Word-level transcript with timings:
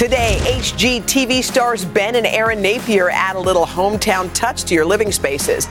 Today, 0.00 0.38
HGTV 0.44 1.44
stars 1.44 1.84
Ben 1.84 2.16
and 2.16 2.26
Erin 2.26 2.62
Napier 2.62 3.10
add 3.10 3.36
a 3.36 3.38
little 3.38 3.66
hometown 3.66 4.32
touch 4.32 4.64
to 4.64 4.74
your 4.74 4.86
living 4.86 5.12
spaces. 5.12 5.68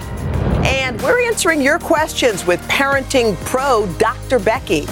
And 0.63 1.01
we're 1.01 1.25
answering 1.25 1.63
your 1.63 1.79
questions 1.79 2.45
with 2.45 2.61
parenting 2.67 3.35
pro 3.45 3.91
Dr. 3.97 4.37
Becky. 4.37 4.85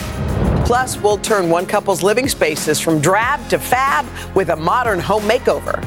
Plus, 0.65 0.97
we'll 0.97 1.19
turn 1.19 1.51
one 1.51 1.67
couple's 1.67 2.01
living 2.01 2.27
spaces 2.27 2.79
from 2.79 2.99
drab 2.99 3.47
to 3.49 3.59
fab 3.59 4.07
with 4.35 4.49
a 4.49 4.55
modern 4.55 4.99
home 4.99 5.21
makeover. 5.21 5.83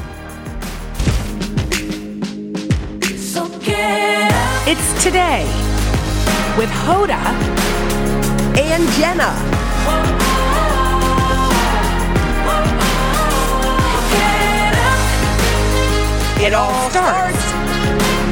It's 4.65 5.03
today 5.03 5.43
with 6.57 6.69
Hoda 6.69 7.19
And 8.57 8.89
Jenna. 8.93 10.20
It 16.43 16.53
All 16.53 16.89
Starts 16.89 17.51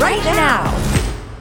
right 0.02 0.24
now. 0.26 0.76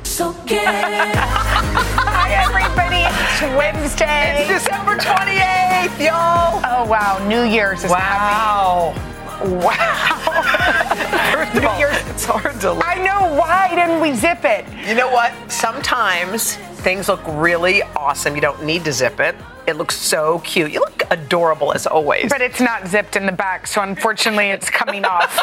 So 0.05 0.33
get 0.47 0.67
Hi, 1.17 2.33
everybody. 2.45 3.05
It's 3.09 3.41
Wednesday. 3.57 4.47
It's 4.51 4.65
December 4.65 4.97
28th, 4.99 5.99
y'all. 5.99 6.61
oh, 6.65 6.85
wow. 6.87 7.25
New 7.27 7.43
Year's 7.45 7.85
is 7.85 7.91
Wow. 7.91 8.95
coming. 9.39 9.61
Wow. 9.63 9.73
First 11.33 11.57
of 11.57 11.65
all, 11.65 11.81
it's 11.81 12.25
hard 12.27 12.61
to 12.61 12.71
I 12.85 12.97
know. 12.97 13.35
Why 13.39 13.71
didn't 13.75 14.01
we 14.01 14.13
zip 14.15 14.45
it? 14.45 14.67
You 14.87 14.95
know 14.95 15.11
what? 15.11 15.33
Sometimes 15.51 16.57
things 16.83 17.09
look 17.09 17.21
really 17.27 17.83
awesome. 17.97 18.35
You 18.35 18.41
don't 18.43 18.63
need 18.65 18.85
to 18.85 18.93
zip 18.93 19.21
it. 19.21 19.35
It 19.67 19.77
looks 19.77 19.97
so 19.97 20.41
cute. 20.41 20.73
You 20.73 20.81
look 20.81 21.03
adorable 21.11 21.73
as 21.73 21.87
always. 21.87 22.31
But 22.31 22.41
it's 22.43 22.61
not 22.61 22.87
zipped 22.89 23.17
in 23.17 23.27
the 23.27 23.33
back, 23.33 23.67
so 23.67 23.83
unfortunately 23.83 24.49
it's 24.51 24.69
coming 24.71 25.05
off. 25.05 25.39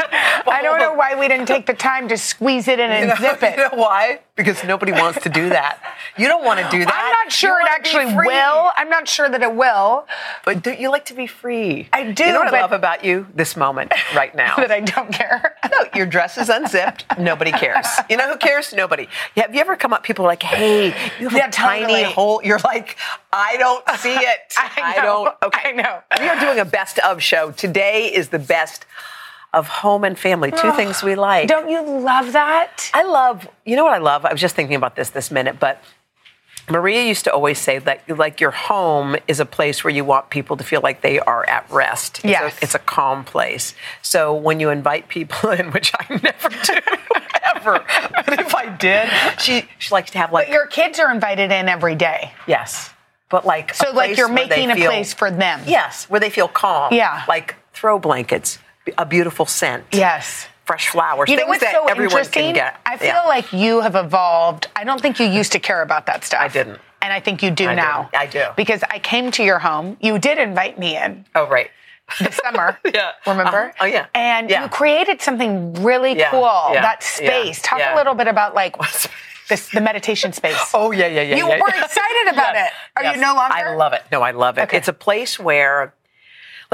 I 0.46 0.62
don't 0.62 0.78
know 0.78 0.94
why 0.94 1.18
we 1.18 1.28
didn't 1.28 1.46
take 1.46 1.66
the 1.66 1.74
time 1.74 2.08
to 2.08 2.16
squeeze 2.18 2.68
it 2.68 2.78
in 2.78 2.90
and 2.90 3.02
you 3.02 3.08
know, 3.08 3.14
zip 3.32 3.42
it. 3.42 3.56
You 3.56 3.64
know 3.64 3.82
why? 3.82 4.20
Because 4.36 4.64
nobody 4.64 4.92
wants 4.92 5.22
to 5.22 5.28
do 5.28 5.48
that. 5.50 5.78
You 6.16 6.26
don't 6.26 6.44
want 6.44 6.58
to 6.60 6.68
do 6.68 6.84
that. 6.84 6.92
I'm 6.92 7.24
not 7.24 7.32
sure 7.32 7.60
it 7.60 7.68
actually 7.68 8.06
will. 8.06 8.70
I'm 8.76 8.88
not 8.90 9.06
sure 9.08 9.28
that 9.28 9.42
it 9.42 9.54
will. 9.54 10.06
But 10.44 10.62
do 10.62 10.72
you 10.72 10.90
like 10.90 11.04
to 11.06 11.14
be 11.14 11.26
free? 11.26 11.88
I 11.92 12.10
do, 12.10 12.24
You 12.24 12.32
know 12.32 12.40
what 12.40 12.52
I 12.54 12.60
love 12.60 12.72
about 12.72 13.04
you 13.04 13.26
this 13.34 13.56
moment, 13.56 13.92
right 14.14 14.34
now? 14.34 14.54
That 14.64 14.70
I 14.72 14.80
don't 14.80 15.12
care. 15.12 15.56
No, 15.70 15.84
your 15.94 16.06
dress 16.06 16.38
is 16.38 16.48
unzipped. 16.48 17.04
Nobody 17.18 17.52
cares. 17.52 17.86
You 18.08 18.16
know 18.16 18.30
who 18.32 18.38
cares? 18.38 18.72
Nobody. 18.72 19.08
Yeah, 19.36 19.44
have 19.44 19.54
you 19.54 19.60
ever 19.60 19.76
come 19.76 19.92
up? 19.92 20.02
People 20.04 20.24
are 20.24 20.28
like, 20.28 20.42
"Hey, 20.42 20.86
you 21.20 21.28
have 21.28 21.36
Yeah, 21.38 21.48
a 21.48 21.50
tiny 21.50 21.82
totally. 21.82 22.02
hole." 22.04 22.40
You're 22.42 22.58
like, 22.64 22.96
"I 23.32 23.56
don't 23.58 23.86
see 23.98 24.14
it. 24.14 24.54
I 24.56 24.96
know. 24.96 25.02
don't." 25.02 25.36
Okay, 25.44 25.68
I 25.70 25.72
know. 25.72 25.98
We 26.18 26.28
are 26.28 26.40
doing 26.40 26.58
a 26.58 26.64
best 26.64 26.98
of 27.00 27.22
show. 27.22 27.50
Today 27.52 28.06
is 28.12 28.28
the 28.30 28.38
best 28.38 28.86
of 29.54 29.68
home 29.68 30.04
and 30.04 30.18
family. 30.18 30.50
Two 30.50 30.72
things 30.72 31.02
we 31.02 31.14
like. 31.14 31.48
Don't 31.48 31.68
you 31.70 31.82
love 31.82 32.32
that? 32.32 32.90
I 32.92 33.02
love. 33.04 33.48
You 33.64 33.76
know 33.76 33.84
what 33.84 33.94
I 33.94 33.98
love? 33.98 34.24
I 34.24 34.32
was 34.32 34.40
just 34.40 34.54
thinking 34.54 34.76
about 34.76 34.96
this 34.96 35.10
this 35.10 35.30
minute, 35.30 35.58
but. 35.60 35.82
Maria 36.70 37.02
used 37.04 37.24
to 37.24 37.30
always 37.30 37.58
say 37.58 37.78
that 37.78 38.08
like 38.08 38.40
your 38.40 38.50
home 38.50 39.16
is 39.28 39.38
a 39.38 39.44
place 39.44 39.84
where 39.84 39.92
you 39.92 40.02
want 40.02 40.30
people 40.30 40.56
to 40.56 40.64
feel 40.64 40.80
like 40.80 41.02
they 41.02 41.20
are 41.20 41.46
at 41.46 41.70
rest. 41.70 42.20
It's 42.20 42.24
a- 42.24 42.28
Yes. 42.28 42.58
it's 42.62 42.74
a 42.74 42.78
calm 42.78 43.22
place. 43.22 43.74
So 44.00 44.32
when 44.32 44.60
you 44.60 44.70
invite 44.70 45.08
people 45.08 45.50
in, 45.58 45.72
which 45.72 45.92
I 46.00 46.06
never 46.22 46.48
do 46.48 46.80
ever, 47.54 47.84
but 48.24 48.40
if 48.40 48.54
I 48.54 48.74
did, 48.76 49.10
she 49.38 49.68
she 49.78 49.92
likes 49.92 50.10
to 50.12 50.18
have 50.18 50.32
like 50.32 50.46
But 50.46 50.54
your 50.54 50.66
kids 50.66 50.98
are 50.98 51.12
invited 51.12 51.52
in 51.52 51.68
every 51.68 51.96
day. 51.96 52.32
yes, 52.46 52.88
but 53.28 53.44
like 53.44 53.72
a 53.72 53.74
So, 53.74 53.90
like, 53.92 54.16
you're 54.16 54.28
making 54.28 54.70
a 54.70 54.74
feel- 54.74 54.90
place 54.90 55.12
for 55.12 55.30
them. 55.30 55.60
Yes, 55.66 56.08
where 56.08 56.20
they 56.20 56.30
feel 56.30 56.48
calm. 56.48 56.94
Yeah. 56.94 57.24
like 57.28 57.56
throw 57.74 57.98
blankets, 57.98 58.58
a 58.98 59.06
beautiful 59.06 59.46
scent. 59.46 59.84
Yes. 59.92 60.46
fresh 60.64 60.88
flowers. 60.88 61.28
You 61.28 61.36
know 61.36 61.42
things 61.42 61.48
what's 61.60 61.62
that 61.64 61.72
so 61.74 61.84
everyone 61.86 62.12
interesting? 62.12 62.42
can 62.44 62.54
get. 62.54 62.80
I 62.86 62.96
feel 62.96 63.08
Yeah. 63.08 63.22
like 63.24 63.52
you 63.52 63.80
have 63.82 63.94
evolved. 63.96 64.68
I 64.74 64.84
don't 64.84 64.98
think 64.98 65.20
you 65.20 65.26
used 65.26 65.52
to 65.52 65.58
care 65.58 65.82
about 65.82 66.06
that 66.06 66.24
stuff. 66.24 66.40
I 66.40 66.48
didn't. 66.48 66.80
And 67.02 67.12
I 67.12 67.20
think 67.20 67.42
you 67.42 67.50
do 67.50 67.68
I 67.68 67.74
now. 67.74 68.08
didn't. 68.10 68.14
I 68.22 68.26
do. 68.26 68.44
Because 68.56 68.82
I 68.88 68.98
came 68.98 69.30
to 69.32 69.44
your 69.44 69.58
home. 69.58 69.98
You 70.00 70.18
did 70.18 70.38
invite 70.38 70.78
me 70.78 70.96
in 70.96 71.26
oh 71.34 71.46
right. 71.48 71.70
The 72.18 72.30
summer. 72.30 72.78
Yeah. 72.94 73.10
Remember? 73.26 73.58
Uh-huh. 73.64 73.72
Oh, 73.80 73.84
yeah. 73.84 74.06
And 74.14 74.48
Yeah. 74.48 74.62
you 74.62 74.68
created 74.70 75.20
something 75.20 75.74
really 75.82 76.16
Yeah. 76.16 76.30
cool. 76.30 76.44
That 76.72 77.02
space. 77.02 77.60
Talk 77.60 77.80
a 77.82 77.94
little 77.96 78.14
bit 78.14 78.26
about 78.26 78.54
like 78.54 78.76
this 79.50 79.68
the 79.68 79.82
meditation 79.82 80.32
space. 80.32 80.56
Oh 80.72 80.92
yeah, 80.92 81.06
yeah, 81.08 81.20
yeah. 81.20 81.36
You 81.36 81.46
yeah, 81.46 81.60
were 81.60 81.68
excited 81.68 82.32
about 82.32 82.54
Yes. 82.54 82.70
it. 82.70 82.72
Are 82.96 83.02
Yes. 83.02 83.16
you 83.16 83.20
no 83.20 83.34
longer? 83.34 83.54
I 83.54 83.74
love 83.74 83.92
it. 83.92 84.02
No, 84.10 84.22
I 84.22 84.30
love 84.30 84.56
it. 84.56 84.62
Okay. 84.62 84.78
It's 84.78 84.88
a 84.88 84.94
place 84.94 85.38
where, 85.38 85.92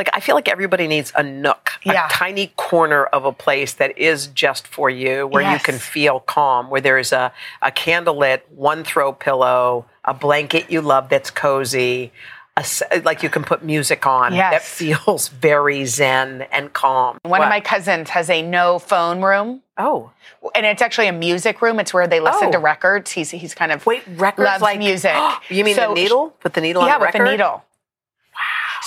like, 0.01 0.09
I 0.15 0.21
feel 0.21 0.35
like 0.35 0.49
everybody 0.49 0.87
needs 0.89 1.13
a 1.15 1.23
nook, 1.23 1.73
Yeah. 1.85 2.07
a 2.07 2.09
tiny 2.09 2.49
corner 2.57 3.05
of 3.05 3.27
a 3.27 3.33
place 3.33 3.75
that 3.75 3.99
is 3.99 4.29
just 4.29 4.67
for 4.67 4.89
you, 4.89 5.27
where 5.27 5.53
you 5.53 5.59
can 5.59 5.79
feel 5.79 6.21
calm, 6.21 6.71
where 6.71 6.81
there's 6.81 7.13
a, 7.13 7.33
a 7.61 7.71
candlelit, 7.71 8.41
one 8.55 8.83
throw 8.83 9.13
pillow, 9.13 9.85
a 10.07 10.15
blanket 10.15 10.71
you 10.71 10.81
love 10.81 11.11
that's 11.11 11.31
cozy. 11.31 12.13
A, 12.57 13.01
like 13.05 13.23
you 13.23 13.29
can 13.31 13.43
put 13.45 13.63
music 13.63 14.07
on 14.07 14.35
Yes. 14.35 14.53
that 14.53 14.63
feels 14.63 15.29
very 15.29 15.85
zen 15.85 16.43
and 16.51 16.73
calm. 16.73 17.19
One 17.23 17.31
What? 17.41 17.43
of 17.43 17.49
my 17.49 17.61
cousins 17.61 18.11
has 18.11 18.29
a 18.31 18.43
no 18.43 18.79
phone 18.79 19.23
room. 19.23 19.63
oh 19.79 20.11
And 20.55 20.67
it's 20.67 20.83
actually 20.83 21.07
a 21.09 21.13
music 21.13 21.63
room. 21.63 21.79
It's 21.81 21.95
where 21.95 22.07
they 22.07 22.21
listen 22.21 22.49
Oh. 22.49 22.53
to 22.53 22.59
records. 22.59 23.13
He's 23.13 23.31
he's 23.31 23.55
kind 23.55 23.71
of 23.73 23.87
wait 23.87 24.03
records 24.17 24.47
loves 24.47 24.63
like 24.63 24.79
music. 24.79 25.15
you 25.49 25.65
mean 25.65 25.75
So- 25.77 25.89
the 25.95 25.95
needle? 26.03 26.31
Put 26.41 26.55
the 26.55 26.61
needle 26.61 26.83
yeah, 26.87 26.95
on 26.95 27.01
the 27.01 27.07
with 27.07 27.15
record. 27.15 27.29
a 27.29 27.31
needle. 27.31 27.65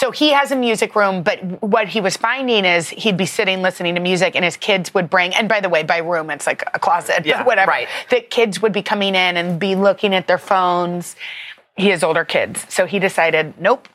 So 0.03 0.11
he 0.11 0.33
has 0.33 0.51
a 0.51 0.57
music 0.57 0.97
room, 0.97 1.23
but 1.23 1.39
what 1.63 1.87
he 1.87 2.01
was 2.01 2.17
finding 2.17 2.65
is 2.65 2.89
he'd 2.89 3.15
be 3.15 3.25
sitting 3.25 3.61
listening 3.61 3.95
to 3.95 4.01
music, 4.01 4.35
and 4.35 4.43
his 4.43 4.57
kids 4.57 4.93
would 4.93 5.09
bring. 5.09 5.33
And 5.33 5.47
by 5.47 5.61
the 5.61 5.69
way, 5.69 5.83
by 5.83 5.99
room 5.99 6.29
it's 6.29 6.45
like 6.45 6.61
a 6.73 6.77
closet, 6.77 7.25
Yeah, 7.25 7.37
but 7.37 7.45
whatever. 7.45 7.71
right. 7.71 7.87
That 8.09 8.29
kids 8.29 8.61
would 8.61 8.73
be 8.73 8.81
coming 8.81 9.15
in 9.15 9.37
and 9.37 9.57
be 9.57 9.75
looking 9.75 10.13
at 10.13 10.27
their 10.27 10.37
phones. 10.37 11.15
He 11.77 11.87
has 11.87 12.03
older 12.03 12.25
kids, 12.25 12.65
so 12.67 12.85
he 12.85 12.99
decided, 12.99 13.53
nope, 13.61 13.87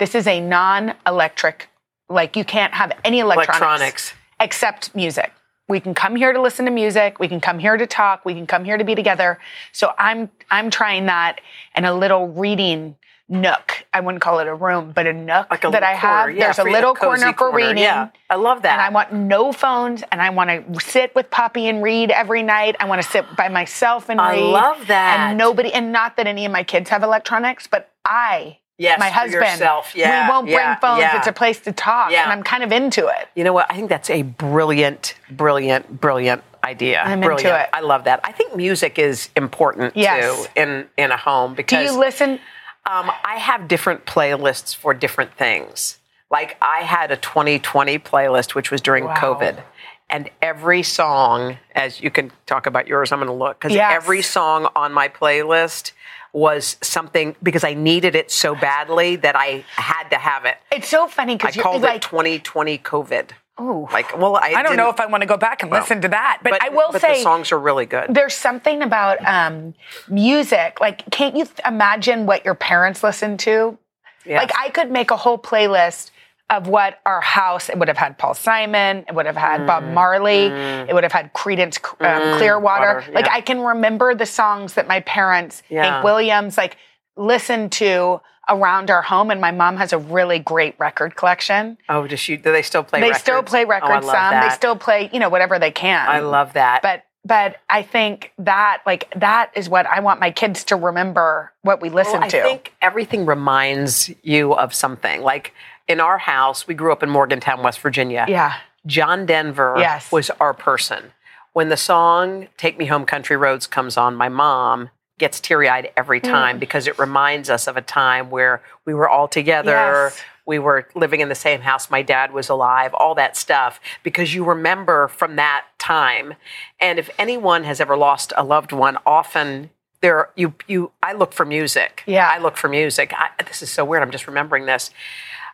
this 0.00 0.16
is 0.16 0.26
a 0.26 0.40
non-electric. 0.40 1.68
Like 2.08 2.34
you 2.34 2.44
can't 2.44 2.74
have 2.74 2.90
any 3.04 3.20
electronics, 3.20 3.60
Electronics. 3.60 4.14
except 4.40 4.92
music. 4.96 5.32
We 5.68 5.78
can 5.78 5.94
come 5.94 6.16
here 6.16 6.32
to 6.32 6.42
listen 6.42 6.64
to 6.64 6.72
music. 6.72 7.20
We 7.20 7.28
can 7.28 7.40
come 7.40 7.60
here 7.60 7.76
to 7.76 7.86
talk. 7.86 8.24
We 8.24 8.34
can 8.34 8.48
come 8.48 8.64
here 8.64 8.76
to 8.76 8.82
be 8.84 8.96
together. 8.96 9.38
So 9.70 9.92
I'm 9.98 10.30
I'm 10.50 10.68
trying 10.70 11.06
that 11.06 11.40
and 11.76 11.86
a 11.86 11.94
little 11.94 12.26
reading 12.26 12.96
nook. 13.28 13.84
I 13.92 14.00
wouldn't 14.00 14.22
call 14.22 14.38
it 14.40 14.46
a 14.46 14.54
room, 14.54 14.92
but 14.94 15.06
a 15.06 15.12
nook 15.12 15.46
Like 15.50 15.64
a 15.64 15.70
that 15.70 15.82
I 15.82 15.92
have. 15.94 16.24
corner. 16.26 16.32
Yeah, 16.32 16.44
There's 16.52 16.58
a 16.58 16.64
little 16.64 16.94
corner 16.94 17.28
for 17.28 17.32
corner. 17.50 17.56
reading. 17.56 17.78
Yeah, 17.82 18.08
I 18.28 18.36
love 18.36 18.62
that. 18.62 18.72
And 18.74 18.82
I 18.82 18.90
want 18.90 19.12
no 19.12 19.52
phones 19.52 20.02
and 20.12 20.20
I 20.20 20.30
want 20.30 20.50
to 20.50 20.80
sit 20.86 21.14
with 21.14 21.30
Poppy 21.30 21.66
and 21.68 21.82
read 21.82 22.10
every 22.10 22.42
night. 22.42 22.76
I 22.80 22.84
want 22.86 23.00
to 23.02 23.08
sit 23.08 23.24
by 23.36 23.48
myself 23.48 24.08
and 24.08 24.20
I 24.20 24.32
read. 24.32 24.40
love 24.40 24.86
that. 24.88 25.28
And 25.30 25.38
nobody 25.38 25.72
and 25.72 25.92
not 25.92 26.16
that 26.16 26.26
any 26.26 26.44
of 26.44 26.52
my 26.52 26.64
kids 26.64 26.90
have 26.90 27.02
electronics, 27.02 27.66
but 27.66 27.90
I 28.04 28.58
Yes, 28.76 28.98
my 28.98 29.08
husband. 29.08 29.34
yourself. 29.44 29.92
Yeah, 29.94 30.26
we 30.26 30.30
won't 30.32 30.46
bring 30.46 30.56
yeah, 30.58 30.74
phones. 30.80 30.98
yeah. 31.00 31.16
It's 31.16 31.28
a 31.28 31.32
place 31.32 31.60
to 31.60 31.72
talk. 31.72 32.10
Yeah. 32.10 32.24
And 32.24 32.32
I'm 32.32 32.42
kind 32.42 32.64
of 32.64 32.72
into 32.72 33.06
it. 33.06 33.28
You 33.36 33.44
know 33.44 33.52
what? 33.52 33.70
I 33.70 33.76
think 33.76 33.88
that's 33.88 34.10
a 34.10 34.22
brilliant, 34.22 35.14
brilliant, 35.30 36.00
brilliant 36.00 36.42
idea. 36.64 37.00
I'm 37.00 37.22
into 37.22 37.54
it. 37.56 37.68
I 37.72 37.80
love 37.80 38.04
that. 38.04 38.20
I 38.24 38.32
think 38.32 38.56
music 38.56 38.98
is 38.98 39.28
important 39.36 39.96
Yes. 39.96 40.24
too 40.46 40.60
in 40.60 40.88
in 40.96 41.12
a 41.12 41.16
home 41.16 41.54
because. 41.54 41.86
Do 41.86 41.92
you 41.92 41.98
listen? 41.98 42.40
Um, 42.86 43.10
I 43.24 43.36
have 43.36 43.68
different 43.68 44.04
playlists 44.06 44.74
for 44.74 44.94
different 44.94 45.34
things. 45.34 45.98
Like 46.30 46.56
I 46.60 46.80
had 46.80 47.10
a 47.10 47.16
2020 47.16 47.98
playlist, 47.98 48.54
which 48.54 48.70
was 48.70 48.80
during 48.80 49.04
Wow. 49.04 49.14
COVID. 49.14 49.62
And 50.10 50.28
every 50.42 50.82
song, 50.82 51.58
as 51.74 52.00
you 52.00 52.10
can 52.10 52.30
talk 52.46 52.66
about 52.66 52.86
yours, 52.86 53.10
I'm 53.10 53.18
going 53.18 53.26
to 53.28 53.32
look 53.32 53.58
because 53.58 53.74
Yes. 53.74 53.92
every 53.94 54.20
song 54.22 54.68
on 54.76 54.92
my 54.92 55.08
playlist 55.08 55.92
was 56.32 56.76
something 56.82 57.36
because 57.42 57.64
I 57.64 57.74
needed 57.74 58.14
it 58.14 58.30
so 58.30 58.54
badly 58.54 59.16
that 59.16 59.36
I 59.36 59.64
had 59.76 60.08
to 60.10 60.16
have 60.16 60.44
it. 60.44 60.56
It's 60.72 60.88
so 60.88 61.06
funny 61.06 61.36
because 61.36 61.54
you're 61.56 61.62
called 61.62 61.82
like, 61.82 61.96
it 61.96 62.02
2020 62.02 62.78
COVID. 62.78 63.30
Oh, 63.56 63.88
Like, 63.92 64.18
well, 64.18 64.36
I, 64.36 64.54
I 64.56 64.62
don't 64.64 64.76
know 64.76 64.90
if 64.90 64.98
I 64.98 65.06
want 65.06 65.20
to 65.20 65.26
go 65.28 65.36
back 65.36 65.62
and 65.62 65.70
listen 65.70 66.00
to 66.00 66.08
that, 66.08 66.40
but, 66.42 66.60
I 66.60 66.70
will 66.70 66.90
but 66.90 67.00
say 67.00 67.18
the 67.18 67.22
songs 67.22 67.52
are 67.52 67.58
really 67.58 67.86
good. 67.86 68.12
there's 68.12 68.34
something 68.34 68.82
about 68.82 69.24
um, 69.24 69.74
music. 70.08 70.80
Like, 70.80 71.08
can't 71.10 71.36
you 71.36 71.46
imagine 71.64 72.26
what 72.26 72.44
your 72.44 72.54
parents 72.56 73.04
listened 73.04 73.38
to? 73.40 73.78
Yes. 74.26 74.40
Like 74.40 74.52
I 74.58 74.70
could 74.70 74.90
make 74.90 75.10
a 75.10 75.16
whole 75.16 75.38
playlist 75.38 76.10
of 76.50 76.66
what 76.66 76.98
our 77.06 77.20
house 77.20 77.68
it 77.68 77.78
would 77.78 77.88
have 77.88 77.96
had 77.96 78.18
Paul 78.18 78.34
Simon, 78.34 79.04
it 79.08 79.14
would 79.14 79.26
have 79.26 79.36
had 79.36 79.66
Bob 79.66 79.84
Marley, 79.84 80.46
it 80.46 80.92
would 80.92 81.02
have 81.04 81.12
had 81.12 81.32
Creedence 81.32 81.78
um, 82.00 82.38
Clearwater. 82.38 82.96
Water, 82.96 83.12
Like. 83.12 83.28
I 83.28 83.40
can 83.40 83.60
remember 83.60 84.14
the 84.14 84.26
songs 84.26 84.74
that 84.74 84.88
my 84.88 85.00
parents, 85.00 85.62
Yeah. 85.68 85.84
Hank 85.84 86.04
Williams, 86.04 86.58
like 86.58 86.76
listened 87.16 87.72
to 87.72 88.20
around 88.48 88.90
our 88.90 89.02
home. 89.02 89.30
And 89.30 89.40
my 89.40 89.50
mom 89.50 89.76
has 89.76 89.92
a 89.92 89.98
really 89.98 90.38
great 90.38 90.74
record 90.78 91.16
collection. 91.16 91.78
Oh, 91.88 92.06
does 92.06 92.20
she? 92.20 92.36
Do 92.36 92.52
they 92.52 92.62
still 92.62 92.82
play? 92.84 93.00
They 93.00 93.06
records? 93.08 93.20
still 93.22 93.42
play 93.42 93.60
Oh, 93.64 93.68
I 93.68 93.68
records 93.68 94.06
love 94.06 94.14
some. 94.14 94.30
that. 94.30 94.48
They 94.48 94.54
still 94.54 94.76
play, 94.76 95.10
you 95.12 95.18
know, 95.20 95.28
whatever 95.28 95.58
they 95.58 95.70
can. 95.70 96.08
I 96.08 96.20
love 96.20 96.52
that. 96.54 96.82
but 96.82 97.04
but 97.26 97.56
I 97.70 97.82
think 97.82 98.32
that 98.38 98.82
like 98.84 99.10
that 99.16 99.50
is 99.54 99.68
what 99.68 99.86
I 99.86 100.00
want 100.00 100.20
my 100.20 100.30
kids 100.30 100.64
to 100.64 100.76
remember 100.76 101.52
what 101.62 101.80
we 101.80 101.88
listen 101.88 102.14
Well, 102.20 102.24
I 102.24 102.28
to. 102.28 102.42
think 102.42 102.74
everything 102.82 103.24
reminds 103.24 104.10
you 104.22 104.54
of 104.54 104.74
something. 104.74 105.22
Like 105.22 105.54
in 105.88 106.00
our 106.00 106.18
house, 106.18 106.66
we 106.66 106.74
grew 106.74 106.92
up 106.92 107.02
in 107.02 107.08
Morgantown, 107.08 107.62
West 107.62 107.80
Virginia. 107.80 108.26
yeah. 108.28 108.54
John 108.86 109.24
Denver 109.24 109.76
Yes. 109.78 110.12
was 110.12 110.28
our 110.38 110.52
person. 110.52 111.12
When 111.54 111.70
the 111.70 111.76
song 111.78 112.48
Take 112.58 112.76
Me 112.78 112.84
Home 112.86 113.06
Country 113.06 113.36
Roads 113.38 113.66
comes 113.66 113.96
on, 113.96 114.14
my 114.16 114.28
mom 114.28 114.90
gets 115.18 115.40
teary 115.40 115.68
eyed 115.68 115.90
every 115.96 116.20
Mm. 116.20 116.30
time 116.30 116.58
because 116.58 116.86
it 116.86 116.98
reminds 116.98 117.48
us 117.50 117.66
of 117.66 117.76
a 117.76 117.82
time 117.82 118.30
where 118.30 118.62
we 118.84 118.94
were 118.94 119.08
all 119.08 119.28
together. 119.28 119.70
Yes. 119.70 120.20
We 120.46 120.58
were 120.58 120.88
living 120.94 121.20
in 121.20 121.28
the 121.28 121.34
same 121.34 121.62
house. 121.62 121.88
My 121.88 122.02
dad 122.02 122.32
was 122.32 122.48
alive, 122.48 122.92
all 122.94 123.14
that 123.14 123.36
stuff, 123.36 123.80
because 124.02 124.34
you 124.34 124.44
remember 124.44 125.08
from 125.08 125.36
that 125.36 125.64
time. 125.78 126.34
And 126.80 126.98
if 126.98 127.08
anyone 127.18 127.64
has 127.64 127.80
ever 127.80 127.96
lost 127.96 128.32
a 128.36 128.44
loved 128.44 128.72
one, 128.72 128.98
often 129.06 129.70
there 130.02 130.28
you 130.34 130.52
you 130.66 130.92
I 131.02 131.14
look 131.14 131.32
for 131.32 131.46
music. 131.46 132.02
Yeah. 132.04 132.28
I 132.30 132.38
look 132.38 132.58
for 132.58 132.68
music. 132.68 133.14
I, 133.16 133.30
this 133.44 133.62
is 133.62 133.70
so 133.70 133.86
weird. 133.86 134.02
I'm 134.02 134.10
just 134.10 134.26
remembering 134.26 134.66
this 134.66 134.90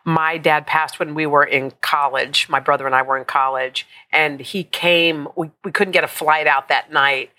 my 0.05 0.39
dad 0.39 0.67
passed 0.67 0.99
when 0.99 1.15
we 1.15 1.27
were 1.27 1.45
in 1.45 1.73
college. 1.83 2.49
My 2.49 2.59
brother 2.59 2.87
and 2.87 2.95
I 2.95 3.03
were 3.03 3.19
in 3.19 3.27
college, 3.27 3.87
and 4.11 4.41
he 4.41 4.65
came. 4.65 5.29
We, 5.37 5.51
we 5.63 5.71
couldn't 5.71 5.93
get 5.93 6.05
a 6.05 6.09
flight 6.09 6.47
out 6.47 6.69
that 6.69 6.91
night, 6.91 7.31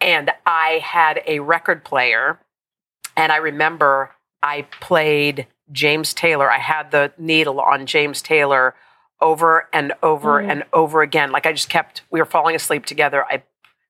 and 0.00 0.30
I 0.46 0.80
had 0.82 1.22
a 1.26 1.40
record 1.40 1.84
player, 1.84 2.38
and 3.16 3.32
I 3.32 3.36
remember 3.36 4.14
I 4.42 4.62
played 4.80 5.46
James 5.72 6.14
Taylor. 6.14 6.50
I 6.50 6.58
had 6.58 6.90
the 6.90 7.12
needle 7.18 7.60
on 7.60 7.86
James 7.86 8.22
Taylor 8.22 8.74
over 9.20 9.68
and 9.72 9.92
over 10.02 10.40
mm. 10.42 10.50
and 10.50 10.64
over 10.72 11.02
again. 11.02 11.32
Like 11.32 11.46
I 11.46 11.52
just 11.52 11.68
kept. 11.68 12.02
We 12.10 12.20
were 12.20 12.26
falling 12.26 12.54
asleep 12.54 12.86
together. 12.86 13.24
I 13.24 13.42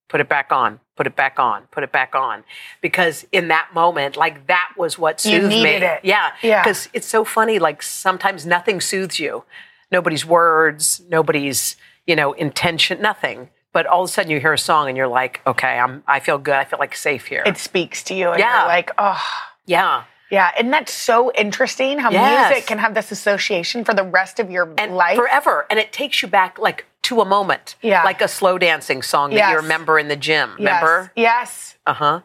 put 0.08 0.20
it 0.20 0.28
back 0.28 0.50
on, 0.50 0.80
put 0.96 1.06
it 1.06 1.14
back 1.14 1.38
on, 1.38 1.64
put 1.70 1.84
it 1.84 1.92
back 1.92 2.14
on. 2.14 2.44
Because 2.80 3.26
in 3.30 3.48
that 3.48 3.68
moment, 3.74 4.16
like 4.16 4.46
that 4.46 4.72
was 4.76 4.98
what 4.98 5.20
soothed 5.20 5.48
me. 5.48 5.64
it. 5.66 6.00
Yeah. 6.02 6.32
Yeah. 6.42 6.62
Because 6.62 6.88
it's 6.92 7.06
so 7.06 7.24
funny, 7.24 7.58
like 7.58 7.82
sometimes 7.82 8.46
nothing 8.46 8.80
soothes 8.80 9.18
you. 9.18 9.44
Nobody's 9.90 10.24
words, 10.24 11.02
nobody's, 11.08 11.76
you 12.06 12.16
know, 12.16 12.32
intention, 12.32 13.00
nothing. 13.00 13.50
But 13.72 13.86
all 13.86 14.02
of 14.02 14.08
a 14.08 14.12
sudden 14.12 14.30
you 14.30 14.40
hear 14.40 14.52
a 14.52 14.58
song 14.58 14.88
and 14.88 14.96
you're 14.96 15.08
like, 15.08 15.40
okay, 15.46 15.78
I'm 15.78 16.02
I 16.06 16.20
feel 16.20 16.38
good. 16.38 16.54
I 16.54 16.64
feel 16.64 16.78
like 16.78 16.96
safe 16.96 17.26
here. 17.26 17.42
It 17.46 17.58
speaks 17.58 18.02
to 18.04 18.14
you 18.14 18.30
and 18.30 18.40
Yeah. 18.40 18.58
you're 18.60 18.68
like, 18.68 18.90
oh 18.98 19.22
yeah. 19.66 20.04
yeah. 20.30 20.50
And 20.58 20.72
that's 20.72 20.92
so 20.92 21.30
interesting 21.34 21.98
how 21.98 22.10
Yes. 22.10 22.50
music 22.50 22.66
can 22.66 22.78
have 22.78 22.94
this 22.94 23.12
association 23.12 23.84
for 23.84 23.94
the 23.94 24.04
rest 24.04 24.40
of 24.40 24.50
your 24.50 24.72
And 24.78 24.96
life. 24.96 25.16
forever. 25.16 25.66
And 25.70 25.78
it 25.78 25.92
takes 25.92 26.22
you 26.22 26.28
back 26.28 26.58
like 26.58 26.86
to 27.02 27.20
a 27.20 27.24
moment. 27.24 27.76
Yeah. 27.82 28.02
Like 28.04 28.20
a 28.22 28.28
slow 28.28 28.58
dancing 28.58 29.02
song 29.02 29.30
that 29.30 29.36
Yes. 29.36 29.50
you 29.50 29.56
remember 29.58 29.98
in 29.98 30.08
the 30.08 30.16
gym. 30.16 30.50
Yes. 30.58 30.58
Remember? 30.58 31.12
Yes. 31.14 31.76
Uh 31.86 31.94
huh. 31.94 32.20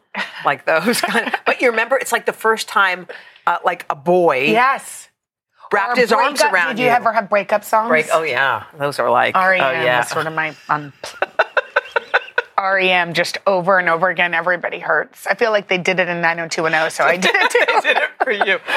Like 0.45 0.65
those 0.65 1.01
kind 1.11 1.27
of. 1.27 1.33
But 1.45 1.61
you 1.61 1.69
remember, 1.69 1.97
it's 1.97 2.11
like 2.11 2.25
the 2.25 2.33
first 2.33 2.67
time, 2.69 3.07
uh, 3.45 3.57
like 3.65 3.85
a 3.89 3.95
boy 3.95 4.45
Yes. 4.45 5.09
Wrapped 5.73 5.97
his 5.97 6.11
arms 6.11 6.41
around 6.41 6.75
Did 6.75 6.83
you, 6.83 6.89
ever 6.89 7.11
have 7.11 7.29
breakup 7.29 7.63
songs? 7.63 7.89
Break. 7.89 8.07
Oh 8.11 8.23
yeah, 8.23 8.65
those 8.77 8.99
are 8.99 9.09
like. 9.09 9.35
REM 9.35 9.61
oh 9.61 9.71
yeah. 9.71 9.99
was 9.99 10.09
sort 10.09 10.27
of 10.27 10.33
my 10.33 10.55
um, 10.69 10.93
REM 12.73 13.13
just 13.13 13.37
over 13.45 13.77
and 13.79 13.89
over 13.89 14.09
again. 14.09 14.33
Everybody 14.33 14.79
hurts. 14.79 15.27
I 15.27 15.35
feel 15.35 15.51
like 15.51 15.67
they 15.67 15.77
did 15.77 15.99
it 15.99 16.07
in 16.07 16.21
90210, 16.21 16.91
so 16.91 17.03
I 17.03 17.17
did 17.17 17.31
it 17.33 17.51
too. 17.51 17.81
did 17.87 17.97
it 17.97 18.09
for 18.23 18.31
you. 18.31 18.59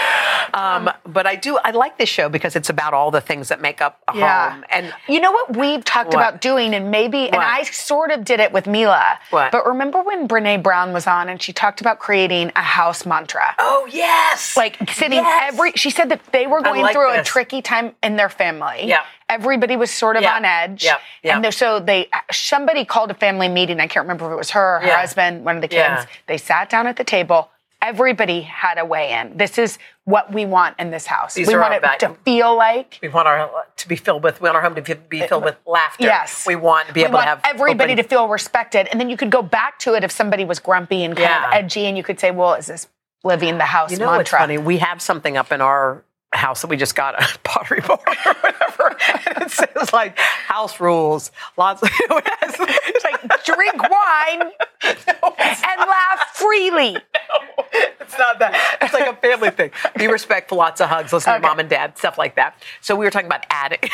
Um, 0.55 0.91
but 1.05 1.27
I 1.27 1.35
do. 1.35 1.59
I 1.63 1.73
like 1.73 1.99
this 1.99 2.09
show 2.09 2.29
because 2.31 2.57
it's 2.57 2.71
about 2.71 2.95
all 2.95 3.11
the 3.11 3.21
things 3.21 3.49
that 3.49 3.61
make 3.61 3.83
up 3.83 4.01
a 4.09 4.17
Yeah. 4.17 4.53
home. 4.53 4.65
And 4.71 4.95
You 5.07 5.21
know 5.21 5.33
what 5.33 5.55
we've 5.57 5.85
talked 5.85 6.15
What? 6.15 6.15
about 6.17 6.41
doing, 6.41 6.73
and 6.73 6.91
maybe, 6.91 7.27
and 7.29 7.43
I 7.43 7.65
sort 7.65 8.11
of 8.11 8.25
did 8.25 8.41
it 8.41 8.53
with 8.53 8.67
Mila. 8.67 9.19
What? 9.31 9.53
But 9.53 9.67
remember 9.67 10.03
when 10.03 10.27
Brene 10.29 10.63
Brown 10.63 10.93
was 10.95 11.07
on 11.07 11.29
and 11.29 11.43
she 11.43 11.53
talked 11.53 11.81
about 11.83 11.99
creating 11.99 12.53
a 12.57 12.63
house 12.63 13.05
mantra? 13.05 13.55
oh 13.59 13.87
yes, 13.91 14.57
Like 14.57 14.79
sitting 14.91 15.19
Yes. 15.19 15.53
every, 15.53 15.73
she 15.73 15.91
said 15.91 16.09
that 16.11 16.21
they 16.33 16.47
were 16.47 16.63
going 16.63 16.81
like 16.81 16.95
through 16.95 17.13
a 17.13 17.25
tricky 17.25 17.61
time 17.61 17.95
in 18.03 18.17
their 18.17 18.31
family. 18.31 18.85
Yeah. 18.87 19.03
Everybody 19.29 19.77
was 19.77 19.91
sort 19.91 20.15
of 20.17 20.23
Yeah. 20.23 20.37
on 20.37 20.45
edge. 20.45 20.85
Yeah. 20.85 20.99
Yeah. 21.25 21.37
And 21.43 21.53
so 21.53 21.81
they, 21.81 22.09
somebody 22.31 22.85
called 22.85 23.11
a 23.11 23.15
family 23.15 23.49
meeting. 23.49 23.76
I 23.81 23.87
can't 23.87 24.05
remember 24.05 24.27
if 24.27 24.33
it 24.33 24.37
was 24.37 24.51
her 24.51 24.81
her 24.81 24.87
Yeah. 24.87 25.01
husband, 25.01 25.45
one 25.45 25.57
of 25.57 25.63
the 25.63 25.69
kids. 25.69 25.79
Yeah. 25.79 26.07
They 26.27 26.39
sat 26.39 26.69
down 26.71 26.87
at 26.87 26.97
the 26.97 27.05
table. 27.05 27.51
Everybody 27.83 28.41
had 28.41 28.79
a 28.79 28.85
way 28.85 29.13
in. 29.13 29.37
This 29.37 29.59
is 29.59 29.79
what 30.05 30.33
we 30.33 30.45
want 30.47 30.77
in 30.79 30.91
this 30.91 31.07
house. 31.07 31.35
These 31.35 31.47
we 31.47 31.55
are 31.55 31.61
want 31.61 31.75
it 31.75 31.83
back- 31.83 31.99
to 32.01 32.15
feel 32.25 32.57
like 32.57 32.99
we 33.03 33.09
want 33.09 33.29
our 33.29 33.51
to 33.77 33.89
be 33.89 33.97
filled 33.97 34.25
with. 34.25 34.41
We 34.41 34.47
want 34.47 34.57
our 34.57 34.63
home 34.63 34.75
to 34.75 34.95
be 34.97 35.21
filled 35.27 35.45
with 35.45 35.57
laughter. 35.67 36.05
Yes. 36.05 36.47
we 36.47 36.57
want 36.57 36.89
to 36.89 36.95
be 36.95 37.01
we 37.03 37.07
able 37.07 37.19
to 37.19 37.25
have 37.25 37.41
everybody 37.45 37.93
open- 37.93 38.03
to 38.03 38.09
feel 38.09 38.29
respected. 38.29 38.89
And 38.91 38.99
then 39.01 39.09
you 39.11 39.17
could 39.17 39.31
go 39.31 39.43
back 39.43 39.79
to 39.81 39.95
it 39.95 40.03
if 40.05 40.11
somebody 40.11 40.45
was 40.45 40.59
grumpy 40.59 41.05
and 41.05 41.17
kind 41.17 41.45
of 41.45 41.53
edgy, 41.53 41.87
and 41.87 41.97
you 41.97 42.03
could 42.03 42.19
say, 42.19 42.31
"Well, 42.31 42.55
is 42.55 42.67
this 42.67 42.89
living 43.25 43.59
the 43.59 43.65
house 43.67 43.91
You 43.93 43.99
know 43.99 44.07
mantra?" 44.07 44.19
what's 44.19 44.31
funny? 44.31 44.59
We 44.59 44.79
have 44.79 45.01
something 45.03 45.37
up 45.37 45.53
in 45.53 45.61
our 45.61 46.03
house 46.33 46.63
that 46.63 46.69
we 46.69 46.77
just 46.77 46.97
got 46.97 47.15
a 47.23 47.39
pottery 47.45 47.81
barn 47.83 48.01
or 48.27 48.35
whatever, 48.41 48.86
it 49.43 49.51
says 49.51 49.93
like 49.93 50.19
house 50.19 50.81
rules. 50.81 51.31
Lots 51.57 51.83
of 51.83 51.91
you 52.01 52.07
know, 52.11 52.19
it 52.19 52.29
has, 52.41 52.55
It's 52.59 53.05
like 53.05 53.45
drink 53.45 53.83
wine 53.83 54.43
and 54.83 55.81
laugh 55.81 56.31
freely. 56.35 56.93
No, 56.95 57.65
it's 58.01 58.19
not 58.19 58.39
that. 58.39 58.79
It's 58.83 58.95
like 58.95 59.07
a 59.07 59.17
family 59.17 59.51
thing. 59.51 59.71
Be 59.97 60.07
respectful, 60.07 60.59
lots 60.59 60.81
of 60.81 60.89
hugs, 60.89 61.13
listen 61.13 61.33
Okay. 61.33 61.43
to 61.43 61.47
mom 61.49 61.59
and 61.59 61.69
dad, 61.69 61.99
stuff 61.99 62.19
like 62.19 62.37
that. 62.37 62.63
So 62.81 62.95
we 62.97 63.05
were 63.05 63.11
talking 63.11 63.27
about 63.27 63.45
adding. 63.51 63.79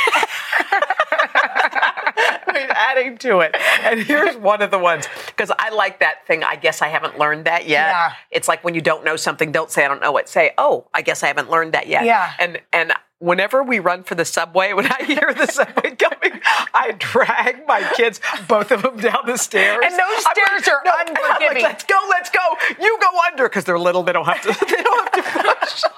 I 1.35 2.53
mean, 2.53 2.67
adding 2.71 3.19
to 3.19 3.41
it. 3.41 3.55
And 3.83 4.01
here's 4.01 4.37
one 4.37 4.63
of 4.63 4.71
the 4.71 4.79
ones 4.79 5.07
because 5.27 5.51
I 5.59 5.71
like 5.71 6.01
that 6.01 6.27
thing. 6.27 6.45
I 6.45 6.57
guess 6.57 6.83
I 6.83 6.89
haven't 6.89 7.19
learned 7.19 7.47
that 7.47 7.63
yet. 7.67 7.89
Yeah. 7.89 8.13
It's 8.31 8.49
like 8.49 8.63
when 8.65 8.75
you 8.75 8.81
don't 8.81 9.05
know 9.05 9.17
something, 9.17 9.53
don't 9.53 9.71
say 9.71 9.85
I 9.85 9.89
don't 9.89 10.01
know 10.03 10.17
it. 10.19 10.29
Say, 10.29 10.53
oh, 10.59 10.87
I 10.93 11.03
guess 11.03 11.23
I 11.23 11.29
haven't 11.29 11.51
learned 11.51 11.73
that 11.73 11.87
yet. 11.87 12.05
Yeah. 12.05 12.33
And 12.39 12.61
and 12.73 12.93
whenever 13.23 13.63
we 13.63 13.79
run 13.79 14.03
for 14.03 14.15
the 14.17 14.25
subway, 14.25 14.73
when 14.73 14.87
I 14.87 15.05
hear 15.05 15.33
the 15.33 15.47
subway 15.47 15.91
coming, 15.97 16.41
I 16.75 16.95
drag 16.99 17.67
my 17.67 17.89
kids, 17.97 18.21
both 18.49 18.71
of 18.73 18.83
them, 18.83 18.97
down 18.99 19.23
the 19.27 19.37
stairs. 19.39 19.79
And 19.85 19.93
those 19.95 20.21
stairs 20.21 20.69
are 20.69 20.83
I'm 20.85 21.07
like, 21.07 21.19
unforgiving. 21.19 21.63
let's 21.63 21.85
go, 21.85 21.97
let's 22.11 22.31
go. 22.31 22.41
You 22.81 22.99
go 23.01 23.09
under 23.31 23.49
because 23.49 23.65
they're 23.65 23.79
little. 23.79 24.03
They 24.03 24.13
don't 24.13 24.27
have 24.27 24.43
to. 24.43 24.49
They 24.73 24.83
don't 24.83 25.15
have 25.15 25.35
to 25.35 25.55
push. 25.61 25.83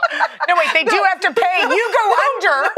No, 0.47 0.55
wait, 0.57 0.69
they 0.75 0.85
do 0.85 1.03
have 1.11 1.21
to 1.21 1.33
pay. 1.33 1.61
You 1.63 1.95
go 1.95 2.15
under. 2.35 2.69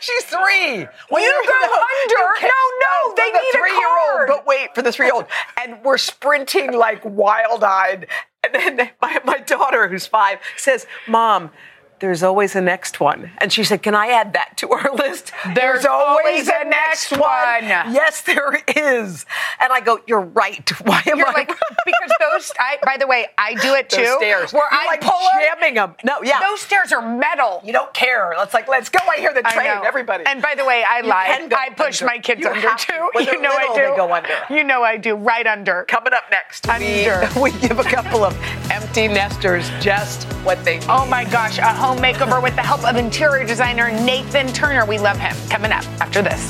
She's 0.00 0.24
three. 0.24 0.86
Well, 1.10 1.22
you 1.22 1.26
You're 1.28 1.42
go 1.42 1.72
under. 1.72 2.38
can't- 2.38 2.52
No, 2.52 2.86
no, 3.08 3.14
they 3.16 3.30
the 3.32 3.38
need 3.38 3.48
a 3.48 3.58
three-year-old. 3.58 4.28
But 4.28 4.46
wait, 4.46 4.74
for 4.74 4.82
the 4.82 4.92
three-year-old, 4.92 5.24
and 5.60 5.82
we're 5.82 5.96
sprinting 5.98 6.72
like 6.74 7.00
wild-eyed. 7.04 8.06
And 8.44 8.54
then 8.54 8.90
my, 9.00 9.20
my 9.24 9.38
daughter, 9.38 9.88
who's 9.88 10.06
five, 10.06 10.38
says, 10.56 10.86
"Mom." 11.08 11.50
There's 11.98 12.22
always 12.22 12.54
a 12.54 12.60
next 12.60 13.00
one. 13.00 13.30
And 13.38 13.52
she 13.52 13.64
said, 13.64 13.82
Can 13.82 13.94
I 13.94 14.08
add 14.08 14.34
that 14.34 14.56
to 14.58 14.70
our 14.70 14.94
list? 14.94 15.32
There's 15.54 15.84
always 15.86 16.46
a 16.48 16.64
next 16.64 17.10
one. 17.12 17.64
Yes, 17.64 18.20
there 18.22 18.60
is. 18.76 19.24
And 19.60 19.72
I 19.72 19.80
go, 19.80 20.00
You're 20.06 20.20
right. 20.20 20.68
Why 20.86 21.02
am 21.06 21.18
You're 21.18 21.28
I 21.28 21.32
like 21.32 21.48
because 21.48 22.10
those. 22.20 22.52
I, 22.58 22.78
by 22.84 22.96
the 22.98 23.06
way, 23.06 23.26
I 23.38 23.54
do 23.54 23.74
it 23.74 23.88
too. 23.96 24.04
stairs? 24.18 24.52
Where 24.52 24.62
You're 24.70 24.80
I 24.80 24.86
like 24.86 25.00
pull 25.00 25.20
jamming 25.40 25.74
them. 25.74 25.94
No, 26.04 26.22
yeah. 26.22 26.40
Those 26.40 26.60
stairs 26.60 26.92
are 26.92 27.16
metal. 27.16 27.62
you 27.64 27.72
don't 27.72 27.92
care. 27.94 28.32
It's 28.38 28.52
like, 28.54 28.68
let's 28.68 28.88
go. 28.90 28.98
I 29.10 29.16
hear 29.18 29.32
the 29.32 29.42
train. 29.42 29.66
Everybody. 29.84 30.24
And 30.26 30.42
by 30.42 30.54
the 30.54 30.64
way, 30.64 30.84
I 30.88 31.00
You 31.00 31.08
lied. 31.08 31.52
I 31.54 31.70
push 31.70 32.02
under. 32.02 32.12
my 32.12 32.18
kids 32.18 32.40
You 32.42 32.48
under 32.50 32.74
too. 32.78 33.10
You 33.26 33.40
know 33.40 33.48
little, 33.50 33.72
I 33.72 33.74
do. 33.74 33.90
they 33.90 33.96
go 33.96 34.12
under. 34.12 34.28
You 34.50 34.64
know 34.64 34.82
I 34.82 34.96
do. 34.98 35.14
Right 35.16 35.46
under. 35.46 35.84
Coming 35.88 36.12
up 36.12 36.24
next, 36.30 36.66
we, 36.66 37.08
Under. 37.08 37.40
we 37.40 37.50
give 37.60 37.78
a 37.78 37.84
couple 37.84 38.22
of 38.24 38.36
empty 38.70 39.08
nesters 39.08 39.68
just 39.80 40.24
what 40.44 40.62
they 40.64 40.76
oh 40.76 40.80
need. 40.80 40.86
Oh 40.88 41.06
my 41.06 41.24
gosh, 41.24 41.58
a 41.58 41.62
home 41.86 41.98
makeover 41.98 42.42
with 42.42 42.56
the 42.56 42.62
help 42.62 42.84
of 42.84 42.96
interior 42.96 43.46
designer 43.46 43.92
Nathan 44.04 44.48
Turner. 44.48 44.84
We 44.84 44.98
love 44.98 45.18
him. 45.18 45.36
Coming 45.48 45.70
up 45.70 45.84
after 46.00 46.20
this. 46.20 46.42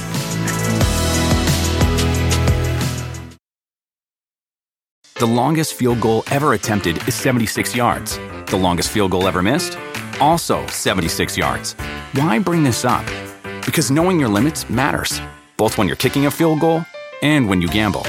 The 5.19 5.27
longest 5.27 5.75
field 5.75 6.01
goal 6.01 6.25
ever 6.31 6.55
attempted 6.55 6.97
is 7.09 7.15
76 7.15 7.77
yards. 7.77 8.19
The 8.47 8.57
longest 8.57 8.91
field 8.91 9.11
goal 9.11 9.29
ever 9.29 9.43
missed? 9.43 9.79
Also 10.21 10.67
76 10.69 11.37
yards. 11.37 11.75
Why 12.13 12.39
bring 12.39 12.63
this 12.63 12.85
up? 12.85 13.05
Because 13.67 13.91
knowing 13.91 14.19
your 14.19 14.29
limits 14.31 14.71
matters, 14.71 15.21
both 15.57 15.77
when 15.77 15.87
you're 15.87 15.97
kicking 15.97 16.27
a 16.27 16.31
field 16.31 16.61
goal 16.61 16.85
and 17.23 17.49
when 17.49 17.61
you 17.61 17.69
gamble. 17.69 18.03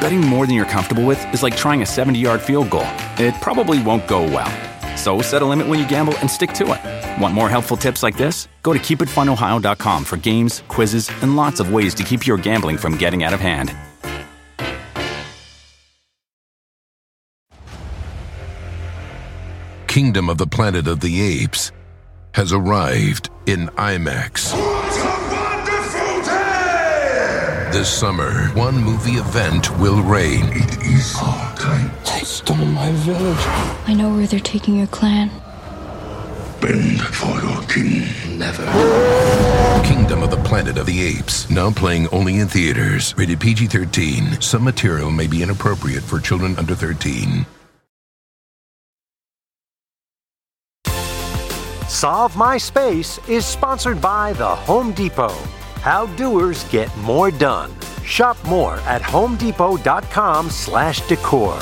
Betting 0.00 0.20
more 0.20 0.46
than 0.46 0.54
you're 0.54 0.64
comfortable 0.64 1.04
with 1.04 1.24
is 1.34 1.42
like 1.42 1.56
trying 1.56 1.82
a 1.82 1.86
70 1.86 2.18
yard 2.18 2.40
field 2.40 2.70
goal, 2.70 2.86
it 3.18 3.34
probably 3.40 3.82
won't 3.82 4.06
go 4.06 4.22
well. 4.22 4.71
So 5.02 5.20
set 5.20 5.42
a 5.42 5.44
limit 5.44 5.66
when 5.66 5.80
you 5.80 5.88
gamble 5.88 6.16
and 6.18 6.30
stick 6.30 6.52
to 6.52 6.64
it. 6.74 7.20
Want 7.20 7.34
more 7.34 7.48
helpful 7.48 7.76
tips 7.76 8.04
like 8.04 8.16
this? 8.16 8.46
Go 8.62 8.72
to 8.72 8.78
keepitfunohio.com 8.78 10.04
for 10.04 10.16
games, 10.16 10.62
quizzes, 10.68 11.10
and 11.22 11.34
lots 11.34 11.58
of 11.58 11.72
ways 11.72 11.92
to 11.94 12.04
keep 12.04 12.24
your 12.24 12.36
gambling 12.36 12.78
from 12.78 12.96
getting 12.96 13.24
out 13.24 13.34
of 13.34 13.40
hand. 13.40 13.74
Kingdom 19.88 20.30
of 20.30 20.38
the 20.38 20.46
Planet 20.46 20.86
of 20.86 21.00
the 21.00 21.20
Apes 21.20 21.72
has 22.34 22.52
arrived 22.52 23.28
in 23.46 23.66
IMAX. 23.70 24.81
This 27.72 27.88
summer, 27.88 28.48
one 28.48 28.76
movie 28.76 29.12
event 29.12 29.78
will 29.78 30.02
reign. 30.02 30.44
It 30.52 30.82
is 30.84 31.16
our 31.22 31.56
time. 31.56 31.90
They 32.04 32.20
stole 32.20 32.56
my 32.58 32.92
village. 32.92 33.46
I 33.86 33.94
know 33.94 34.14
where 34.14 34.26
they're 34.26 34.40
taking 34.40 34.76
your 34.76 34.88
clan. 34.88 35.30
Bend 36.60 37.00
for 37.00 37.40
your 37.40 37.62
king. 37.62 38.38
Never. 38.38 38.62
Kingdom 39.84 40.22
of 40.22 40.30
the 40.30 40.36
Planet 40.44 40.76
of 40.76 40.84
the 40.84 41.02
Apes, 41.02 41.48
now 41.48 41.70
playing 41.70 42.08
only 42.08 42.40
in 42.40 42.46
theaters. 42.46 43.14
Rated 43.16 43.40
PG 43.40 43.68
13. 43.68 44.42
Some 44.42 44.64
material 44.64 45.10
may 45.10 45.26
be 45.26 45.42
inappropriate 45.42 46.02
for 46.02 46.20
children 46.20 46.54
under 46.58 46.74
13. 46.74 47.46
Solve 51.88 52.36
My 52.36 52.58
Space 52.58 53.18
is 53.28 53.46
sponsored 53.46 53.98
by 53.98 54.34
The 54.34 54.54
Home 54.56 54.92
Depot. 54.92 55.34
How 55.82 56.06
doers 56.14 56.62
get 56.70 56.96
more 56.98 57.32
done. 57.32 57.72
Shop 58.04 58.36
more 58.46 58.76
at 58.86 59.02
homedepot.com/decor. 59.02 61.58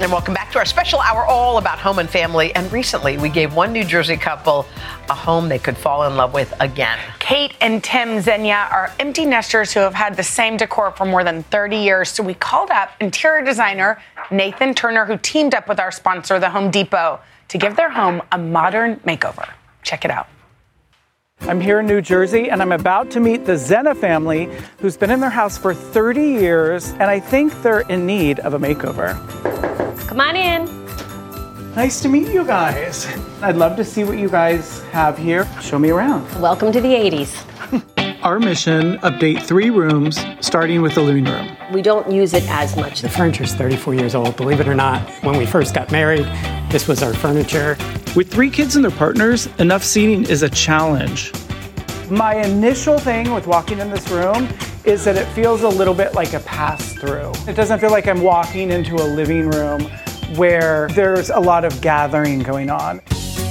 And 0.00 0.12
welcome 0.12 0.34
back 0.34 0.52
to 0.52 0.58
our 0.58 0.64
special 0.64 1.00
hour 1.00 1.24
all 1.24 1.58
about 1.58 1.78
home 1.78 2.00
and 2.00 2.10
family. 2.10 2.52
And 2.56 2.72
recently, 2.72 3.16
we 3.16 3.28
gave 3.28 3.54
one 3.54 3.72
New 3.72 3.84
Jersey 3.84 4.16
couple 4.16 4.66
a 5.08 5.14
home 5.14 5.48
they 5.48 5.60
could 5.60 5.76
fall 5.76 6.02
in 6.04 6.16
love 6.16 6.34
with 6.34 6.52
again. 6.60 6.98
Kate 7.20 7.54
and 7.60 7.84
Tim 7.84 8.20
Zenya 8.20 8.68
are 8.70 8.92
empty 8.98 9.24
nesters 9.24 9.72
who 9.72 9.78
have 9.80 9.94
had 9.94 10.16
the 10.16 10.24
same 10.24 10.56
decor 10.56 10.90
for 10.90 11.04
more 11.04 11.22
than 11.22 11.44
30 11.44 11.76
years. 11.76 12.08
So 12.08 12.24
we 12.24 12.34
called 12.34 12.70
up 12.70 12.90
interior 13.00 13.44
designer 13.44 14.00
Nathan 14.30 14.74
Turner, 14.74 15.04
who 15.04 15.16
teamed 15.18 15.54
up 15.54 15.68
with 15.68 15.78
our 15.78 15.92
sponsor, 15.92 16.40
the 16.40 16.50
Home 16.50 16.72
Depot, 16.72 17.20
to 17.46 17.58
give 17.58 17.76
their 17.76 17.90
home 17.90 18.22
a 18.32 18.38
modern 18.38 18.96
makeover. 19.06 19.48
Check 19.82 20.04
it 20.04 20.10
out. 20.10 20.26
I'm 21.42 21.60
here 21.60 21.80
in 21.80 21.86
New 21.86 22.00
Jersey 22.00 22.50
and 22.50 22.60
I'm 22.60 22.72
about 22.72 23.10
to 23.12 23.20
meet 23.20 23.46
the 23.46 23.56
Zena 23.56 23.94
family 23.94 24.50
who's 24.80 24.96
been 24.96 25.10
in 25.10 25.20
their 25.20 25.30
house 25.30 25.56
for 25.56 25.72
30 25.72 26.20
years 26.20 26.90
and 26.92 27.04
I 27.04 27.20
think 27.20 27.62
they're 27.62 27.80
in 27.80 28.06
need 28.06 28.40
of 28.40 28.54
a 28.54 28.58
makeover. 28.58 29.16
Come 30.08 30.20
on 30.20 30.36
in. 30.36 30.66
Nice 31.74 32.00
to 32.02 32.08
meet 32.08 32.28
you 32.28 32.44
guys. 32.44 33.06
I'd 33.40 33.56
love 33.56 33.76
to 33.76 33.84
see 33.84 34.04
what 34.04 34.18
you 34.18 34.28
guys 34.28 34.82
have 34.90 35.16
here. 35.16 35.48
Show 35.62 35.78
me 35.78 35.90
around. 35.90 36.26
Welcome 36.40 36.72
to 36.72 36.80
the 36.80 36.88
80s. 36.88 37.44
Our 38.22 38.40
mission 38.40 38.98
update 38.98 39.42
three 39.42 39.70
rooms, 39.70 40.18
starting 40.40 40.82
with 40.82 40.96
the 40.96 41.02
living 41.02 41.24
room. 41.24 41.56
We 41.72 41.82
don't 41.82 42.10
use 42.10 42.34
it 42.34 42.42
as 42.48 42.76
much. 42.76 43.00
The 43.00 43.08
furniture's 43.08 43.54
34 43.54 43.94
years 43.94 44.14
old, 44.16 44.36
believe 44.36 44.58
it 44.58 44.66
or 44.66 44.74
not. 44.74 45.08
When 45.22 45.38
we 45.38 45.46
first 45.46 45.72
got 45.72 45.92
married, 45.92 46.26
this 46.70 46.86
was 46.86 47.02
our 47.02 47.14
furniture. 47.14 47.76
With 48.14 48.30
three 48.30 48.50
kids 48.50 48.76
and 48.76 48.84
their 48.84 48.90
partners, 48.90 49.46
enough 49.58 49.82
seating 49.82 50.24
is 50.24 50.42
a 50.42 50.50
challenge. 50.50 51.32
My 52.10 52.34
initial 52.36 52.98
thing 52.98 53.32
with 53.32 53.46
walking 53.46 53.78
in 53.78 53.90
this 53.90 54.08
room 54.10 54.48
is 54.84 55.04
that 55.04 55.16
it 55.16 55.26
feels 55.28 55.62
a 55.62 55.68
little 55.68 55.94
bit 55.94 56.14
like 56.14 56.32
a 56.34 56.40
pass 56.40 56.92
through. 56.94 57.32
It 57.46 57.54
doesn't 57.54 57.78
feel 57.78 57.90
like 57.90 58.06
I'm 58.06 58.22
walking 58.22 58.70
into 58.70 58.96
a 58.96 59.04
living 59.04 59.50
room 59.50 59.82
where 60.36 60.88
there's 60.88 61.30
a 61.30 61.40
lot 61.40 61.64
of 61.64 61.80
gathering 61.80 62.40
going 62.40 62.70
on. 62.70 63.00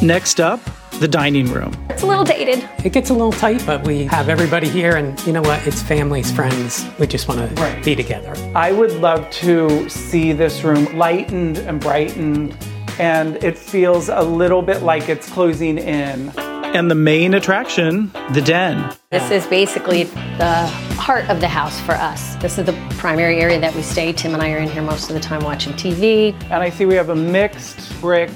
Next 0.02 0.40
up, 0.40 0.60
the 1.00 1.08
dining 1.08 1.52
room. 1.52 1.76
It's 1.90 2.04
a 2.04 2.08
little 2.08 2.24
dated. 2.24 2.68
It 2.84 2.94
gets 2.94 3.10
a 3.10 3.14
little 3.14 3.32
tight, 3.32 3.64
but 3.66 3.86
we 3.86 4.06
have 4.06 4.30
everybody 4.30 4.70
here, 4.70 4.96
and 4.96 5.20
you 5.26 5.34
know 5.34 5.42
what? 5.42 5.66
It's 5.66 5.82
families, 5.82 6.32
friends. 6.32 6.88
We 7.00 7.08
just 7.08 7.28
want 7.28 7.56
to 7.56 7.82
be 7.84 7.96
together. 7.96 8.34
I 8.56 8.72
would 8.72 8.92
love 8.94 9.30
to 9.32 9.90
see 9.90 10.34
this 10.34 10.64
room 10.64 10.86
lightened 10.98 11.60
and 11.60 11.80
brightened, 11.80 12.56
and 13.00 13.42
it 13.44 13.58
feels 13.58 14.10
a 14.10 14.22
little 14.22 14.62
bit 14.62 14.82
like 14.82 15.10
it's 15.10 15.30
closing 15.30 15.78
in. 15.78 16.32
And 16.38 16.92
the 16.92 16.96
main 16.96 17.34
attraction, 17.34 18.12
the 18.34 18.42
den. 18.42 18.94
This 19.10 19.32
is 19.32 19.48
basically 19.48 20.04
the 20.04 20.68
heart 20.98 21.30
of 21.30 21.40
the 21.40 21.48
house 21.48 21.80
for 21.82 21.94
us. 21.94 22.36
This 22.36 22.58
is 22.58 22.66
the 22.66 22.74
primary 22.98 23.38
area 23.40 23.60
that 23.60 23.74
we 23.74 23.82
stay. 23.82 24.12
Tim 24.12 24.34
and 24.34 24.44
I 24.44 24.52
are 24.52 24.58
in 24.58 24.70
here 24.70 24.82
most 24.82 25.10
of 25.10 25.16
the 25.16 25.20
time 25.20 25.44
watching 25.44 25.74
TV. 25.74 26.34
And 26.46 26.56
I 26.56 26.70
see 26.70 26.86
we 26.86 26.96
have 26.96 27.10
a 27.10 27.16
mixed 27.16 28.00
brick, 28.02 28.30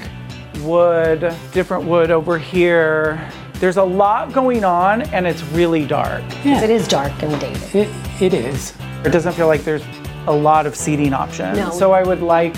wood, 0.59 1.35
different 1.51 1.83
wood 1.83 2.09
over 2.09 2.37
here. 2.37 3.29
There's 3.55 3.77
a 3.77 3.83
lot 3.83 4.33
going 4.33 4.63
on, 4.63 5.03
and 5.13 5.27
it's 5.27 5.43
really 5.43 5.85
dark. 5.85 6.23
Yeah. 6.43 6.63
It 6.63 6.69
is 6.69 6.87
dark 6.87 7.21
and 7.21 7.39
dated. 7.39 7.75
It, 7.75 8.21
it 8.21 8.33
is. 8.33 8.73
It 9.03 9.11
doesn't 9.11 9.33
feel 9.33 9.47
like 9.47 9.63
there's 9.63 9.83
a 10.27 10.31
lot 10.31 10.65
of 10.65 10.75
seating 10.75 11.13
options. 11.13 11.57
No. 11.57 11.69
So 11.71 11.91
I 11.91 12.03
would 12.03 12.21
like 12.21 12.55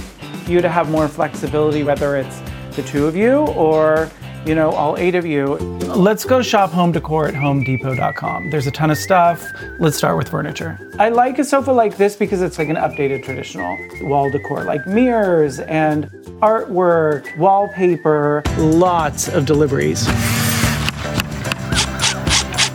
you 0.48 0.62
to 0.62 0.70
have 0.70 0.90
more 0.90 1.08
flexibility, 1.08 1.84
whether 1.84 2.16
it's 2.16 2.42
the 2.75 2.84
two 2.84 3.06
of 3.06 3.16
you 3.16 3.40
or 3.48 4.10
you 4.46 4.56
know 4.56 4.72
all 4.72 4.98
eight 4.98 5.16
of 5.16 5.25
you. 5.25 5.56
Let's 5.96 6.25
go 6.25 6.42
shop 6.42 6.72
home 6.72 6.92
decor 6.92 7.28
at 7.28 7.34
HomeDepot.com. 7.34 8.50
There's 8.50 8.68
a 8.68 8.72
ton 8.72 8.92
of 8.92 8.98
stuff. 8.98 9.46
Let's 9.80 9.98
start 9.98 10.18
with 10.18 10.30
furniture. 10.30 10.78
I 11.00 11.10
like 11.10 11.40
a 11.40 11.44
sofa 11.44 11.72
like 11.72 11.98
this 11.98 12.16
because 12.16 12.42
it's 12.42 12.58
like 12.58 12.70
an 12.70 12.75
updated 12.75 13.24
traditional 13.24 13.78
wall 14.02 14.30
decor, 14.30 14.63
like 14.63 14.86
mirrors 14.88 15.60
and 15.60 16.06
artwork, 16.42 17.38
wallpaper, 17.38 18.44
lots 18.58 19.30
of 19.30 19.46
deliveries 19.46 20.08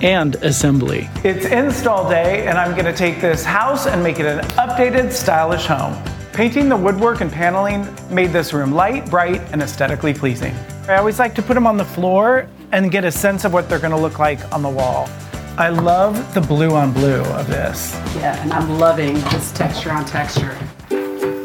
and 0.03 0.37
assembly. 0.37 1.09
It's 1.25 1.47
install 1.47 2.09
day, 2.09 2.47
and 2.47 2.57
I'm 2.57 2.77
gonna 2.77 2.97
take 2.97 3.21
this 3.21 3.45
house 3.45 3.87
and 3.87 4.03
make 4.03 4.21
it 4.21 4.27
an 4.27 4.45
updated, 4.51 5.13
stylish 5.13 5.67
home. 5.67 5.97
Painting 6.39 6.69
the 6.69 6.77
woodwork 6.77 7.21
and 7.21 7.33
paneling 7.33 7.85
made 8.15 8.31
this 8.31 8.53
room 8.53 8.71
light, 8.71 9.11
bright, 9.11 9.41
and 9.51 9.61
aesthetically 9.61 10.15
pleasing. 10.15 10.55
I 10.87 10.95
always 10.95 11.19
like 11.19 11.35
to 11.35 11.43
put 11.43 11.55
them 11.55 11.67
on 11.67 11.77
the 11.77 11.85
floor 11.85 12.49
and 12.71 12.93
get 12.93 13.05
a 13.05 13.11
sense 13.11 13.45
of 13.45 13.53
what 13.53 13.69
they're 13.69 13.81
gonna 13.81 13.99
look 13.99 14.21
like 14.21 14.39
on 14.53 14.63
the 14.63 14.69
wall. 14.69 15.11
I 15.57 15.71
love 15.71 16.33
the 16.35 16.41
blue 16.41 16.77
on 16.77 16.93
blue 16.93 17.23
of 17.23 17.49
this. 17.49 17.93
Yeah, 18.15 18.41
and 18.41 18.53
I'm 18.53 18.79
loving 18.79 19.15
this 19.15 19.51
texture 19.51 19.91
on 19.91 20.05
texture. 20.05 20.57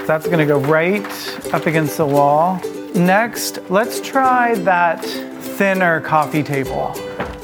That's 0.05 0.27
gonna 0.27 0.45
go 0.45 0.59
right 0.59 1.03
up 1.51 1.65
against 1.65 1.97
the 1.97 2.05
wall. 2.05 2.61
Next, 2.93 3.57
let's 3.71 3.99
try 3.99 4.53
that 4.57 5.03
thinner 5.03 6.01
coffee 6.01 6.43
table. 6.43 6.91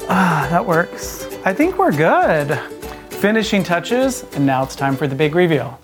Ah, 0.08 0.46
that 0.50 0.64
works. 0.64 1.26
I 1.44 1.52
think 1.52 1.78
we're 1.78 1.90
good. 1.90 2.56
Finishing 3.08 3.64
touches, 3.64 4.22
and 4.36 4.46
now 4.46 4.62
it's 4.62 4.76
time 4.76 4.96
for 4.96 5.08
the 5.08 5.16
big 5.16 5.34
reveal. 5.34 5.80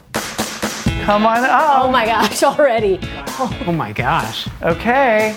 Come 1.06 1.24
on 1.24 1.44
up. 1.44 1.84
Oh 1.84 1.88
my 1.88 2.04
gosh, 2.04 2.42
already. 2.42 2.98
Oh 3.38 3.72
my 3.72 3.92
gosh. 3.92 4.48
Okay. 4.60 5.34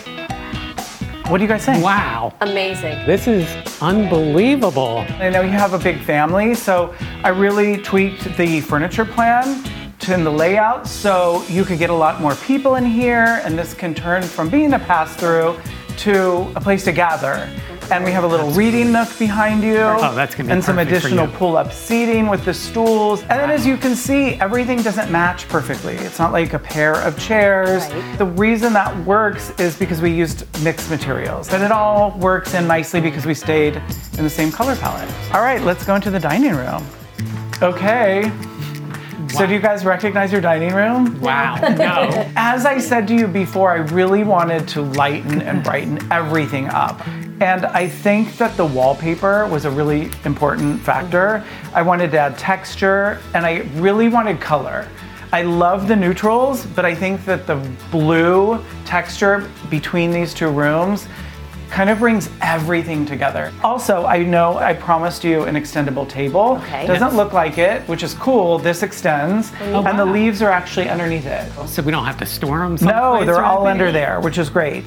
What 1.27 1.37
do 1.37 1.43
you 1.43 1.47
guys 1.47 1.63
think? 1.63 1.83
Wow. 1.83 2.33
Amazing. 2.41 3.05
This 3.05 3.27
is 3.27 3.47
unbelievable. 3.79 5.05
I 5.19 5.29
know 5.29 5.41
you 5.41 5.51
have 5.51 5.73
a 5.73 5.77
big 5.77 6.01
family, 6.01 6.55
so 6.55 6.95
I 7.23 7.29
really 7.29 7.77
tweaked 7.77 8.35
the 8.35 8.61
furniture 8.61 9.05
plan 9.05 9.63
to 9.99 10.11
in 10.15 10.23
the 10.23 10.31
layout 10.31 10.87
so 10.87 11.43
you 11.47 11.63
could 11.63 11.77
get 11.77 11.91
a 11.91 11.95
lot 11.95 12.19
more 12.19 12.33
people 12.33 12.73
in 12.73 12.83
here, 12.83 13.39
and 13.43 13.55
this 13.55 13.75
can 13.75 13.93
turn 13.93 14.23
from 14.23 14.49
being 14.49 14.73
a 14.73 14.79
pass 14.79 15.15
through 15.15 15.55
to 15.97 16.51
a 16.55 16.59
place 16.59 16.83
to 16.85 16.91
gather. 16.91 17.47
And 17.91 18.03
we 18.03 18.11
have 18.11 18.23
a 18.23 18.27
little 18.27 18.51
reading 18.51 18.91
nook 18.91 19.09
behind 19.17 19.63
you. 19.63 19.77
Oh, 19.79 20.13
that's 20.13 20.35
gonna 20.35 20.47
be 20.47 20.53
And 20.53 20.63
some 20.63 20.77
additional 20.77 21.27
pull-up 21.27 21.73
seating 21.73 22.27
with 22.27 22.45
the 22.45 22.53
stools. 22.53 23.21
And 23.21 23.31
then 23.31 23.49
as 23.49 23.65
you 23.65 23.77
can 23.77 23.95
see, 23.95 24.35
everything 24.35 24.81
doesn't 24.83 25.11
match 25.11 25.47
perfectly. 25.47 25.95
It's 25.95 26.19
not 26.19 26.31
like 26.31 26.53
a 26.53 26.59
pair 26.59 26.93
of 27.01 27.17
chairs. 27.19 27.89
Right. 27.91 28.17
The 28.19 28.25
reason 28.25 28.73
that 28.73 28.95
works 29.05 29.51
is 29.59 29.75
because 29.75 30.01
we 30.01 30.11
used 30.11 30.45
mixed 30.63 30.89
materials. 30.91 31.51
and 31.51 31.63
it 31.63 31.71
all 31.71 32.11
works 32.19 32.53
in 32.53 32.67
nicely 32.67 33.01
because 33.01 33.25
we 33.25 33.33
stayed 33.33 33.81
in 34.17 34.23
the 34.23 34.29
same 34.29 34.51
color 34.51 34.75
palette. 34.75 35.09
All 35.33 35.41
right, 35.41 35.61
let's 35.61 35.83
go 35.85 35.95
into 35.95 36.11
the 36.11 36.19
dining 36.19 36.55
room. 36.55 36.85
Okay. 37.61 38.31
So 39.29 39.45
do 39.45 39.53
you 39.53 39.59
guys 39.59 39.85
recognize 39.85 40.31
your 40.31 40.41
dining 40.41 40.73
room? 40.73 41.19
Wow. 41.21 41.55
No. 41.79 42.31
As 42.35 42.65
I 42.65 42.77
said 42.79 43.07
to 43.09 43.15
you 43.15 43.27
before, 43.27 43.71
I 43.71 43.75
really 43.77 44.23
wanted 44.23 44.67
to 44.69 44.81
lighten 44.81 45.41
and 45.41 45.63
brighten 45.63 45.99
everything 46.11 46.67
up. 46.67 47.01
And 47.41 47.65
I 47.67 47.87
think 47.87 48.37
that 48.37 48.57
the 48.57 48.65
wallpaper 48.65 49.47
was 49.47 49.63
a 49.65 49.71
really 49.71 50.11
important 50.25 50.81
factor. 50.81 51.43
I 51.73 51.81
wanted 51.81 52.11
to 52.11 52.19
add 52.19 52.37
texture 52.37 53.19
and 53.33 53.45
I 53.45 53.59
really 53.75 54.09
wanted 54.09 54.41
color. 54.41 54.87
I 55.31 55.43
love 55.43 55.87
the 55.87 55.95
neutrals, 55.95 56.65
but 56.65 56.85
I 56.85 56.93
think 56.93 57.23
that 57.25 57.47
the 57.47 57.55
blue 57.91 58.63
texture 58.83 59.49
between 59.69 60.11
these 60.11 60.33
two 60.33 60.49
rooms 60.49 61.07
kind 61.69 61.89
of 61.89 61.99
brings 61.99 62.29
everything 62.41 63.05
together. 63.05 63.53
Also, 63.63 64.05
I 64.05 64.23
know 64.23 64.57
I 64.57 64.73
promised 64.73 65.23
you 65.23 65.43
an 65.43 65.55
extendable 65.55 66.09
table. 66.09 66.59
Okay. 66.63 66.87
Doesn't 66.87 67.15
look 67.15 67.31
like 67.31 67.59
it, 67.59 67.83
which 67.87 68.01
is 68.01 68.15
cool. 68.15 68.57
This 68.57 68.81
extends, 68.81 69.51
Oh, 69.61 69.85
and 69.85 69.97
the 69.97 70.05
leaves 70.05 70.41
are 70.41 70.49
actually 70.49 70.89
underneath 70.89 71.27
it. 71.27 71.49
So 71.67 71.83
we 71.83 71.91
don't 71.91 72.05
have 72.05 72.17
to 72.17 72.25
store 72.25 72.59
them. 72.67 72.75
No, 72.81 73.23
they're 73.23 73.45
all 73.45 73.67
under 73.67 73.91
there, 73.91 74.19
which 74.19 74.39
is 74.39 74.49
great. 74.49 74.83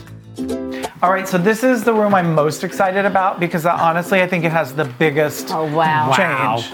All 1.02 1.11
right, 1.11 1.26
so 1.26 1.37
this 1.37 1.64
is 1.64 1.82
the 1.82 1.92
room 1.92 2.14
I'm 2.14 2.32
most 2.32 2.62
excited 2.62 3.04
about 3.04 3.40
because 3.40 3.66
uh, 3.66 3.73
honestly, 3.73 4.23
I 4.23 4.28
think 4.28 4.44
it 4.44 4.52
has 4.52 4.73
the 4.73 4.85
biggest 4.85 5.49
Oh, 5.50 5.64
wow. 5.75 6.12
change. 6.16 6.73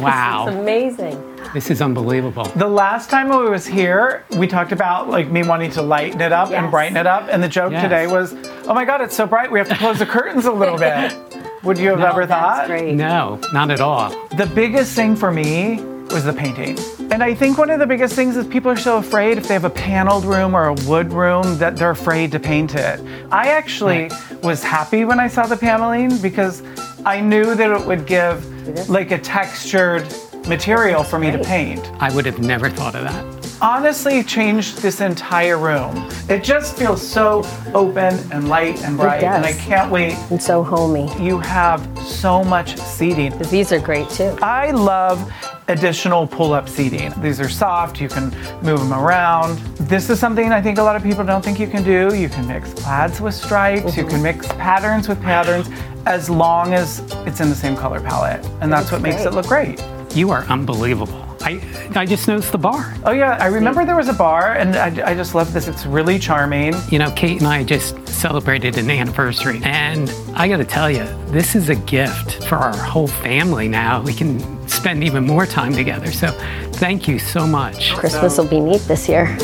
Wow. 0.00 0.48
Amazing. 0.48 1.16
This 1.54 1.70
is 1.70 1.80
unbelievable. 1.80 2.44
The 2.56 2.66
last 2.66 3.08
time 3.08 3.30
I 3.30 3.36
was 3.48 3.64
here, 3.64 4.24
we 4.36 4.48
talked 4.48 4.72
about 4.72 5.08
like 5.08 5.30
me 5.30 5.44
wanting 5.44 5.70
to 5.72 5.82
lighten 5.82 6.20
it 6.20 6.32
up 6.32 6.50
and 6.50 6.72
brighten 6.72 6.96
it 6.96 7.06
up, 7.06 7.28
and 7.30 7.40
the 7.40 7.48
joke 7.48 7.70
Yes. 7.72 7.82
today 7.84 8.06
was, 8.08 8.34
"Oh 8.66 8.74
my 8.74 8.84
God, 8.84 9.00
it's 9.00 9.14
so 9.14 9.26
bright, 9.26 9.52
we 9.52 9.58
have 9.60 9.68
to 9.68 9.76
close 9.76 9.98
the 10.00 10.06
curtains 10.06 10.44
a 10.46 10.52
little 10.52 10.78
bit." 10.78 11.14
Would 11.62 11.78
you 11.78 11.90
have 11.90 12.00
No, 12.00 12.06
ever 12.06 12.26
thought? 12.26 12.66
That's 12.66 12.80
great. 12.80 12.94
No, 12.94 13.38
not 13.52 13.70
at 13.70 13.80
all. 13.80 14.10
The 14.36 14.46
biggest 14.46 14.94
thing 14.96 15.14
for 15.14 15.30
me 15.30 15.76
was 16.10 16.24
the 16.24 16.32
painting. 16.32 16.78
And 17.12 17.22
I 17.22 17.34
think 17.34 17.58
one 17.58 17.70
of 17.70 17.78
the 17.78 17.86
biggest 17.86 18.14
things 18.14 18.36
is 18.36 18.46
people 18.46 18.70
are 18.70 18.76
so 18.76 18.96
afraid 18.98 19.38
if 19.38 19.48
they 19.48 19.54
have 19.54 19.64
a 19.64 19.70
paneled 19.70 20.24
room 20.24 20.54
or 20.54 20.68
a 20.68 20.74
wood 20.86 21.12
room 21.12 21.58
that 21.58 21.76
they're 21.76 21.90
afraid 21.90 22.32
to 22.32 22.40
paint 22.40 22.74
it. 22.74 23.00
I 23.30 23.48
actually 23.48 24.10
was 24.42 24.62
happy 24.62 25.04
when 25.04 25.20
I 25.20 25.28
saw 25.28 25.46
the 25.46 25.56
paneling 25.56 26.18
because 26.18 26.62
I 27.04 27.20
knew 27.20 27.54
that 27.54 27.70
it 27.70 27.86
would 27.86 28.06
give 28.06 28.88
like 28.88 29.10
a 29.10 29.18
textured 29.18 30.06
material 30.46 31.04
for 31.04 31.18
me 31.18 31.30
to 31.30 31.38
paint. 31.38 31.80
I 32.00 32.14
would 32.14 32.26
have 32.26 32.38
never 32.38 32.70
thought 32.70 32.94
of 32.94 33.04
that. 33.04 33.41
Honestly, 33.62 34.24
changed 34.24 34.78
this 34.78 35.00
entire 35.00 35.56
room. 35.56 36.10
It 36.28 36.42
just 36.42 36.76
feels 36.76 37.00
so 37.00 37.44
open 37.74 38.18
and 38.32 38.48
light 38.48 38.82
and 38.82 38.96
bright, 38.96 39.22
and 39.22 39.44
I 39.44 39.52
can't 39.52 39.88
wait. 39.88 40.14
And 40.30 40.42
so 40.42 40.64
homey. 40.64 41.08
You 41.24 41.38
have 41.38 41.88
so 42.04 42.42
much 42.42 42.76
seating. 42.76 43.38
These 43.50 43.70
are 43.70 43.78
great 43.78 44.10
too. 44.10 44.36
I 44.42 44.72
love 44.72 45.32
additional 45.68 46.26
pull-up 46.26 46.68
seating. 46.68 47.12
These 47.22 47.38
are 47.38 47.48
soft, 47.48 48.00
you 48.00 48.08
can 48.08 48.30
move 48.64 48.80
them 48.80 48.92
around. 48.92 49.58
This 49.76 50.10
is 50.10 50.18
something 50.18 50.50
I 50.50 50.60
think 50.60 50.78
a 50.78 50.82
lot 50.82 50.96
of 50.96 51.04
people 51.04 51.24
don't 51.24 51.44
think 51.44 51.60
you 51.60 51.68
can 51.68 51.84
do. 51.84 52.16
You 52.16 52.28
can 52.28 52.48
mix 52.48 52.74
plaids 52.74 53.20
with 53.20 53.32
stripes, 53.32 53.96
you 53.96 54.02
can 54.02 54.14
mm-hmm. 54.14 54.22
mix 54.24 54.48
patterns 54.48 55.06
with 55.08 55.22
patterns 55.22 55.68
as 56.04 56.28
long 56.28 56.74
as 56.74 56.98
it's 57.28 57.40
in 57.40 57.48
the 57.48 57.54
same 57.54 57.76
color 57.76 58.00
palette. 58.00 58.44
And 58.60 58.72
that's 58.72 58.90
what 58.90 59.02
makes 59.02 59.24
it 59.24 59.34
look 59.34 59.46
great. 59.46 59.80
You 60.16 60.30
are 60.30 60.42
unbelievable. 60.46 61.31
I 61.44 61.60
I 61.94 62.06
just 62.06 62.26
noticed 62.28 62.52
the 62.52 62.58
bar. 62.58 62.94
Oh 63.04 63.12
yeah, 63.12 63.36
I 63.40 63.46
remember 63.46 63.84
there 63.84 63.96
was 63.96 64.08
a 64.08 64.12
bar 64.14 64.54
and 64.54 64.76
I, 64.76 65.10
I 65.10 65.14
just 65.14 65.34
love 65.34 65.52
this. 65.52 65.68
It's 65.68 65.84
really 65.86 66.18
charming. 66.18 66.74
You 66.90 66.98
know, 66.98 67.10
Kate 67.12 67.38
and 67.38 67.46
I 67.48 67.64
just 67.64 68.06
celebrated 68.08 68.78
an 68.78 68.90
anniversary, 68.90 69.60
and 69.64 70.08
I 70.34 70.48
got 70.48 70.58
to 70.58 70.64
tell 70.64 70.90
you, 70.90 71.04
this 71.28 71.54
is 71.54 71.68
a 71.68 71.74
gift 71.74 72.44
for 72.44 72.56
our 72.56 72.76
whole 72.76 73.08
family. 73.08 73.68
Now 73.68 74.02
we 74.02 74.14
can 74.14 74.38
spend 74.68 75.02
even 75.04 75.24
more 75.26 75.46
time 75.46 75.72
together. 75.74 76.10
So, 76.12 76.28
thank 76.74 77.08
you 77.08 77.18
so 77.18 77.46
much. 77.46 77.92
Christmas 77.94 78.38
will 78.38 78.46
be 78.48 78.60
neat 78.60 78.80
this 78.82 79.08
year. 79.08 79.36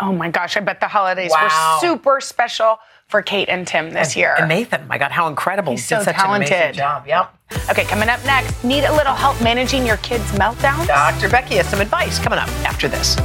Oh 0.00 0.12
my 0.12 0.30
gosh, 0.30 0.56
I 0.56 0.60
bet 0.60 0.78
the 0.80 0.86
holidays 0.88 1.32
Wow. 1.34 1.78
were 1.82 1.88
super 1.88 2.20
special 2.20 2.78
for 3.08 3.22
Kate 3.22 3.48
and 3.48 3.66
Tim 3.66 3.90
this 3.90 4.14
year. 4.16 4.34
And 4.38 4.48
Nathan, 4.48 4.86
my 4.86 4.98
God, 4.98 5.10
how 5.10 5.28
incredible. 5.28 5.72
He's 5.72 5.86
so 5.86 6.02
such 6.02 6.14
an 6.16 6.26
amazing 6.26 6.46
talented. 6.46 6.74
job. 6.76 7.06
Yep. 7.06 7.34
Okay, 7.70 7.84
coming 7.84 8.10
up 8.10 8.22
next, 8.26 8.62
need 8.62 8.84
a 8.84 8.94
little 8.94 9.14
help 9.14 9.40
managing 9.42 9.86
your 9.86 9.96
kids' 9.98 10.30
meltdowns? 10.32 10.86
Dr. 10.86 11.30
Becky 11.30 11.56
has 11.56 11.66
some 11.66 11.80
advice 11.80 12.18
coming 12.18 12.38
up 12.38 12.48
after 12.66 12.86
this. 12.86 13.16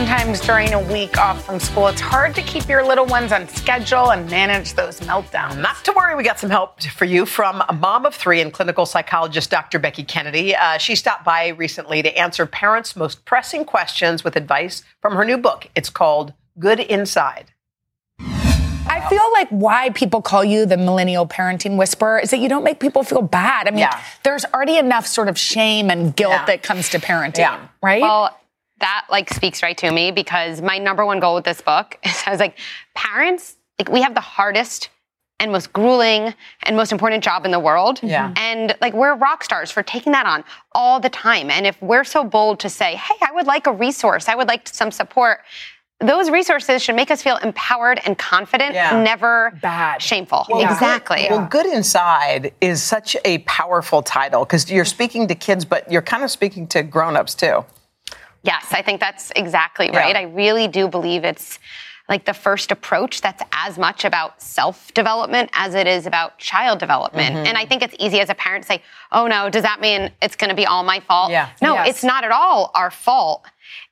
Sometimes 0.00 0.40
during 0.40 0.72
a 0.72 0.80
week 0.80 1.18
off 1.18 1.44
from 1.44 1.60
school, 1.60 1.86
it's 1.88 2.00
hard 2.00 2.34
to 2.34 2.40
keep 2.40 2.66
your 2.70 2.82
little 2.82 3.04
ones 3.04 3.32
on 3.32 3.46
schedule 3.48 4.12
and 4.12 4.28
manage 4.30 4.72
those 4.72 4.98
meltdowns. 5.00 5.60
Not 5.60 5.84
to 5.84 5.92
worry, 5.92 6.14
we 6.14 6.22
got 6.24 6.38
some 6.38 6.48
help 6.48 6.80
for 6.82 7.04
you 7.04 7.26
from 7.26 7.62
a 7.68 7.74
mom 7.74 8.06
of 8.06 8.14
three 8.14 8.40
and 8.40 8.50
clinical 8.50 8.86
psychologist 8.86 9.50
Dr. 9.50 9.78
Becky 9.78 10.02
Kennedy. 10.02 10.56
Uh, 10.56 10.78
she 10.78 10.94
stopped 10.96 11.22
by 11.26 11.48
recently 11.48 12.00
to 12.02 12.16
answer 12.18 12.46
parents' 12.46 12.96
most 12.96 13.26
pressing 13.26 13.66
questions 13.66 14.24
with 14.24 14.36
advice 14.36 14.82
from 15.02 15.16
her 15.16 15.24
new 15.26 15.36
book. 15.36 15.68
It's 15.74 15.90
called 15.90 16.32
Good 16.58 16.80
Inside. 16.80 17.52
I 18.18 19.06
feel 19.10 19.30
like 19.34 19.48
why 19.50 19.90
people 19.90 20.22
call 20.22 20.42
you 20.42 20.64
the 20.64 20.78
millennial 20.78 21.26
parenting 21.26 21.76
whisperer 21.76 22.18
is 22.18 22.30
that 22.30 22.38
you 22.38 22.48
don't 22.48 22.64
make 22.64 22.80
people 22.80 23.02
feel 23.02 23.20
bad. 23.22 23.68
I 23.68 23.70
mean, 23.70 23.80
Yeah. 23.80 24.00
there's 24.24 24.46
already 24.46 24.78
enough 24.78 25.06
sort 25.06 25.28
of 25.28 25.38
shame 25.38 25.90
and 25.90 26.16
guilt 26.16 26.32
Yeah. 26.32 26.44
that 26.46 26.62
comes 26.62 26.88
to 26.90 26.98
parenting, 26.98 27.38
Yeah. 27.40 27.58
right? 27.82 28.00
Well, 28.00 28.34
that 28.80 29.06
like 29.10 29.32
speaks 29.32 29.62
right 29.62 29.76
to 29.78 29.90
me 29.90 30.10
because 30.10 30.60
my 30.60 30.78
number 30.78 31.04
one 31.06 31.20
goal 31.20 31.34
with 31.34 31.44
this 31.44 31.60
book 31.60 31.98
is 32.04 32.22
I 32.26 32.30
was 32.30 32.40
like, 32.40 32.58
parents, 32.94 33.56
like 33.78 33.90
we 33.90 34.02
have 34.02 34.14
the 34.14 34.20
hardest 34.20 34.88
and 35.38 35.50
most 35.50 35.72
grueling 35.72 36.34
and 36.64 36.76
most 36.76 36.92
important 36.92 37.24
job 37.24 37.46
in 37.46 37.50
the 37.50 37.58
world. 37.58 38.00
Yeah. 38.02 38.26
Mm-hmm. 38.28 38.38
And 38.38 38.76
like 38.80 38.92
we're 38.92 39.14
rock 39.14 39.42
stars 39.42 39.70
for 39.70 39.82
taking 39.82 40.12
that 40.12 40.26
on 40.26 40.44
all 40.72 41.00
the 41.00 41.08
time. 41.08 41.50
And 41.50 41.66
if 41.66 41.80
we're 41.80 42.04
so 42.04 42.24
bold 42.24 42.60
to 42.60 42.68
say, 42.68 42.94
hey, 42.96 43.14
I 43.22 43.32
would 43.32 43.46
like 43.46 43.66
a 43.66 43.72
resource, 43.72 44.28
I 44.28 44.34
would 44.34 44.48
like 44.48 44.68
some 44.68 44.90
support, 44.90 45.40
those 46.00 46.30
resources 46.30 46.82
should 46.82 46.94
make 46.96 47.10
us 47.10 47.22
feel 47.22 47.36
empowered 47.38 48.00
and 48.06 48.16
confident, 48.16 48.74
Yeah. 48.74 49.02
never 49.02 49.58
Bad. 49.62 50.00
shameful. 50.00 50.46
Well, 50.48 50.60
exactly. 50.60 51.22
Good, 51.22 51.30
well, 51.30 51.46
Good 51.50 51.66
Inside 51.66 52.52
is 52.60 52.82
such 52.82 53.16
a 53.24 53.38
powerful 53.38 54.02
title 54.02 54.44
because 54.44 54.70
you're 54.70 54.86
speaking 54.86 55.28
to 55.28 55.34
kids, 55.34 55.64
but 55.64 55.90
you're 55.90 56.02
kind 56.02 56.22
of 56.24 56.30
speaking 56.30 56.66
to 56.68 56.82
grown-ups 56.82 57.34
too. 57.34 57.64
Yes, 58.42 58.66
I 58.72 58.82
think 58.82 59.00
that's 59.00 59.30
exactly 59.36 59.90
Yeah. 59.92 59.98
right. 60.00 60.16
I 60.16 60.22
really 60.22 60.68
do 60.68 60.88
believe 60.88 61.24
it's 61.24 61.58
like 62.08 62.24
the 62.24 62.34
first 62.34 62.72
approach 62.72 63.20
that's 63.20 63.42
as 63.52 63.78
much 63.78 64.04
about 64.04 64.42
self 64.42 64.92
development 64.94 65.50
as 65.52 65.74
it 65.76 65.86
is 65.86 66.06
about 66.06 66.38
child 66.38 66.78
development. 66.80 67.36
Mm-hmm. 67.36 67.46
And 67.46 67.56
I 67.56 67.64
think 67.66 67.82
it's 67.82 67.94
easy 68.00 68.18
as 68.20 68.30
a 68.30 68.34
parent 68.34 68.64
to 68.64 68.68
say, 68.68 68.82
oh 69.12 69.26
no, 69.28 69.48
does 69.48 69.62
that 69.62 69.80
mean 69.80 70.10
it's 70.20 70.34
going 70.34 70.50
to 70.50 70.56
be 70.56 70.66
all 70.66 70.82
my 70.82 70.98
fault? 71.00 71.30
Yeah. 71.30 71.50
No, 71.62 71.74
Yes. 71.74 71.88
it's 71.90 72.04
not 72.04 72.24
at 72.24 72.32
all 72.32 72.72
our 72.74 72.90
fault. 72.90 73.44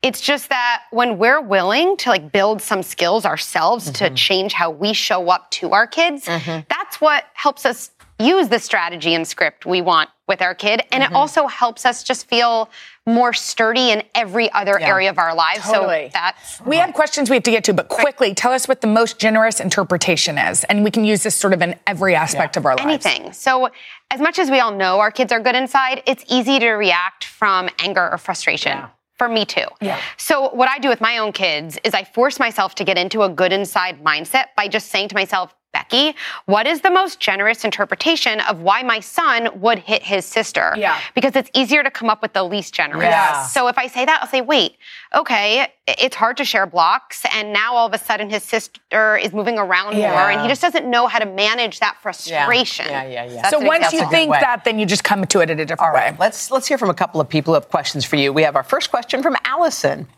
It's 0.03 0.21
just 0.21 0.49
that 0.49 0.83
when 0.91 1.19
we're 1.19 1.41
willing 1.41 1.97
to 1.99 2.09
like 2.11 2.33
build 2.33 2.61
some 2.61 2.83
skills 2.83 3.25
ourselves 3.25 3.85
Mm-hmm. 3.91 4.05
to 4.07 4.11
change 4.15 4.53
how 4.53 4.71
we 4.71 4.93
show 4.95 5.29
up 5.29 5.49
to 5.53 5.71
our 5.73 5.87
kids, 5.87 6.25
that's 6.27 7.01
what 7.01 7.25
helps 7.35 7.65
us 7.65 7.91
use 8.19 8.49
the 8.49 8.59
strategy 8.59 9.15
and 9.15 9.27
script 9.27 9.65
we 9.67 9.81
want 9.81 10.11
with 10.27 10.43
our 10.43 10.55
kid. 10.55 10.83
And 10.93 11.03
Mm-hmm. 11.03 11.15
it 11.15 11.17
also 11.17 11.47
helps 11.47 11.87
us 11.87 12.03
just 12.03 12.27
feel 12.29 12.69
more 13.07 13.33
sturdy 13.33 13.91
in 13.91 14.03
every 14.15 14.51
other 14.53 14.79
area 14.79 15.09
of 15.09 15.19
our 15.19 15.35
lives. 15.35 15.63
Totally. 15.65 16.09
So 16.09 16.11
that's 16.13 16.61
We 16.63 16.77
have 16.77 16.93
questions 16.93 17.31
we 17.31 17.37
have 17.37 17.43
to 17.45 17.51
get 17.51 17.65
to, 17.65 17.73
but 17.73 17.89
quickly, 17.89 18.35
tell 18.35 18.53
us 18.53 18.69
what 18.69 18.81
the 18.83 18.87
most 18.87 19.19
generous 19.19 19.61
interpretation 19.61 20.37
is. 20.37 20.65
And 20.65 20.85
we 20.85 20.91
can 20.91 21.05
use 21.05 21.23
this 21.23 21.35
sort 21.35 21.55
of 21.55 21.63
in 21.63 21.77
every 21.87 22.15
aspect 22.15 22.57
of 22.59 22.67
our 22.67 22.77
lives. 22.77 23.07
anything. 23.07 23.33
So, 23.33 23.71
as 24.11 24.21
much 24.21 24.39
as 24.39 24.51
we 24.51 24.61
all 24.61 24.73
know 24.75 25.01
our 25.01 25.11
kids 25.11 25.33
are 25.33 25.41
good 25.41 25.55
inside, 25.55 26.03
it's 26.07 26.25
easy 26.29 26.59
to 26.59 26.71
react 26.73 27.25
from 27.25 27.71
anger 27.79 28.11
or 28.11 28.19
frustration. 28.19 28.79
For 29.17 29.29
me 29.29 29.45
too. 29.47 29.65
Yeah. 29.81 29.99
So, 30.17 30.51
what 30.51 30.69
I 30.69 30.79
do 30.79 30.89
with 30.89 31.01
my 31.01 31.19
own 31.19 31.33
kids 31.33 31.79
is 31.85 31.95
I 31.95 32.05
force 32.05 32.39
myself 32.39 32.75
to 32.77 32.85
get 32.85 32.99
into 32.99 33.23
a 33.23 33.29
good 33.29 33.53
inside 33.53 34.03
mindset 34.05 34.47
by 34.57 34.69
just 34.69 34.89
saying 34.91 35.09
to 35.09 35.15
myself, 35.15 35.55
Becky, 35.73 36.15
what 36.47 36.67
is 36.67 36.81
the 36.81 36.91
most 36.91 37.21
generous 37.21 37.63
interpretation 37.63 38.41
of 38.41 38.63
why 38.63 38.83
my 38.83 39.01
son 39.01 39.49
would 39.61 39.79
hit 39.79 40.03
his 40.03 40.25
sister? 40.25 40.73
Yeah. 40.77 40.99
Because 41.15 41.37
it's 41.37 41.51
easier 41.55 41.83
to 41.83 41.91
come 41.91 42.09
up 42.09 42.23
with 42.23 42.33
the 42.33 42.43
least 42.43 42.73
generous. 42.73 43.03
Yes. 43.05 43.53
So 43.53 43.69
if 43.69 43.77
I 43.77 43.87
say 43.87 44.07
that, 44.07 44.21
I'll 44.23 44.29
say, 44.29 44.41
wait, 44.41 44.77
okay, 45.15 45.69
it's 45.87 46.17
hard 46.17 46.39
to 46.39 46.45
share 46.47 46.65
blocks. 46.65 47.23
And 47.35 47.53
now 47.53 47.75
all 47.75 47.87
of 47.87 47.93
a 47.93 47.99
sudden 47.99 48.31
his 48.31 48.43
sister 48.43 49.17
is 49.19 49.35
moving 49.35 49.59
around 49.59 49.97
Yeah. 49.99 50.13
more 50.13 50.31
and 50.31 50.41
he 50.41 50.49
just 50.49 50.63
doesn't 50.63 50.89
know 50.89 51.07
how 51.07 51.19
to 51.19 51.27
manage 51.27 51.81
that 51.81 51.99
frustration. 52.01 52.87
Yeah, 52.89 53.05
yeah, 53.05 53.25
yeah. 53.27 53.35
That's 53.43 53.51
so 53.51 53.61
an 53.61 53.67
once 53.67 53.93
you 53.93 53.99
That's 53.99 54.03
a 54.03 54.05
good 54.07 54.11
think 54.11 54.31
way. 54.33 54.41
that, 54.41 54.65
then 54.65 54.79
you 54.79 54.87
just 54.87 55.05
come 55.05 55.27
to 55.27 55.41
it 55.41 55.51
in 55.51 55.61
a 55.61 55.67
different 55.67 55.89
All 55.91 55.95
right, 55.95 56.13
way. 56.13 56.17
let's 56.19 56.51
let's 56.51 56.67
hear 56.67 56.79
from 56.79 56.89
a 56.91 56.95
couple 56.95 57.21
of 57.21 57.29
people 57.29 57.53
who 57.53 57.61
have 57.61 57.69
questions 57.69 58.07
for 58.07 58.17
you. 58.17 58.33
We 58.33 58.43
have 58.43 58.57
our 58.57 58.63
first 58.65 58.91
question 58.91 59.23
from 59.23 59.37
Allison. 59.45 60.09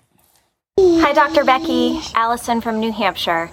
Hi, 0.79 1.13
Dr. 1.13 1.45
Becky. 1.45 2.01
Allison 2.15 2.61
from 2.61 2.79
New 2.81 2.93
Hampshire. 2.93 3.51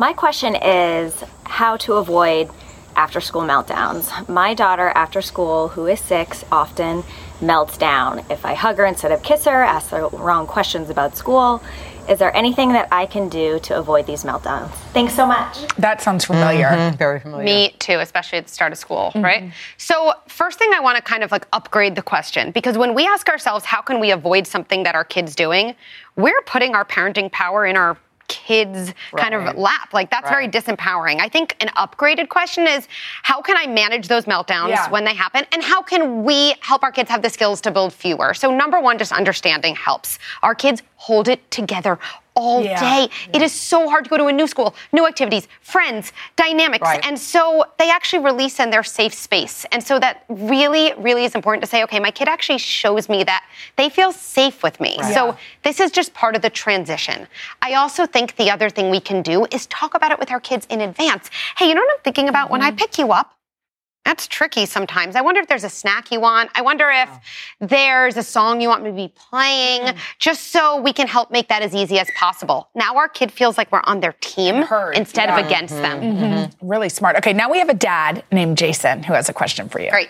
My 0.00 0.14
question 0.14 0.56
is 0.56 1.22
how 1.44 1.76
to 1.76 1.96
avoid 1.96 2.48
after 2.96 3.20
school 3.20 3.42
meltdowns. 3.42 4.26
My 4.30 4.54
daughter, 4.54 4.88
after 4.94 5.20
school, 5.20 5.68
who 5.68 5.84
is 5.88 6.00
six, 6.00 6.42
often 6.50 7.04
melts 7.42 7.76
down. 7.76 8.24
If 8.30 8.46
I 8.46 8.54
hug 8.54 8.78
her 8.78 8.86
instead 8.86 9.12
of 9.12 9.22
kiss 9.22 9.44
her, 9.44 9.62
ask 9.62 9.90
the 9.90 10.08
wrong 10.08 10.46
questions 10.46 10.88
about 10.88 11.18
school, 11.18 11.62
is 12.08 12.18
there 12.18 12.34
anything 12.34 12.72
that 12.72 12.88
I 12.90 13.04
can 13.04 13.28
do 13.28 13.58
to 13.60 13.76
avoid 13.76 14.06
these 14.06 14.24
meltdowns? 14.24 14.70
Thanks 14.94 15.12
so 15.12 15.26
much. 15.26 15.68
That 15.76 16.00
sounds 16.00 16.24
familiar. 16.24 16.68
Mm-hmm. 16.68 16.96
Very 16.96 17.20
familiar. 17.20 17.44
Me 17.44 17.76
too, 17.78 17.98
especially 17.98 18.38
at 18.38 18.46
the 18.46 18.52
start 18.54 18.72
of 18.72 18.78
school, 18.78 19.10
mm-hmm. 19.10 19.22
right? 19.22 19.52
So, 19.76 20.14
first 20.28 20.58
thing 20.58 20.70
I 20.72 20.80
want 20.80 20.96
to 20.96 21.02
kind 21.02 21.22
of 21.22 21.30
like 21.30 21.46
upgrade 21.52 21.94
the 21.94 22.02
question 22.02 22.52
because 22.52 22.78
when 22.78 22.94
we 22.94 23.06
ask 23.06 23.28
ourselves, 23.28 23.66
how 23.66 23.82
can 23.82 24.00
we 24.00 24.12
avoid 24.12 24.46
something 24.46 24.82
that 24.84 24.94
our 24.94 25.04
kids 25.04 25.36
doing, 25.36 25.74
we're 26.16 26.40
putting 26.46 26.74
our 26.74 26.86
parenting 26.86 27.30
power 27.30 27.66
in 27.66 27.76
our 27.76 27.98
kid's 28.30 28.94
kind 29.16 29.34
of 29.34 29.56
lap. 29.56 29.92
Like 29.92 30.08
that's 30.08 30.30
very 30.30 30.48
disempowering. 30.48 31.18
I 31.20 31.28
think 31.28 31.56
an 31.60 31.68
upgraded 31.76 32.28
question 32.28 32.66
is 32.66 32.86
how 33.24 33.42
can 33.42 33.56
I 33.58 33.66
manage 33.66 34.06
those 34.06 34.24
meltdowns 34.24 34.68
Yeah. 34.68 34.88
when 34.88 35.04
they 35.04 35.14
happen 35.14 35.44
and 35.52 35.62
how 35.62 35.82
can 35.82 36.22
we 36.22 36.54
help 36.60 36.84
our 36.84 36.92
kids 36.92 37.10
have 37.10 37.22
the 37.22 37.28
skills 37.30 37.60
to 37.62 37.70
build 37.72 37.92
fewer? 37.92 38.32
So 38.32 38.54
number 38.56 38.80
1 38.80 38.98
just 38.98 39.10
understanding 39.12 39.74
helps. 39.74 40.18
Our 40.42 40.54
kids 40.54 40.82
hold 40.94 41.26
it 41.28 41.50
together 41.50 41.98
all 42.34 42.62
Yeah. 42.62 42.80
day. 42.80 43.10
It 43.32 43.42
is 43.42 43.52
so 43.52 43.88
hard 43.88 44.04
to 44.04 44.10
go 44.10 44.16
to 44.16 44.26
a 44.26 44.32
new 44.32 44.46
school, 44.46 44.74
new 44.92 45.06
activities, 45.06 45.48
friends, 45.60 46.12
dynamics. 46.36 46.82
Right. 46.82 47.04
And 47.06 47.18
so 47.18 47.64
they 47.78 47.90
actually 47.90 48.24
release 48.24 48.60
in 48.60 48.70
their 48.70 48.82
safe 48.82 49.14
space. 49.14 49.66
And 49.72 49.82
so 49.82 49.98
that 49.98 50.24
really, 50.28 50.92
really 50.98 51.24
is 51.24 51.34
important 51.34 51.62
to 51.64 51.68
say, 51.68 51.82
okay, 51.84 52.00
my 52.00 52.10
kid 52.10 52.28
actually 52.28 52.58
shows 52.58 53.08
me 53.08 53.24
that 53.24 53.44
they 53.76 53.88
feel 53.88 54.12
safe 54.12 54.62
with 54.62 54.80
me. 54.80 54.96
Right. 55.00 55.14
So 55.14 55.26
Yeah. 55.26 55.36
this 55.62 55.80
is 55.80 55.90
just 55.90 56.14
part 56.14 56.36
of 56.36 56.42
the 56.42 56.50
transition. 56.50 57.26
I 57.62 57.74
also 57.74 58.06
think 58.06 58.36
the 58.36 58.50
other 58.50 58.70
thing 58.70 58.90
we 58.90 59.00
can 59.00 59.22
do 59.22 59.46
is 59.50 59.66
talk 59.66 59.94
about 59.94 60.10
it 60.12 60.18
with 60.18 60.30
our 60.30 60.40
kids 60.40 60.66
in 60.70 60.80
advance. 60.80 61.30
Hey, 61.56 61.68
you 61.68 61.74
know 61.74 61.82
what 61.82 61.94
I'm 61.96 62.02
thinking 62.02 62.28
about 62.28 62.50
when 62.50 62.62
I 62.62 62.68
mm-hmm. 62.68 62.76
pick 62.76 62.98
you 62.98 63.12
up? 63.12 63.34
That's 64.04 64.26
tricky 64.26 64.64
sometimes. 64.66 65.14
I 65.14 65.20
wonder 65.20 65.40
if 65.40 65.46
there's 65.46 65.62
a 65.64 65.68
snack 65.68 66.10
you 66.10 66.20
want. 66.20 66.50
I 66.54 66.62
wonder 66.62 66.88
if 66.90 67.08
there's 67.60 68.16
a 68.16 68.22
song 68.22 68.60
you 68.60 68.68
want 68.68 68.82
me 68.82 68.90
to 68.90 68.96
be 68.96 69.12
playing, 69.30 69.94
just 70.18 70.48
so 70.48 70.80
we 70.80 70.92
can 70.92 71.06
help 71.06 71.30
make 71.30 71.48
that 71.48 71.62
as 71.62 71.74
easy 71.74 71.98
as 71.98 72.08
possible. 72.16 72.70
Now 72.74 72.96
our 72.96 73.08
kid 73.08 73.30
feels 73.30 73.58
like 73.58 73.70
we're 73.70 73.82
on 73.84 74.00
their 74.00 74.14
team 74.20 74.64
instead 74.94 75.28
of 75.28 75.44
against 75.44 75.74
them. 75.76 76.00
Mhm. 76.00 76.52
Really 76.62 76.88
smart. 76.88 77.16
Okay, 77.16 77.32
now 77.34 77.50
we 77.50 77.58
have 77.58 77.68
a 77.68 77.74
dad 77.74 78.24
named 78.32 78.56
Jason 78.56 79.02
who 79.02 79.12
has 79.12 79.28
a 79.28 79.32
question 79.34 79.68
for 79.68 79.80
you. 79.80 79.90
Great. 79.90 80.08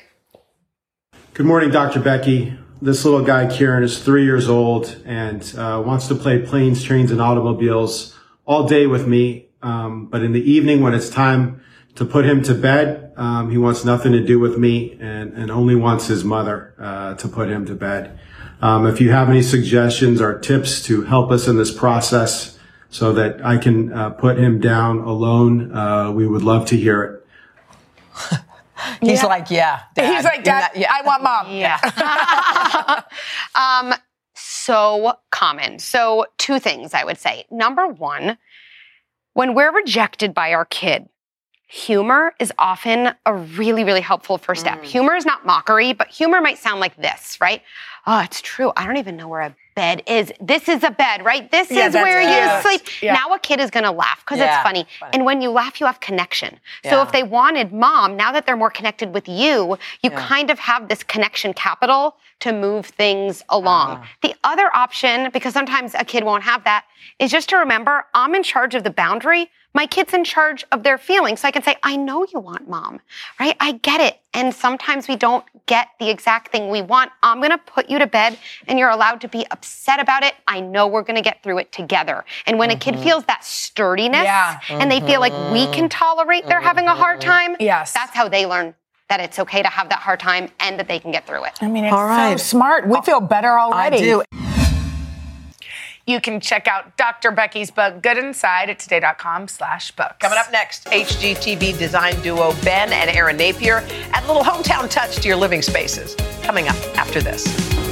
Good 1.34 1.46
morning, 1.46 1.70
Dr. 1.70 2.00
Becky. 2.00 2.56
This 2.80 3.04
little 3.04 3.22
guy, 3.22 3.46
Kieran, 3.46 3.82
is 3.82 3.98
three 4.02 4.24
years 4.24 4.48
old 4.48 5.02
and 5.04 5.42
uh, 5.58 5.82
wants 5.84 6.06
to 6.08 6.14
play 6.14 6.38
planes, 6.38 6.82
trains, 6.82 7.10
and 7.10 7.20
automobiles 7.20 8.16
all 8.46 8.66
day 8.66 8.86
with 8.86 9.06
me. 9.06 9.46
Um, 9.62 10.06
but 10.06 10.22
in 10.22 10.32
the 10.32 10.40
evening, 10.50 10.80
when 10.80 10.94
it's 10.94 11.10
time 11.10 11.59
to 12.00 12.06
put 12.06 12.24
him 12.24 12.42
to 12.42 12.54
bed, 12.54 13.12
um, 13.18 13.50
he 13.50 13.58
wants 13.58 13.84
nothing 13.84 14.12
to 14.12 14.24
do 14.24 14.38
with 14.38 14.56
me 14.56 14.96
and, 15.02 15.34
and 15.34 15.50
only 15.50 15.74
wants 15.74 16.06
his 16.06 16.24
mother 16.24 16.74
uh, 16.78 17.12
to 17.16 17.28
put 17.28 17.50
him 17.50 17.66
to 17.66 17.74
bed. 17.74 18.18
Um, 18.62 18.86
if 18.86 19.02
you 19.02 19.12
have 19.12 19.28
any 19.28 19.42
suggestions 19.42 20.18
or 20.18 20.38
tips 20.38 20.82
to 20.84 21.02
help 21.02 21.30
us 21.30 21.46
in 21.46 21.58
this 21.58 21.70
process 21.70 22.58
so 22.88 23.12
that 23.12 23.44
I 23.44 23.58
can 23.58 23.92
uh, 23.92 24.10
put 24.10 24.38
him 24.38 24.60
down 24.60 25.00
alone, 25.00 25.76
uh, 25.76 26.10
we 26.10 26.26
would 26.26 26.40
love 26.40 26.64
to 26.68 26.76
hear 26.78 27.02
it. 27.02 28.40
He's 29.02 29.22
like, 29.22 29.50
yeah. 29.50 29.80
Dad. 29.94 30.14
He's 30.14 30.24
like, 30.24 30.42
Dad, 30.42 30.70
yeah, 30.74 30.90
I 30.90 31.02
want 31.02 31.22
mom. 31.22 31.48
Yeah. 31.54 33.02
um, 33.54 33.94
so 34.34 35.18
common. 35.30 35.78
So, 35.78 36.24
two 36.38 36.60
things 36.60 36.94
I 36.94 37.04
would 37.04 37.18
say. 37.18 37.44
Number 37.50 37.86
one, 37.86 38.38
when 39.34 39.52
we're 39.52 39.70
rejected 39.70 40.32
by 40.32 40.54
our 40.54 40.64
kid, 40.64 41.09
humor 41.70 42.34
is 42.40 42.52
often 42.58 43.14
a 43.24 43.32
really, 43.32 43.84
really 43.84 44.00
helpful 44.00 44.38
first 44.38 44.60
step. 44.60 44.80
Mm. 44.80 44.84
Humor 44.86 45.14
is 45.14 45.24
not 45.24 45.46
mockery, 45.46 45.92
but 45.92 46.08
humor 46.08 46.40
might 46.40 46.58
sound 46.58 46.80
like 46.80 46.96
this, 46.96 47.40
right? 47.40 47.62
Oh, 48.08 48.20
it's 48.20 48.40
true. 48.40 48.72
I 48.76 48.86
don't 48.86 48.96
even 48.96 49.16
know 49.16 49.28
where 49.28 49.42
a 49.42 49.54
bed 49.80 50.02
is. 50.06 50.32
This 50.52 50.64
is 50.68 50.82
a 50.84 50.90
bed, 50.90 51.24
right? 51.30 51.44
This 51.56 51.70
Yeah, 51.70 51.86
is 51.88 51.94
where 51.94 52.20
you 52.34 52.42
sleep. 52.64 52.82
Yeah. 53.02 53.14
Now 53.20 53.26
a 53.34 53.38
kid 53.38 53.58
is 53.64 53.70
going 53.76 53.84
to 53.84 53.90
laugh 54.04 54.20
because 54.24 54.38
Yeah, 54.38 54.46
it's 54.48 54.62
funny. 54.68 54.84
funny. 55.00 55.10
And 55.14 55.24
when 55.28 55.40
you 55.44 55.50
laugh, 55.60 55.74
you 55.80 55.86
have 55.90 56.00
connection. 56.00 56.50
So 56.90 56.94
if 57.02 57.10
they 57.16 57.24
wanted 57.38 57.72
mom, 57.72 58.08
now 58.16 58.30
that 58.32 58.42
they're 58.46 58.62
more 58.64 58.74
connected 58.80 59.08
with 59.16 59.26
you, 59.42 59.78
you 60.02 60.10
kind 60.32 60.48
of 60.50 60.58
have 60.70 60.88
this 60.88 61.02
connection 61.14 61.50
capital 61.66 62.02
to 62.44 62.52
move 62.52 62.86
things 62.86 63.42
along. 63.48 63.88
Ah. 64.02 64.08
The 64.26 64.34
other 64.52 64.68
option, 64.84 65.30
because 65.36 65.52
sometimes 65.60 65.94
a 65.94 66.04
kid 66.12 66.22
won't 66.24 66.44
have 66.52 66.64
that, 66.70 66.82
is 67.18 67.30
just 67.36 67.48
to 67.50 67.56
remember 67.64 67.94
I'm 68.20 68.34
in 68.34 68.42
charge 68.52 68.74
of 68.78 68.82
the 68.88 68.94
boundary. 69.04 69.42
My 69.72 69.86
kid's 69.86 70.12
in 70.14 70.24
charge 70.24 70.64
of 70.72 70.82
their 70.82 70.98
feelings. 70.98 71.40
So 71.40 71.48
I 71.48 71.52
can 71.56 71.62
say, 71.62 71.76
I 71.84 71.94
know 71.96 72.26
you 72.32 72.40
want 72.40 72.68
mom, 72.68 72.94
right? 73.38 73.56
I 73.60 73.68
get 73.90 74.00
it. 74.08 74.14
And 74.38 74.52
sometimes 74.66 75.06
we 75.06 75.16
don't 75.26 75.44
get 75.66 75.86
the 76.00 76.08
exact 76.10 76.50
thing 76.52 76.70
we 76.70 76.82
want. 76.94 77.10
I'm 77.22 77.38
going 77.44 77.56
to 77.58 77.64
put 77.76 77.84
you 77.92 77.98
to 78.04 78.06
bed 78.06 78.32
and 78.66 78.78
you're 78.78 78.94
allowed 78.98 79.20
to 79.24 79.28
be 79.28 79.42
upset 79.50 79.69
about 80.00 80.22
it. 80.22 80.34
I 80.46 80.60
know 80.60 80.86
we're 80.86 81.02
going 81.02 81.16
to 81.16 81.22
get 81.22 81.42
through 81.42 81.58
it 81.58 81.72
together. 81.72 82.24
And 82.46 82.58
when 82.58 82.70
a 82.70 82.76
kid 82.76 82.94
mm-hmm. 82.94 83.04
feels 83.04 83.24
that 83.24 83.44
sturdiness 83.44 84.24
Yeah. 84.24 84.60
and 84.68 84.90
they 84.90 85.00
feel 85.00 85.20
like 85.20 85.32
we 85.52 85.66
can 85.66 85.84
mm-hmm. 85.84 85.88
tolerate 85.88 86.46
they're 86.46 86.60
having 86.60 86.86
a 86.86 86.94
hard 86.94 87.20
mm-hmm. 87.20 87.30
time, 87.30 87.56
Yes. 87.60 87.92
that's 87.92 88.14
how 88.14 88.28
they 88.28 88.46
learn 88.46 88.74
that 89.08 89.20
it's 89.20 89.38
okay 89.40 89.62
to 89.62 89.68
have 89.68 89.88
that 89.88 89.98
hard 89.98 90.20
time 90.20 90.48
and 90.60 90.78
that 90.78 90.88
they 90.88 90.98
can 90.98 91.10
get 91.10 91.26
through 91.26 91.44
it. 91.44 91.58
I 91.60 91.66
mean, 91.66 91.84
it's 91.84 91.92
All 91.92 92.06
right. 92.06 92.38
so 92.38 92.44
smart. 92.44 92.86
We 92.86 92.96
oh, 92.96 93.02
feel 93.02 93.20
better 93.20 93.58
already. 93.58 93.96
I 93.96 94.12
already. 94.12 94.26
do. 94.30 94.46
You 96.06 96.20
can 96.20 96.40
check 96.40 96.66
out 96.66 96.96
Dr. 96.96 97.30
Becky's 97.30 97.70
book, 97.70 98.02
Good 98.02 98.18
Inside, 98.18 98.70
at 98.70 98.78
today.com 98.78 99.48
slash 99.48 99.92
books. 99.92 100.16
Coming 100.18 100.38
up 100.38 100.50
next, 100.50 100.86
HGTV 100.86 101.78
design 101.78 102.20
duo 102.22 102.52
Ben 102.64 102.92
and 102.92 103.10
Erin 103.10 103.36
Napier 103.36 103.84
add 104.12 104.24
a 104.24 104.26
little 104.26 104.42
hometown 104.42 104.90
touch 104.90 105.16
to 105.16 105.28
your 105.28 105.36
living 105.36 105.62
spaces. 105.62 106.16
Coming 106.42 106.68
up 106.68 106.76
after 106.96 107.20
this. 107.20 107.89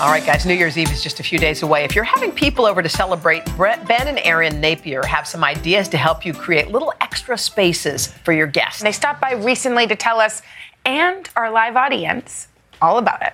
All 0.00 0.10
right, 0.10 0.24
guys, 0.24 0.46
New 0.46 0.54
Year's 0.54 0.78
Eve 0.78 0.92
is 0.92 1.02
just 1.02 1.18
a 1.18 1.24
few 1.24 1.40
days 1.40 1.64
away. 1.64 1.82
If 1.82 1.96
you're 1.96 2.04
having 2.04 2.30
people 2.30 2.66
over 2.66 2.82
to 2.82 2.88
celebrate, 2.88 3.44
Brett, 3.56 3.84
Ben 3.88 4.06
and 4.06 4.20
Erin 4.20 4.60
Napier 4.60 5.04
have 5.04 5.26
some 5.26 5.42
ideas 5.42 5.88
to 5.88 5.96
help 5.96 6.24
you 6.24 6.32
create 6.32 6.70
little 6.70 6.94
extra 7.00 7.36
spaces 7.36 8.06
for 8.06 8.32
your 8.32 8.46
guests. 8.46 8.80
They 8.80 8.92
stopped 8.92 9.20
by 9.20 9.32
recently 9.32 9.88
to 9.88 9.96
tell 9.96 10.20
us 10.20 10.40
and 10.84 11.28
our 11.34 11.50
live 11.50 11.74
audience 11.74 12.46
all 12.80 12.98
about 12.98 13.22
it. 13.22 13.32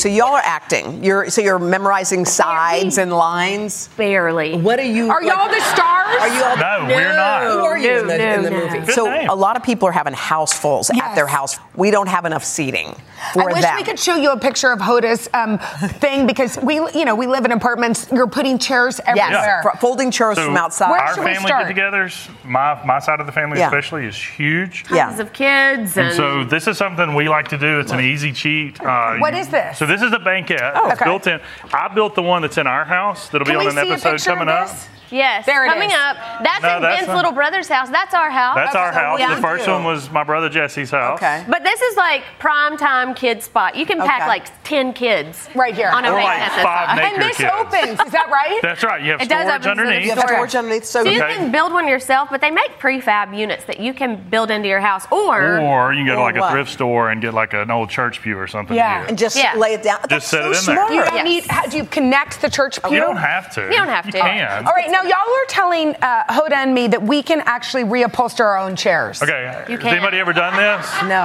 So 0.00 0.08
y'all 0.08 0.28
are 0.28 0.40
acting. 0.42 1.04
You're 1.04 1.28
so 1.28 1.42
you're 1.42 1.58
memorizing 1.58 2.24
sides 2.24 2.96
and 2.96 3.12
lines. 3.12 3.88
Barely. 3.98 4.56
What 4.56 4.78
are 4.78 4.82
you? 4.82 5.10
Are 5.10 5.22
y'all 5.22 5.46
the 5.50 5.60
stars? 5.60 6.16
Are 6.20 6.28
you 6.34 6.42
all? 6.42 6.56
No, 6.56 6.86
we're 6.94 7.14
not. 7.14 7.42
Who 7.42 7.58
are 7.58 7.76
you 7.76 8.00
in 8.00 8.06
the, 8.06 8.16
no, 8.16 8.32
in 8.34 8.42
the 8.42 8.50
no. 8.50 8.60
movie? 8.60 8.78
Good 8.86 8.94
so 8.94 9.04
name. 9.04 9.28
a 9.28 9.34
lot 9.34 9.58
of 9.58 9.62
people 9.62 9.86
are 9.88 9.92
having 9.92 10.14
housefuls 10.14 10.88
at 10.88 11.14
their 11.14 11.26
house. 11.26 11.58
We 11.76 11.90
don't 11.90 12.08
have 12.08 12.24
enough 12.24 12.44
seating 12.44 12.94
for 13.34 13.42
I 13.50 13.52
wish 13.52 13.62
them. 13.62 13.76
we 13.76 13.82
could 13.82 13.98
show 13.98 14.16
you 14.16 14.30
a 14.30 14.38
picture 14.38 14.72
of 14.72 14.80
Hoda's 14.80 15.28
um, 15.34 15.58
thing 16.00 16.26
because 16.26 16.56
we, 16.62 16.76
you 16.76 17.04
know, 17.04 17.14
we 17.14 17.26
live 17.26 17.44
in 17.44 17.52
apartments. 17.52 18.06
You're 18.10 18.26
putting 18.26 18.58
chairs 18.58 19.00
yes, 19.06 19.18
everywhere. 19.18 19.74
folding 19.80 20.10
chairs 20.10 20.36
So 20.36 20.46
from 20.46 20.56
outside. 20.56 20.90
Where 20.90 21.00
our 21.00 21.14
family 21.14 21.50
get-togethers, 21.50 22.30
my 22.44 22.82
my 22.86 23.00
side 23.00 23.20
of 23.20 23.26
the 23.26 23.32
family 23.32 23.58
Yeah. 23.58 23.66
especially, 23.66 24.06
is 24.06 24.16
huge. 24.16 24.86
yeah. 24.90 25.08
Tons 25.08 25.20
of 25.20 25.32
kids 25.34 25.98
and, 25.98 26.08
And 26.08 26.16
so 26.16 26.44
this 26.44 26.66
is 26.66 26.78
something 26.78 27.14
we 27.14 27.28
like 27.28 27.48
to 27.48 27.58
do. 27.58 27.80
It's 27.80 27.92
an 27.92 28.00
easy 28.00 28.32
cheat. 28.32 28.80
Uh, 28.80 29.18
What 29.18 29.34
you- 29.34 29.40
is 29.40 29.48
this? 29.48 29.78
So 29.78 29.86
this 29.90 30.02
is 30.02 30.10
the 30.10 30.18
banquette. 30.18 30.72
Oh, 30.74 30.86
it's 30.86 31.00
okay. 31.00 31.04
built 31.04 31.26
in. 31.26 31.40
I 31.72 31.88
built 31.88 32.14
the 32.14 32.22
one 32.22 32.42
that's 32.42 32.58
in 32.58 32.66
our 32.66 32.84
house. 32.84 33.28
That'll 33.28 33.44
Can 33.44 33.58
be 33.58 33.66
on 33.66 33.78
an 33.78 33.78
episode 33.78 34.22
coming 34.22 34.48
up. 34.48 34.70
This? 35.10 35.16
yes, 35.18 35.46
There 35.46 35.64
it 35.64 35.68
coming 35.68 35.90
is. 35.90 35.96
up. 35.96 36.16
That's 36.42 36.62
No, 36.62 36.76
in 36.76 36.82
that's 36.82 36.96
Ben's 36.96 37.08
not- 37.08 37.16
little 37.16 37.32
brother's 37.32 37.68
house. 37.68 37.88
That's 37.90 38.14
our 38.14 38.30
house. 38.30 38.56
That's 38.56 38.74
our 38.74 38.92
house. 38.92 39.18
Yeah. 39.20 39.34
The 39.34 39.42
first 39.42 39.68
one 39.68 39.84
was 39.84 40.10
my 40.10 40.24
brother 40.24 40.48
Jesse's 40.48 40.90
house. 40.90 41.18
Okay. 41.18 41.44
But 41.48 41.62
this 41.64 41.80
is 41.80 41.96
like 41.96 42.22
prime 42.38 42.76
time 42.76 43.14
kid 43.14 43.42
spot. 43.42 43.74
You 43.76 43.86
can 43.86 43.98
pack 43.98 44.20
Okay. 44.22 44.28
like 44.28 44.46
ten 44.64 44.92
kids 44.92 45.48
Right 45.54 45.74
here. 45.74 45.90
on 45.90 46.04
a 46.04 46.10
Or 46.10 46.14
like 46.14 46.24
banquet 46.26 46.54
this 46.56 46.64
five 46.64 46.88
size. 46.88 46.96
naked 46.96 47.12
and 47.14 47.22
this 47.22 47.36
kids. 47.36 47.50
opens, 47.58 48.00
is 48.06 48.12
that 48.12 48.28
right? 48.30 48.58
That's 48.62 48.82
right. 48.84 49.02
You 49.02 49.12
have 49.12 49.20
It 49.22 49.28
does 49.28 49.42
storage 49.46 49.48
open 49.48 49.60
to 49.62 49.74
the 49.76 49.80
underneath. 49.82 50.04
You 50.04 50.10
have 50.14 50.20
storage 50.28 50.54
underneath. 50.54 50.84
So, 50.84 51.04
So 51.04 51.10
you 51.10 51.22
Okay. 51.22 51.34
can 51.36 51.50
build 51.50 51.72
one 51.72 51.88
yourself, 51.88 52.28
but 52.30 52.40
they 52.40 52.50
make 52.50 52.78
prefab 52.78 53.34
units 53.34 53.64
that 53.64 53.80
you 53.80 53.92
can 53.94 54.16
build 54.16 54.50
into 54.50 54.68
your 54.68 54.80
house, 54.80 55.06
or 55.10 55.58
Or 55.58 55.92
you 55.92 56.00
can 56.00 56.06
go 56.06 56.14
to 56.16 56.20
Or 56.20 56.24
like 56.24 56.36
what? 56.36 56.48
a 56.50 56.52
thrift 56.52 56.70
store 56.70 57.10
and 57.10 57.20
get 57.20 57.34
like 57.34 57.52
an 57.52 57.70
old 57.70 57.90
church 57.90 58.20
pew 58.22 58.38
or 58.38 58.46
something. 58.46 58.76
Yeah. 58.76 58.98
here. 59.00 59.06
and 59.08 59.18
just 59.18 59.36
Yeah. 59.36 59.54
lay 59.56 59.74
it 59.74 59.82
down. 59.82 59.98
That's 60.08 60.26
set 60.26 60.42
so 60.42 60.42
it 60.42 60.46
in 60.46 60.52
there. 60.52 60.60
smart. 60.76 60.90
You 60.92 61.04
don't 61.04 61.14
Yes. 61.14 61.24
need, 61.24 61.46
how, 61.50 61.66
do 61.66 61.76
you 61.76 61.84
connect 61.84 62.40
the 62.40 62.48
church 62.50 62.80
pew? 62.82 62.94
You 62.94 63.00
don't 63.00 63.16
have 63.16 63.50
to. 63.54 63.62
You 63.62 63.72
don't 63.72 63.88
have 63.88 64.02
to. 64.02 64.08
You 64.08 64.12
to. 64.12 64.28
can. 64.28 64.66
All 64.66 64.72
right, 64.72 64.90
now 64.90 64.99
y'all 65.02 65.12
are 65.12 65.46
telling 65.48 65.94
uh, 66.02 66.24
Hoda 66.24 66.52
and 66.56 66.74
me 66.74 66.88
that 66.88 67.02
we 67.02 67.22
can 67.22 67.40
actually 67.46 67.84
reupholster 67.84 68.40
our 68.44 68.58
own 68.58 68.76
chairs. 68.76 69.22
Okay. 69.22 69.64
You 69.68 69.74
Has 69.76 69.80
can. 69.80 69.94
anybody 69.94 70.18
ever 70.18 70.32
done 70.32 70.56
this? 70.56 70.90
No. 71.02 71.20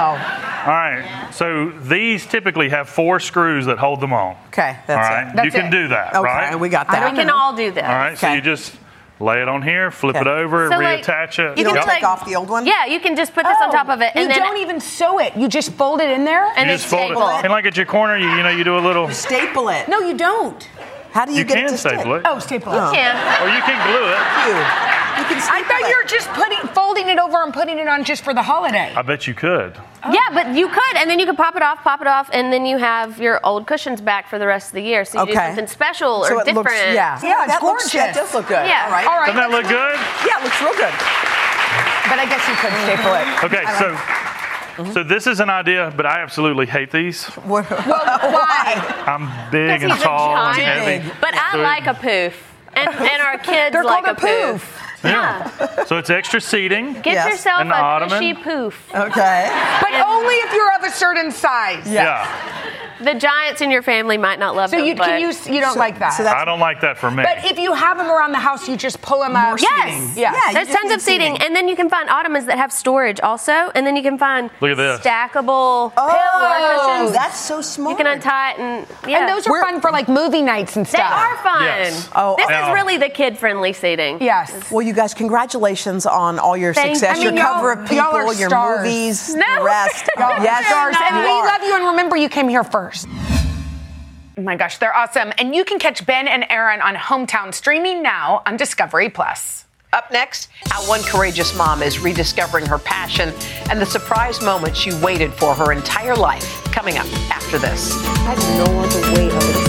All 0.66 0.72
right. 0.72 1.28
So 1.32 1.70
these 1.70 2.26
typically 2.26 2.68
have 2.70 2.88
four 2.88 3.20
screws 3.20 3.66
that 3.66 3.78
hold 3.78 4.00
them 4.00 4.12
on. 4.12 4.36
Okay, 4.48 4.76
that's 4.86 4.90
All 5.08 5.14
right. 5.14 5.28
it. 5.28 5.36
That's 5.36 5.44
you 5.46 5.50
can 5.52 5.66
it. 5.66 5.70
do 5.70 5.88
that, 5.88 6.14
Okay, 6.14 6.22
right? 6.24 6.56
we 6.58 6.68
got 6.68 6.88
that. 6.90 7.12
we 7.12 7.16
can 7.18 7.30
all 7.30 7.54
do 7.54 7.70
that. 7.72 7.84
All 7.84 7.90
right. 7.96 8.12
Okay. 8.12 8.16
So 8.16 8.32
you 8.32 8.40
just 8.40 8.74
lay 9.18 9.40
it 9.40 9.48
on 9.48 9.62
here, 9.62 9.90
flip 9.90 10.14
Okay. 10.16 10.20
it 10.20 10.26
over, 10.26 10.68
So, 10.68 10.76
like, 10.78 11.02
reattach 11.04 11.38
it. 11.38 11.56
you 11.58 11.64
You 11.64 11.70
can 11.70 11.74
don't 11.76 11.84
take 11.86 12.02
like- 12.02 12.04
off 12.04 12.26
the 12.26 12.36
old 12.36 12.50
one? 12.50 12.66
Yeah, 12.66 12.84
you 12.86 13.00
can 13.00 13.16
just 13.16 13.34
put 13.34 13.44
this 13.44 13.56
on 13.62 13.70
top 13.70 13.88
of 13.88 14.02
it, 14.02 14.12
and 14.14 14.24
you 14.24 14.28
then 14.28 14.38
don't 14.42 14.58
even 14.58 14.78
sew 14.80 15.18
it. 15.20 15.34
You 15.36 15.48
just 15.48 15.72
fold 15.72 16.00
it 16.00 16.10
in 16.10 16.24
there? 16.24 16.44
and 16.44 16.56
you 16.58 16.64
then 16.66 16.76
just 16.78 16.86
fold 16.86 17.02
staple 17.12 17.28
it. 17.28 17.44
And 17.44 17.50
like 17.50 17.64
at 17.64 17.76
your 17.78 17.86
corner, 17.86 18.16
you, 18.18 18.28
you 18.28 18.42
know, 18.42 18.50
you 18.50 18.62
do 18.64 18.76
a 18.76 18.80
little. 18.80 19.08
Staple 19.10 19.68
it. 19.70 19.88
no, 19.88 20.00
you 20.00 20.16
don't. 20.16 20.68
How 21.16 21.24
do 21.24 21.32
you, 21.32 21.38
You 21.38 21.44
get 21.44 21.56
can 21.56 21.64
it 21.64 21.68
to 21.70 21.78
staple 21.78 22.12
stick? 22.12 22.20
it. 22.20 22.22
Oh, 22.28 22.38
staple 22.38 22.72
it. 22.74 22.76
Oh. 22.76 22.92
can. 22.92 23.16
Or 23.40 23.48
you 23.48 23.62
can 23.64 23.78
glue 23.88 24.04
it. 24.12 24.20
You. 24.44 24.56
You 25.16 25.24
can 25.32 25.38
I 25.40 25.40
staple 25.40 25.64
thought 25.64 25.80
it. 25.80 25.88
you 25.88 25.96
were 25.96 26.08
just 26.12 26.28
putting, 26.36 26.60
folding 26.76 27.08
it 27.08 27.18
over 27.18 27.40
and 27.42 27.54
putting 27.56 27.78
it 27.78 27.88
on 27.88 28.04
just 28.04 28.20
for 28.22 28.34
the 28.36 28.42
holiday. 28.42 28.92
I 28.94 29.00
bet 29.00 29.26
you 29.26 29.32
could. 29.32 29.80
Oh. 30.04 30.12
Yeah, 30.12 30.28
but 30.36 30.52
you 30.54 30.68
could, 30.68 30.94
and 31.00 31.08
then 31.08 31.18
you 31.18 31.24
could 31.24 31.38
pop 31.38 31.56
it 31.56 31.62
off, 31.62 31.80
pop 31.82 32.02
it 32.02 32.06
off, 32.06 32.28
and 32.36 32.52
then 32.52 32.66
you 32.66 32.76
have 32.76 33.16
your 33.18 33.40
old 33.48 33.66
cushions 33.66 34.02
back 34.02 34.28
for 34.28 34.38
the 34.38 34.46
rest 34.46 34.68
of 34.68 34.74
the 34.74 34.82
year. 34.82 35.06
So 35.06 35.20
you 35.24 35.32
do 35.32 35.32
something 35.32 35.66
special 35.68 36.20
or 36.20 36.28
So 36.28 36.40
it 36.40 36.44
different. 36.52 36.68
looks, 36.68 36.92
yeah. 36.92 37.16
Yeah, 37.24 37.44
it's 37.48 37.52
that 37.56 37.62
looks, 37.64 37.90
that 37.96 38.14
does 38.14 38.34
look 38.34 38.46
good. 38.48 38.68
Yeah. 38.68 38.84
All 38.84 38.92
right. 38.92 39.06
All 39.08 39.16
right. 39.16 39.32
Doesn't 39.32 39.40
that 39.40 39.50
look 39.56 39.64
good? 39.72 39.96
Yeah, 40.28 40.36
it 40.36 40.44
looks 40.44 40.60
real 40.60 40.76
good. 40.76 40.92
But 42.12 42.20
I 42.20 42.26
guess 42.28 42.44
you 42.44 42.54
could 42.60 42.76
staple 42.84 43.16
it. 43.16 43.24
Okay, 43.48 43.64
so 43.80 43.96
Uh-huh. 44.78 44.92
So 44.92 45.02
this 45.02 45.26
is 45.26 45.40
an 45.40 45.48
idea, 45.50 45.92
but 45.96 46.06
I 46.06 46.20
absolutely 46.20 46.66
hate 46.66 46.90
these. 46.90 47.28
Well, 47.46 47.62
why? 47.64 49.04
I'm 49.06 49.50
big 49.50 49.82
and 49.82 49.92
He's 49.92 50.00
a 50.00 50.04
tall 50.04 50.36
and 50.36 50.56
heavy. 50.58 51.10
But 51.20 51.34
I 51.34 51.52
So 51.52 51.58
it- 51.60 51.62
like 51.62 51.86
a 51.86 51.94
poof. 51.94 52.52
And, 52.74 52.88
and 52.90 53.22
our 53.22 53.38
kids 53.50 53.72
They're 53.72 53.84
like 53.84 54.04
called 54.04 54.18
a 54.18 54.20
a 54.50 54.52
poof. 54.52 54.82
Yeah. 55.02 55.84
So 55.84 55.98
it's 55.98 56.10
extra 56.10 56.40
seating. 56.40 56.94
Get 57.00 57.26
yourself 57.30 57.60
An 57.60 57.70
a 57.70 57.74
ottoman. 57.74 58.18
cushy 58.18 58.34
poof. 58.34 58.88
Okay. 58.94 59.78
But 59.80 59.94
only 60.06 60.34
if 60.34 60.52
you're 60.52 60.74
of 60.76 60.82
a 60.84 60.90
certain 60.90 61.30
size. 61.30 61.90
Yeah. 61.90 62.26
The 63.00 63.14
giants 63.14 63.60
in 63.60 63.70
your 63.70 63.82
family 63.82 64.16
might 64.18 64.38
not 64.38 64.56
love 64.56 64.70
So 64.70 64.76
them. 64.76 64.86
you 64.86 64.94
but 64.94 65.06
can 65.06 65.20
you 65.20 65.28
you 65.54 65.60
don't 65.60 65.76
like 65.76 65.98
that. 65.98 66.18
I 66.20 66.44
don't 66.44 66.60
like 66.60 66.80
that 66.80 66.98
for 66.98 67.10
me. 67.10 67.22
But 67.22 67.44
if 67.50 67.58
you 67.58 67.72
have 67.74 67.98
them 67.98 68.08
around 68.10 68.32
the 68.32 68.38
house, 68.38 68.68
you 68.68 68.76
just 68.76 69.00
pull 69.02 69.20
them 69.20 69.36
out. 69.36 69.60
Yes. 69.60 70.16
Yeah. 70.16 70.32
There's 70.52 70.68
tons 70.68 70.92
of 70.92 71.00
seating. 71.00 71.36
And 71.42 71.54
then 71.54 71.68
you 71.68 71.76
can 71.76 71.88
find 71.88 72.08
ottomans 72.08 72.46
that 72.46 72.58
have 72.58 72.72
storage 72.72 73.20
also. 73.20 73.52
And 73.74 73.86
then 73.86 73.96
you 73.96 74.02
can 74.02 74.18
find 74.18 74.50
Look 74.60 74.70
at 74.72 74.76
this. 74.76 75.00
stackable 75.00 75.92
Oh, 75.96 76.08
pillow 76.08 76.98
cushions. 77.00 77.12
that's 77.16 77.38
so 77.38 77.60
smart. 77.60 77.90
You 77.98 78.04
can 78.04 78.06
untie 78.12 78.52
it 78.52 78.58
and 78.58 78.86
yeah. 79.06 79.20
And 79.20 79.28
those 79.28 79.46
are 79.46 79.60
fun 79.60 79.80
for 79.80 79.90
like 79.90 80.08
movie 80.08 80.42
nights 80.42 80.76
and 80.76 80.86
stuff. 80.86 80.98
They 81.00 81.04
are 81.04 81.36
fun. 81.42 81.64
Yes. 81.64 82.08
Oh, 82.14 82.34
this 82.36 82.48
now- 82.48 82.68
is 82.68 82.74
really 82.74 82.96
the 82.96 83.08
kid-friendly 83.08 83.72
seating. 83.72 84.22
Yes. 84.22 84.70
Well, 84.70 84.82
you 84.82 84.92
guys, 84.92 85.14
congratulations 85.14 86.06
on 86.06 86.38
all 86.38 86.56
your 86.56 86.72
Thank- 86.74 86.96
success, 86.96 87.18
I 87.18 87.24
mean, 87.24 87.36
your 87.36 87.44
cover 87.44 87.72
of 87.72 87.90
y'all- 87.92 87.96
y'all 88.12 88.18
People, 88.20 88.34
your 88.34 88.48
stars. 88.48 88.78
movies, 88.80 89.34
No. 89.34 89.58
the 89.58 89.64
rest. 89.64 90.08
Yes, 90.18 90.66
stars. 90.66 90.96
And 91.02 91.16
we 91.18 91.24
love 91.30 91.62
you. 91.62 91.74
And 91.76 91.84
remember, 91.86 92.16
you 92.16 92.28
came 92.28 92.48
here 92.48 92.64
first. 92.64 92.85
Oh 94.38 94.42
my 94.42 94.56
gosh, 94.56 94.78
they're 94.78 94.94
awesome. 94.94 95.32
And 95.38 95.54
you 95.54 95.64
can 95.64 95.78
catch 95.78 96.04
Ben 96.04 96.28
and 96.28 96.44
Erin 96.50 96.80
on 96.82 96.94
Hometown 96.94 97.54
streaming 97.54 98.02
now 98.02 98.42
on 98.46 98.56
Discovery 98.56 99.08
Plus. 99.08 99.64
Up 99.92 100.10
next, 100.12 100.50
how 100.66 100.86
one 100.88 101.00
courageous 101.04 101.56
mom 101.56 101.82
is 101.82 101.98
rediscovering 102.00 102.66
her 102.66 102.78
passion 102.78 103.32
and 103.70 103.80
the 103.80 103.86
surprise 103.86 104.42
moment 104.42 104.76
she 104.76 104.92
waited 104.94 105.32
for 105.32 105.54
her 105.54 105.72
entire 105.72 106.14
life. 106.14 106.62
Coming 106.64 106.98
up 106.98 107.06
after 107.30 107.58
this. 107.58 107.96
I 108.04 108.34
have 108.34 108.68
no 108.68 108.78
other 108.80 109.00
way 109.14 109.30
of 109.34 109.65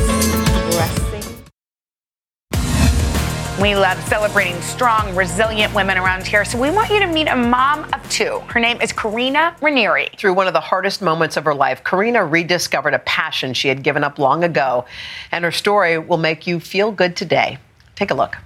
We 3.60 3.74
love 3.74 4.00
celebrating 4.08 4.62
strong, 4.62 5.16
resilient 5.16 5.74
women 5.74 5.98
around 5.98 6.28
here, 6.28 6.46
so 6.46 6.60
we 6.60 6.70
want 6.70 6.92
you 6.92 7.00
to 7.00 7.08
meet 7.08 7.28
a 7.28 7.36
mom 7.36 7.92
of 7.92 8.08
two. 8.08 8.40
Her 8.50 8.60
name 8.60 8.80
is 8.82 8.94
Carina 8.94 9.56
Ranieri. 9.62 10.10
Through 10.16 10.36
one 10.36 10.46
of 10.46 10.54
the 10.54 10.60
hardest 10.60 11.02
moments 11.02 11.38
of 11.38 11.46
her 11.46 11.56
life, 11.56 11.84
Carina 11.84 12.24
rediscovered 12.24 12.94
a 12.94 13.00
passion 13.00 13.56
she 13.56 13.68
had 13.68 13.82
given 13.82 14.04
up 14.04 14.20
long 14.20 14.44
ago, 14.44 14.86
and 15.32 15.44
her 15.44 15.52
story 15.52 15.98
will 15.98 16.18
make 16.18 16.46
you 16.46 16.60
feel 16.60 16.92
good 16.92 17.16
today. 17.16 17.58
Take 17.96 18.12
a 18.12 18.14
look. 18.14 18.38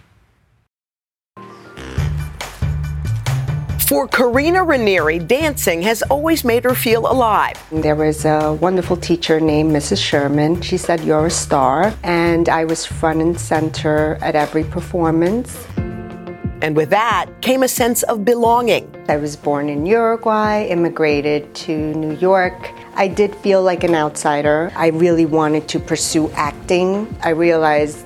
For 3.91 4.07
Carina 4.07 4.63
Ranieri, 4.63 5.19
dancing 5.19 5.81
has 5.81 6.01
always 6.03 6.45
made 6.45 6.63
her 6.63 6.73
feel 6.73 7.11
alive. 7.11 7.61
There 7.73 7.97
was 7.97 8.23
a 8.23 8.53
wonderful 8.53 8.95
teacher 8.95 9.41
named 9.41 9.75
Mrs. 9.75 10.01
Sherman. 10.01 10.61
She 10.61 10.77
said, 10.77 11.01
You're 11.01 11.25
a 11.25 11.29
star. 11.29 11.93
And 12.01 12.47
I 12.47 12.63
was 12.63 12.85
front 12.85 13.21
and 13.21 13.37
center 13.37 14.17
at 14.21 14.33
every 14.33 14.63
performance. 14.63 15.67
And 15.75 16.73
with 16.73 16.89
that 16.91 17.25
came 17.41 17.63
a 17.63 17.67
sense 17.67 18.03
of 18.03 18.23
belonging. 18.23 18.87
I 19.09 19.17
was 19.17 19.35
born 19.35 19.67
in 19.67 19.85
Uruguay, 19.85 20.67
immigrated 20.67 21.53
to 21.55 21.93
New 21.93 22.15
York. 22.15 22.71
I 22.95 23.09
did 23.09 23.35
feel 23.35 23.61
like 23.61 23.83
an 23.83 23.93
outsider. 23.93 24.71
I 24.73 24.87
really 24.87 25.25
wanted 25.25 25.67
to 25.67 25.81
pursue 25.81 26.31
acting. 26.31 27.13
I 27.23 27.31
realized 27.31 28.05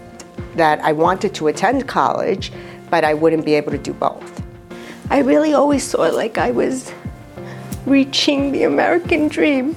that 0.55 0.79
I 0.79 0.93
wanted 0.93 1.35
to 1.35 1.47
attend 1.49 1.87
college, 1.87 2.51
but 2.89 3.03
I 3.03 3.13
wouldn't 3.13 3.45
be 3.45 3.53
able 3.53 3.71
to 3.71 3.77
do 3.77 3.93
both. 3.93 4.44
I 5.09 5.19
really 5.19 5.53
always 5.53 5.83
saw 5.83 6.03
it 6.03 6.13
like 6.13 6.37
I 6.37 6.51
was 6.51 6.91
reaching 7.85 8.51
the 8.51 8.63
American 8.63 9.27
dream. 9.27 9.75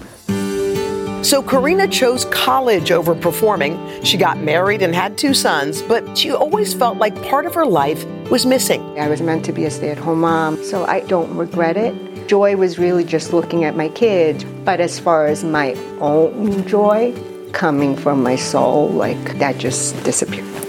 So 1.22 1.42
Carina 1.42 1.86
chose 1.86 2.24
college 2.26 2.90
over 2.90 3.14
performing. 3.14 3.78
She 4.02 4.16
got 4.16 4.38
married 4.38 4.80
and 4.80 4.94
had 4.94 5.18
two 5.18 5.34
sons, 5.34 5.82
but 5.82 6.16
she 6.16 6.30
always 6.30 6.72
felt 6.72 6.96
like 6.96 7.20
part 7.24 7.44
of 7.44 7.54
her 7.54 7.66
life 7.66 8.04
was 8.30 8.46
missing. 8.46 8.98
I 8.98 9.08
was 9.08 9.20
meant 9.20 9.44
to 9.46 9.52
be 9.52 9.64
a 9.64 9.70
stay 9.70 9.90
at 9.90 9.98
home 9.98 10.20
mom, 10.20 10.62
so 10.64 10.84
I 10.86 11.00
don't 11.00 11.36
regret 11.36 11.76
it. 11.76 12.28
Joy 12.28 12.56
was 12.56 12.78
really 12.78 13.04
just 13.04 13.32
looking 13.32 13.64
at 13.64 13.76
my 13.76 13.88
kids, 13.90 14.44
but 14.64 14.80
as 14.80 14.98
far 14.98 15.26
as 15.26 15.44
my 15.44 15.74
own 16.00 16.66
joy 16.66 17.14
coming 17.52 17.96
from 17.96 18.22
my 18.22 18.36
soul, 18.36 18.88
like 18.88 19.38
that 19.38 19.58
just 19.58 20.02
disappeared. 20.04 20.67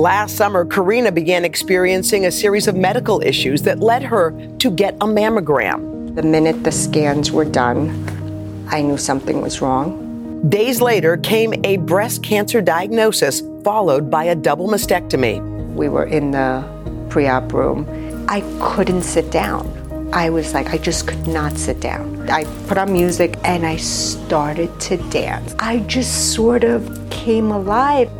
Last 0.00 0.36
summer, 0.36 0.64
Carina 0.64 1.12
began 1.12 1.44
experiencing 1.44 2.24
a 2.24 2.30
series 2.30 2.66
of 2.66 2.74
medical 2.74 3.20
issues 3.20 3.60
that 3.64 3.80
led 3.80 4.02
her 4.02 4.30
to 4.56 4.70
get 4.70 4.94
a 4.94 5.04
mammogram. 5.04 6.14
The 6.14 6.22
minute 6.22 6.64
the 6.64 6.72
scans 6.72 7.30
were 7.30 7.44
done, 7.44 8.66
I 8.70 8.80
knew 8.80 8.96
something 8.96 9.42
was 9.42 9.60
wrong. 9.60 10.48
Days 10.48 10.80
later 10.80 11.18
came 11.18 11.52
a 11.66 11.76
breast 11.76 12.22
cancer 12.22 12.62
diagnosis, 12.62 13.42
followed 13.62 14.10
by 14.10 14.24
a 14.24 14.34
double 14.34 14.68
mastectomy. 14.68 15.44
We 15.74 15.90
were 15.90 16.06
in 16.06 16.30
the 16.30 16.64
pre 17.10 17.28
op 17.28 17.52
room. 17.52 17.86
I 18.26 18.40
couldn't 18.58 19.02
sit 19.02 19.30
down. 19.30 19.68
I 20.14 20.30
was 20.30 20.54
like, 20.54 20.70
I 20.70 20.78
just 20.78 21.08
could 21.08 21.28
not 21.28 21.58
sit 21.58 21.78
down. 21.80 22.30
I 22.30 22.44
put 22.68 22.78
on 22.78 22.90
music 22.90 23.36
and 23.44 23.66
I 23.66 23.76
started 23.76 24.80
to 24.80 24.96
dance. 25.10 25.54
I 25.58 25.80
just 25.80 26.32
sort 26.32 26.64
of 26.64 26.88
came 27.10 27.50
alive. 27.50 28.10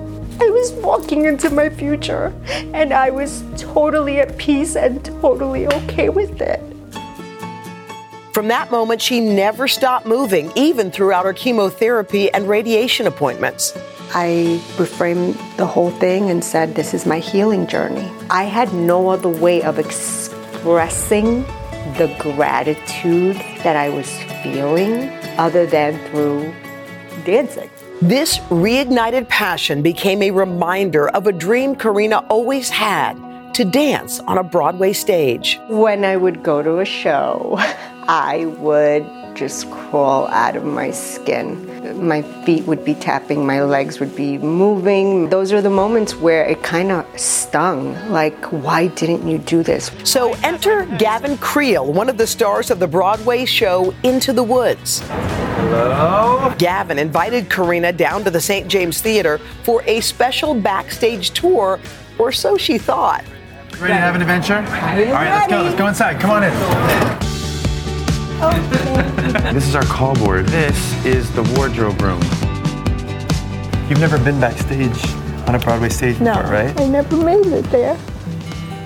I 0.43 0.49
was 0.49 0.73
walking 0.73 1.27
into 1.27 1.51
my 1.51 1.69
future 1.69 2.33
and 2.73 2.95
I 2.95 3.11
was 3.11 3.45
totally 3.59 4.21
at 4.21 4.39
peace 4.39 4.75
and 4.75 5.05
totally 5.05 5.67
okay 5.67 6.09
with 6.09 6.41
it. 6.41 6.61
From 8.33 8.49
that 8.49 8.71
moment, 8.71 9.03
she 9.03 9.21
never 9.21 9.69
stopped 9.69 10.07
moving, 10.07 10.51
even 10.57 10.91
throughout 10.91 11.27
her 11.27 11.35
chemotherapy 11.35 12.33
and 12.33 12.49
radiation 12.49 13.07
appointments. 13.07 13.77
I 14.15 14.59
reframed 14.77 15.37
the 15.59 15.67
whole 15.67 15.91
thing 15.91 16.31
and 16.31 16.43
said, 16.43 16.75
This 16.75 16.95
is 16.95 17.05
my 17.05 17.19
healing 17.19 17.67
journey. 17.67 18.11
I 18.31 18.45
had 18.45 18.73
no 18.73 19.11
other 19.11 19.29
way 19.29 19.63
of 19.63 19.79
expressing 19.79 21.43
the 21.99 22.17
gratitude 22.19 23.37
that 23.63 23.77
I 23.77 23.91
was 23.91 24.11
feeling 24.43 25.11
other 25.37 25.67
than 25.67 25.99
through 26.09 26.55
dancing. 27.25 27.69
This 28.03 28.39
reignited 28.49 29.29
passion 29.29 29.83
became 29.83 30.23
a 30.23 30.31
reminder 30.31 31.11
of 31.11 31.27
a 31.27 31.33
dream 31.33 31.77
Carina 31.77 32.25
always 32.31 32.71
had 32.71 33.13
to 33.53 33.63
dance 33.63 34.21
on 34.21 34.39
a 34.39 34.43
Broadway 34.43 34.95
stage. 34.95 35.61
When 35.69 36.03
I 36.07 36.17
would 36.17 36.43
go 36.43 36.63
to 36.63 36.79
a 36.79 36.85
show, 36.87 37.57
I 38.09 38.47
would 38.57 39.05
just 39.37 39.71
crawl 39.71 40.29
out 40.29 40.57
of 40.57 40.65
my 40.65 40.91
skin. 40.93 42.07
My 42.07 42.23
feet 42.23 42.65
would 42.65 42.87
be 42.87 42.95
tapping, 42.95 43.45
my 43.45 43.63
legs 43.63 44.01
would 44.01 44.17
be 44.17 44.39
moving. 44.39 45.29
Those 45.29 45.53
are 45.53 45.61
the 45.61 45.69
moments 45.69 46.15
where 46.15 46.47
it 46.47 46.63
kind 46.63 46.91
of 46.91 47.21
stung. 47.21 47.93
Like, 48.11 48.43
why 48.47 48.87
didn't 48.87 49.29
you 49.29 49.37
do 49.37 49.63
this? 49.63 49.91
So 50.05 50.33
enter 50.43 50.87
Gavin 50.97 51.37
Creel, 51.37 51.93
one 51.93 52.09
of 52.09 52.17
the 52.17 52.27
stars 52.27 52.71
of 52.71 52.79
the 52.79 52.89
Broadway 52.89 53.45
show 53.45 53.93
Into 54.05 54.33
the 54.33 54.43
Woods. 54.43 55.03
Hello? 55.71 56.53
Gavin 56.59 56.99
invited 56.99 57.49
Carina 57.49 57.93
down 57.93 58.25
to 58.25 58.31
the 58.31 58.41
St. 58.41 58.67
James 58.67 59.01
Theater 59.01 59.39
for 59.63 59.83
a 59.87 60.01
special 60.01 60.53
backstage 60.53 61.31
tour, 61.31 61.79
or 62.19 62.33
so 62.33 62.57
she 62.57 62.77
thought. 62.77 63.25
Ready 63.79 63.95
to 63.95 64.01
have 64.01 64.17
an 64.17 64.21
adventure? 64.23 64.57
All 64.57 64.63
right, 64.65 65.07
let's 65.31 65.47
go. 65.49 65.63
Let's 65.63 65.79
go 65.79 65.87
inside. 65.87 66.21
Come 66.21 66.31
on 66.33 66.43
in. 66.43 66.53
this 69.55 69.67
is 69.69 69.77
our 69.77 69.85
call 69.85 70.15
board. 70.17 70.47
This 70.47 71.05
is 71.07 71.31
the 71.35 71.43
wardrobe 71.57 72.01
room. 72.03 72.21
You've 73.89 74.01
never 74.01 74.19
been 74.19 74.41
backstage 74.41 74.99
on 75.49 75.55
a 75.55 75.59
Broadway 75.61 75.89
stage 75.89 76.19
before, 76.19 76.43
right? 76.45 76.79
I 76.81 76.89
never 76.89 77.17
made 77.17 77.47
it 77.47 77.65
there. 77.67 77.97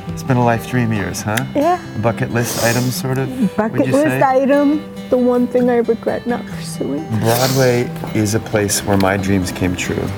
It's 0.08 0.22
been 0.22 0.36
a 0.36 0.44
life 0.44 0.68
dream 0.68 0.92
of 0.92 0.98
yours, 0.98 1.22
huh? 1.22 1.44
Yeah. 1.54 1.80
Bucket 2.02 2.30
list 2.30 2.62
item, 2.62 2.82
sort 2.84 3.18
of. 3.18 3.28
would 3.40 3.56
Bucket 3.56 3.86
you 3.86 3.92
list 3.92 4.06
say? 4.08 4.22
item, 4.22 4.80
the 5.10 5.18
one 5.18 5.46
thing 5.48 5.68
I 5.68 5.78
regret 5.78 6.26
not 6.26 6.44
pursuing. 6.74 7.06
Broadway 7.20 7.82
is 8.14 8.34
a 8.34 8.40
place 8.40 8.82
where 8.82 8.96
my 8.96 9.16
dreams 9.16 9.52
came 9.52 9.76
true, 9.76 10.08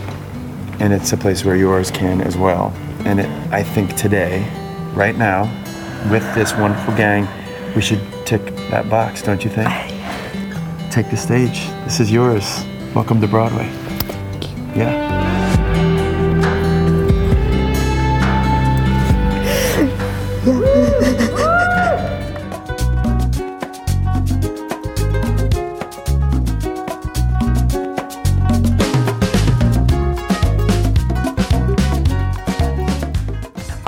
and 0.81 0.93
it's 0.93 1.13
a 1.13 1.17
place 1.17 1.45
where 1.45 1.57
yours 1.57 1.91
can 1.91 2.21
as 2.21 2.37
well. 2.37 2.73
And 3.05 3.21
it, 3.21 3.29
I 3.53 3.63
think 3.63 3.95
today, 3.97 4.41
right 4.95 5.17
now, 5.17 5.45
with 6.11 6.23
this 6.35 6.53
wonderful 6.55 6.95
gang, 6.97 7.29
we 7.75 7.83
should 7.83 8.01
tick 8.25 8.45
that 8.71 8.89
box, 8.89 9.23
don't 9.23 9.45
you 9.45 9.51
think? 9.51 9.69
Take 10.91 11.11
the 11.11 11.17
stage. 11.17 11.67
This 11.85 12.01
is 12.01 12.11
yours. 12.11 12.65
Welcome 12.95 13.21
to 13.21 13.29
Broadway. 13.29 13.67
Yeah. 14.75 15.26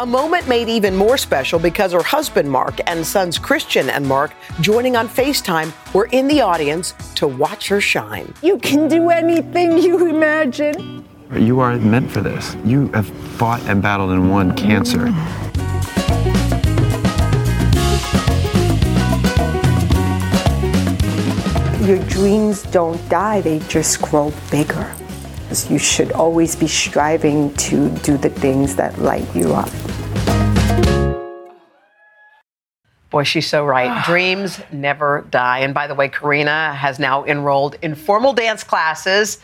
Moment 0.09 0.49
made 0.49 0.69
even 0.69 0.97
more 0.97 1.19
special 1.19 1.59
because 1.59 1.93
her 1.93 2.03
husband, 2.03 2.51
Mark, 2.51 2.81
and 2.87 3.07
sons, 3.07 3.39
Christian 3.39 3.91
and 3.91 4.07
Mark, 4.07 4.33
joining 4.61 4.97
on 4.97 5.07
FaceTime, 5.07 5.73
were 5.93 6.07
in 6.13 6.27
the 6.27 6.41
audience 6.41 6.95
to 7.17 7.29
watch 7.29 7.69
her 7.69 7.81
shine. 7.81 8.33
You 8.43 8.59
can 8.59 8.89
do 8.89 9.11
anything 9.11 9.77
you 9.77 10.09
imagine. 10.09 11.05
You 11.37 11.61
are 11.61 11.77
meant 11.77 12.11
for 12.11 12.23
this. 12.23 12.57
You 12.65 12.89
have 12.93 13.07
fought 13.37 13.61
and 13.65 13.83
battled 13.83 14.11
and 14.11 14.31
won 14.31 14.57
cancer. 14.57 15.09
Your 21.87 21.99
dreams 22.09 22.63
don't 22.65 23.07
die, 23.09 23.43
they 23.43 23.59
just 23.61 24.01
grow 24.01 24.33
bigger. 24.51 24.95
You 25.69 25.79
should 25.79 26.13
always 26.13 26.57
be 26.57 26.69
striving 26.69 27.55
to 27.55 27.91
do 28.01 28.17
the 28.19 28.29
things 28.29 28.77
that 28.77 28.99
light 28.99 29.27
you 29.35 29.55
up. 29.55 29.71
Boy, 33.11 33.25
she's 33.25 33.47
so 33.47 33.65
right. 33.65 34.05
Dreams 34.07 34.61
never 34.71 35.27
die. 35.31 35.61
And 35.61 35.75
by 35.75 35.87
the 35.87 35.95
way, 35.95 36.09
Carina 36.09 36.75
has 36.75 36.99
now 36.99 37.25
enrolled 37.25 37.77
in 37.83 37.95
formal 37.95 38.33
dance 38.33 38.63
classes. 38.63 39.39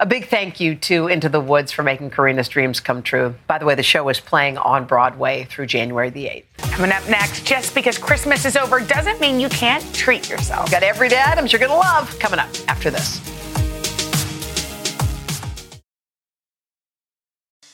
A 0.00 0.06
big 0.06 0.26
thank 0.26 0.58
you 0.58 0.74
to 0.74 1.06
Into 1.06 1.28
the 1.28 1.40
Woods 1.40 1.70
for 1.70 1.84
making 1.84 2.10
Carina's 2.10 2.48
dreams 2.48 2.80
come 2.80 3.00
true. 3.00 3.34
By 3.46 3.58
the 3.58 3.64
way, 3.64 3.76
the 3.76 3.82
show 3.84 4.08
is 4.08 4.18
playing 4.18 4.58
on 4.58 4.86
Broadway 4.86 5.44
through 5.44 5.66
January 5.66 6.10
the 6.10 6.24
8th. 6.24 6.72
Coming 6.72 6.90
up 6.90 7.08
next, 7.08 7.46
just 7.46 7.74
because 7.76 7.96
Christmas 7.96 8.44
is 8.44 8.56
over 8.56 8.80
doesn't 8.80 9.20
mean 9.20 9.38
you 9.38 9.48
can't 9.48 9.84
treat 9.94 10.28
yourself. 10.28 10.68
Got 10.70 10.82
everyday 10.82 11.22
items 11.24 11.52
you're 11.52 11.60
going 11.60 11.70
to 11.70 11.76
love 11.76 12.18
coming 12.18 12.40
up 12.40 12.48
after 12.66 12.90
this. 12.90 13.33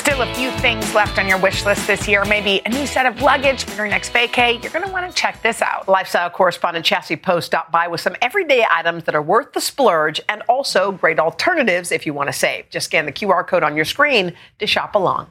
Still 0.00 0.22
a 0.22 0.34
few 0.34 0.50
things 0.52 0.94
left 0.94 1.18
on 1.18 1.28
your 1.28 1.36
wish 1.36 1.66
list 1.66 1.86
this 1.86 2.08
year, 2.08 2.24
maybe 2.24 2.62
a 2.64 2.70
new 2.70 2.86
set 2.86 3.04
of 3.04 3.20
luggage 3.20 3.64
for 3.64 3.76
your 3.76 3.86
next 3.86 4.14
vacay, 4.14 4.60
you're 4.62 4.72
going 4.72 4.84
to 4.84 4.90
want 4.90 5.06
to 5.06 5.14
check 5.14 5.42
this 5.42 5.60
out. 5.60 5.86
Lifestyle 5.88 6.30
correspondent 6.30 6.86
Chassie 6.86 7.20
Post 7.20 7.48
stopped 7.48 7.70
by 7.70 7.86
with 7.86 8.00
some 8.00 8.16
everyday 8.22 8.64
items 8.70 9.04
that 9.04 9.14
are 9.14 9.20
worth 9.20 9.52
the 9.52 9.60
splurge 9.60 10.18
and 10.26 10.40
also 10.48 10.90
great 10.90 11.18
alternatives 11.18 11.92
if 11.92 12.06
you 12.06 12.14
want 12.14 12.28
to 12.28 12.32
save. 12.32 12.70
Just 12.70 12.86
scan 12.86 13.04
the 13.04 13.12
QR 13.12 13.46
code 13.46 13.62
on 13.62 13.76
your 13.76 13.84
screen 13.84 14.32
to 14.58 14.66
shop 14.66 14.94
along. 14.94 15.26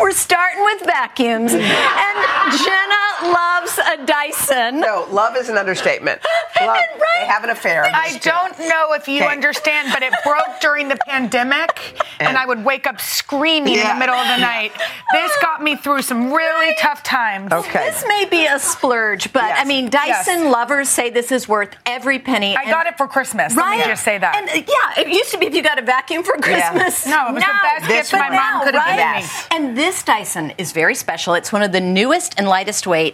We're 0.00 0.10
starting 0.10 0.64
with 0.64 0.82
vacuums. 0.84 1.52
And 1.54 1.62
Jenna 1.62 3.05
loves 3.22 3.78
a 3.78 4.04
Dyson. 4.06 4.80
No, 4.80 5.06
love 5.10 5.36
is 5.36 5.48
an 5.48 5.56
understatement. 5.58 6.20
Love, 6.58 6.78
They 7.20 7.26
have 7.26 7.44
an 7.44 7.50
affair. 7.50 7.84
I 7.84 8.16
don't 8.22 8.58
know 8.60 8.94
if 8.94 9.08
you 9.08 9.22
Okay. 9.22 9.30
understand, 9.30 9.90
but 9.92 10.02
it 10.02 10.14
broke 10.24 10.58
during 10.62 10.88
the 10.88 10.96
pandemic, 11.06 12.00
and, 12.20 12.36
I 12.38 12.46
would 12.46 12.64
wake 12.64 12.86
up 12.86 12.98
screaming 12.98 13.74
in 13.74 13.86
the 13.86 13.94
middle 13.94 14.14
of 14.14 14.26
the 14.26 14.38
night. 14.38 14.72
This 15.12 15.30
got 15.42 15.62
me 15.62 15.76
through 15.76 16.00
some 16.00 16.32
really 16.32 16.74
tough 16.78 17.02
times. 17.02 17.52
Okay. 17.52 17.90
This 17.90 18.02
may 18.08 18.24
be 18.24 18.46
a 18.46 18.58
splurge, 18.58 19.34
but 19.34 19.42
I 19.44 19.64
mean, 19.64 19.90
Dyson 19.90 20.44
Yes. 20.44 20.52
lovers 20.52 20.88
say 20.88 21.10
this 21.10 21.30
is 21.30 21.46
worth 21.46 21.76
every 21.84 22.18
penny. 22.18 22.56
I 22.56 22.64
got 22.70 22.86
it 22.86 22.96
for 22.96 23.06
Christmas. 23.06 23.54
Let 23.54 23.76
me 23.78 23.84
just 23.84 24.02
say 24.02 24.16
that. 24.16 24.34
And 24.36 24.48
uh, 24.48 24.66
yeah, 24.96 25.02
it 25.02 25.08
used 25.12 25.30
to 25.32 25.38
be 25.38 25.44
if 25.46 25.54
you 25.54 25.62
got 25.62 25.78
a 25.78 25.82
vacuum 25.82 26.22
for 26.24 26.36
Yeah. 26.36 26.70
Christmas. 26.72 27.06
No, 27.06 27.28
it 27.28 27.34
was 27.34 27.42
the 27.44 27.52
best 27.62 27.88
gift 27.88 28.12
my 28.14 28.30
mom 28.30 28.64
could 28.64 28.74
have 28.74 28.96
given 28.96 29.22
me. 29.22 29.28
And 29.68 29.76
this 29.78 30.02
Dyson 30.02 30.54
is 30.56 30.72
very 30.72 30.94
special. 30.94 31.34
It's 31.34 31.52
one 31.52 31.62
of 31.62 31.72
the 31.72 31.80
newest 31.82 32.34
and 32.38 32.48
lightest 32.48 32.86
weight. 32.86 33.05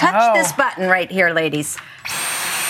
Touch 0.00 0.16
Oh. 0.16 0.32
this 0.32 0.50
button 0.52 0.88
right 0.88 1.10
here, 1.10 1.28
ladies. 1.30 1.76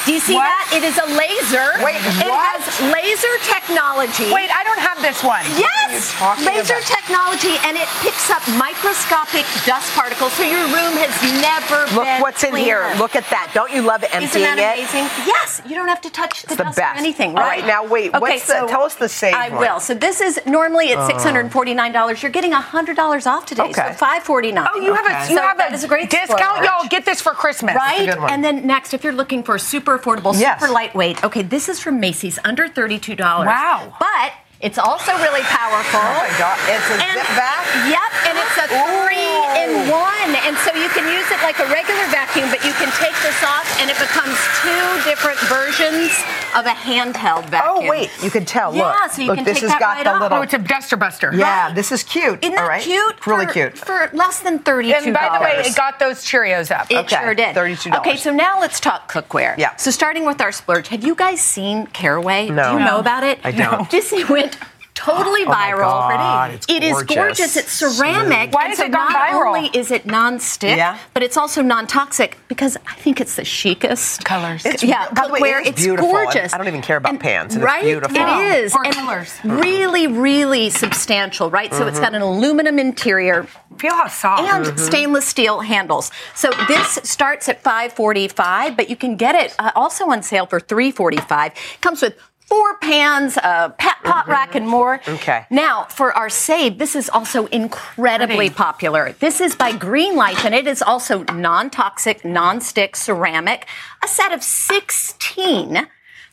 Do 0.05 0.13
you 0.13 0.19
see 0.19 0.35
What? 0.35 0.43
that? 0.51 0.75
It 0.75 0.83
is 0.83 0.99
a 0.99 1.07
laser. 1.15 1.71
Wait, 1.85 1.95
it 2.03 2.27
what? 2.27 2.43
has 2.43 2.67
laser 2.91 3.35
technology. 3.47 4.27
Wait, 4.35 4.51
I 4.51 4.65
don't 4.67 4.81
have 4.83 4.99
this 5.01 5.23
one. 5.23 5.45
Yes, 5.55 5.71
talking 5.99 6.45
laser 6.47 6.75
about? 6.75 6.87
technology, 6.87 7.55
and 7.67 7.77
it 7.77 7.89
picks 8.01 8.31
up 8.31 8.43
microscopic 8.57 9.45
dust 9.67 9.93
particles, 9.95 10.33
so 10.35 10.43
your 10.43 10.63
room 10.71 10.95
has 11.03 11.13
never 11.43 11.87
been. 11.87 11.95
Look 11.97 12.05
been 12.05 12.21
what's 12.23 12.45
in 12.45 12.55
here. 12.57 12.93
Look 12.99 13.17
at 13.17 13.29
that. 13.31 13.51
Don't 13.55 13.73
you 13.73 13.83
love 13.83 14.03
emptying 14.05 14.25
Isn't 14.25 14.57
that 14.57 14.59
it? 14.79 14.79
amazing? 14.79 15.05
Yes, 15.27 15.61
you 15.67 15.75
don't 15.75 15.89
have 15.89 16.01
to 16.03 16.11
touch 16.11 16.43
the 16.43 16.57
the 16.57 16.65
dust 16.65 16.77
best. 16.77 16.97
or 16.97 16.99
anything, 16.99 17.31
All 17.31 17.43
right? 17.43 17.61
right, 17.61 17.67
now 17.67 17.85
wait, 17.87 18.11
Okay, 18.11 18.19
what's 18.21 18.47
the- 18.47 18.67
tell 18.69 18.83
us 18.85 18.95
the 18.95 19.09
save 19.09 19.35
I 19.35 19.49
one. 19.51 19.59
will. 19.61 19.81
So 19.81 19.95
this 19.95 20.21
is 20.21 20.41
normally 20.47 20.93
at 20.93 21.07
six 21.07 21.23
hundred 21.23 21.41
and 21.41 21.53
forty 21.53 21.75
nine 21.75 21.93
dollars. 21.93 22.23
You're 22.23 22.33
getting 22.33 22.53
hundred 22.53 22.97
dollars 22.97 23.27
off 23.27 23.47
today, 23.47 23.63
Okay. 23.65 23.73
so 23.73 23.93
549. 23.95 24.69
Oh, 24.73 24.81
you 24.81 24.95
have 24.95 25.07
a 25.07 25.33
you 25.33 25.39
have 25.39 25.59
that 25.59 25.73
a, 25.73 25.75
is 25.75 25.85
a 25.85 25.89
great 25.89 26.11
discount, 26.11 26.39
splurge. 26.41 26.65
y'all. 26.65 26.89
Get 26.89 27.05
this 27.05 27.21
for 27.21 27.33
Christmas. 27.33 27.75
Right? 27.75 28.09
And 28.09 28.45
then 28.45 28.67
next, 28.67 28.95
if 28.95 29.03
you're 29.05 29.13
looking 29.13 29.43
for 29.43 29.59
super 29.59 29.99
affordable, 29.99 30.39
Yes. 30.39 30.61
super 30.61 30.73
lightweight, 30.73 31.23
okay, 31.25 31.43
this 31.43 31.69
is 31.69 31.81
from 31.81 32.01
Macy's, 32.01 32.39
under 32.45 32.69
$32. 32.69 33.19
Wow. 33.47 33.95
But 33.99 34.33
it's 34.61 34.79
also 34.79 35.13
really 35.25 35.43
powerful. 35.43 36.01
Oh 36.01 36.21
my 36.21 36.33
God. 36.39 36.57
It's 36.69 36.89
a 36.91 36.97
And- 37.01 37.17
zip 37.19 37.29
back? 37.37 37.65
Yep, 37.89 38.00
and 38.29 38.35
it's 38.39 38.57
a 38.61 38.67
three 38.69 39.33
in 39.63 39.89
one. 39.91 40.33
And 40.47 40.57
so 40.67 40.75
you 40.75 40.89
can 40.91 41.07
use 41.13 41.27
it 41.31 41.41
like 41.43 41.59
a 41.61 41.67
regular 41.71 42.05
vacuum, 42.11 42.49
but 42.51 42.65
you 42.65 42.73
can 42.75 42.91
take 42.99 43.15
this 43.23 43.39
off 43.45 43.67
and 43.81 43.91
it 43.91 43.99
becomes 43.99 44.37
two 44.63 44.85
different 45.09 45.39
versions 45.49 46.11
of 46.57 46.67
a 46.67 46.75
handheld 46.75 47.45
oh, 47.47 47.51
vacuum. 47.51 47.87
Oh, 47.87 47.89
wait. 47.89 48.11
You 48.23 48.31
can 48.31 48.45
tell. 48.45 48.71
Look. 48.73 48.81
Yeah, 48.81 49.07
so 49.09 49.23
you 49.23 49.29
Look, 49.29 49.37
can 49.37 49.45
this 49.45 49.61
take 49.61 49.71
has 49.71 49.73
that 49.73 49.81
got 49.81 49.97
right 49.97 50.05
the 50.05 50.11
off. 50.15 50.21
little- 50.23 50.39
Oh, 50.39 50.43
it's 50.43 50.55
a 50.55 50.59
duster 50.59 50.97
buster. 50.97 51.33
Yeah, 51.35 51.73
this 51.73 51.93
is 51.93 52.03
cute. 52.03 52.39
Isn't 52.43 52.55
that 52.55 52.63
All 52.63 52.69
right. 52.69 52.83
cute? 52.83 53.27
Really 53.27 53.47
cute. 53.47 53.77
For 53.79 54.11
less 54.13 54.41
than 54.41 54.59
$32. 54.61 55.05
And 55.05 55.15
by 55.15 55.37
the 55.39 55.43
way, 55.45 55.63
it 55.65 55.77
got 55.77 55.99
those 55.99 56.25
Cheerios 56.25 56.71
up. 56.71 56.91
It 56.91 56.97
Okay, 56.99 57.17
sure 57.23 57.35
did. 57.35 57.55
$32. 57.55 57.97
Okay, 57.99 58.17
so 58.17 58.33
now 58.33 58.59
let's 58.61 58.81
talk 58.81 59.11
cookware. 59.11 59.57
Yeah. 59.59 59.75
So 59.77 59.91
starting 59.91 60.25
with 60.25 60.41
our 60.41 60.53
splurge, 60.53 60.89
have 60.89 61.05
you 61.05 61.15
guys 61.15 61.41
seen 61.41 61.87
Caraway? 61.89 62.49
No. 62.49 62.63
Do 62.71 62.73
you 62.75 62.79
No. 62.81 62.85
know 62.87 62.99
about 62.99 63.25
it? 63.25 63.39
I 63.45 63.51
don't. 63.53 63.89
This 63.91 64.13
went 64.29 64.57
totally 64.95 65.43
Oh 65.45 65.49
my 65.49 65.71
viral. 65.73 66.11
God, 66.11 66.51
it's 66.53 66.67
It 66.69 66.83
is 66.83 66.93
gorgeous. 66.93 67.17
gorgeous. 67.17 67.57
It's 67.57 67.73
ceramic. 67.73 68.53
Why 68.53 68.63
and 68.65 68.69
has 68.71 68.79
so 68.79 68.85
it 68.85 68.93
gone 68.93 69.13
not 69.13 69.31
viral? 69.31 69.57
only 69.57 69.71
is 69.73 69.91
it 69.91 70.05
non-stick, 70.07 70.77
Yeah. 70.77 70.99
but 71.15 71.23
it's 71.23 71.37
also 71.37 71.63
non-toxic 71.63 72.37
because 72.49 72.77
I 72.87 72.95
think 72.97 73.21
it's 73.21 73.37
the 73.37 73.45
chicest 73.45 74.25
Colors. 74.25 74.65
It's, 74.67 74.83
yeah, 74.83 75.11
by 75.13 75.27
the 75.27 75.33
way, 75.33 75.41
cookware. 75.41 75.61
it 75.61 75.63
is 75.63 75.69
it's 75.71 75.83
beautiful. 75.85 76.11
gorgeous. 76.11 76.53
I 76.53 76.59
don't 76.59 76.69
even 76.69 76.83
care 76.83 76.97
about 76.99 77.19
pans. 77.21 77.55
and 77.55 77.65
right? 77.65 77.83
It's 77.83 77.87
beautiful. 77.87 78.17
It 78.17 78.55
is. 78.65 78.75
Or 78.75 78.85
and 78.85 78.95
colors. 78.95 79.33
Really, 79.45 80.07
really 80.07 80.71
substantial, 80.71 81.51
right? 81.51 81.73
So 81.73 81.87
it's 81.87 82.01
got 82.01 82.15
an 82.15 82.23
aluminum 82.23 82.79
interior 82.79 83.47
Feel 83.79 83.95
how 83.95 84.09
soft. 84.09 84.43
and 84.43 84.79
stainless 84.79 85.25
steel 85.27 85.61
handles. 85.61 86.11
So 86.35 86.51
this 86.69 86.99
starts 87.05 87.49
at 87.49 87.63
545, 87.63 88.77
but 88.77 88.91
you 88.91 88.97
can 88.97 89.17
get 89.17 89.35
it 89.35 89.55
uh, 89.59 89.71
also 89.75 90.07
on 90.11 90.23
sale 90.23 90.47
for 90.47 90.61
345. 90.61 91.53
Comes 91.81 92.03
with 92.03 92.19
four 92.51 92.77
pans, 92.79 93.37
a 93.37 93.73
pat, 93.79 94.03
pot 94.03 94.25
mm-hmm. 94.25 94.31
rack, 94.31 94.55
and 94.57 94.69
more. 94.69 95.01
Okay. 95.07 95.47
Now, 95.51 95.85
for 95.85 96.13
our 96.13 96.29
save, 96.29 96.79
this 96.79 96.97
is 96.97 97.09
also 97.09 97.47
incredibly 97.47 98.37
Pretty. 98.37 98.55
popular. 98.55 99.13
This 99.13 99.41
is 99.41 99.55
by 99.55 99.75
Green 99.75 100.17
Life, 100.17 100.45
and 100.45 100.55
it 100.55 100.67
is 100.67 100.83
also 100.83 101.23
non-toxic, 101.33 102.25
non-stick 102.25 102.97
ceramic. 102.97 103.67
A 104.03 104.09
set 104.09 104.33
of 104.33 104.43
16 104.43 105.87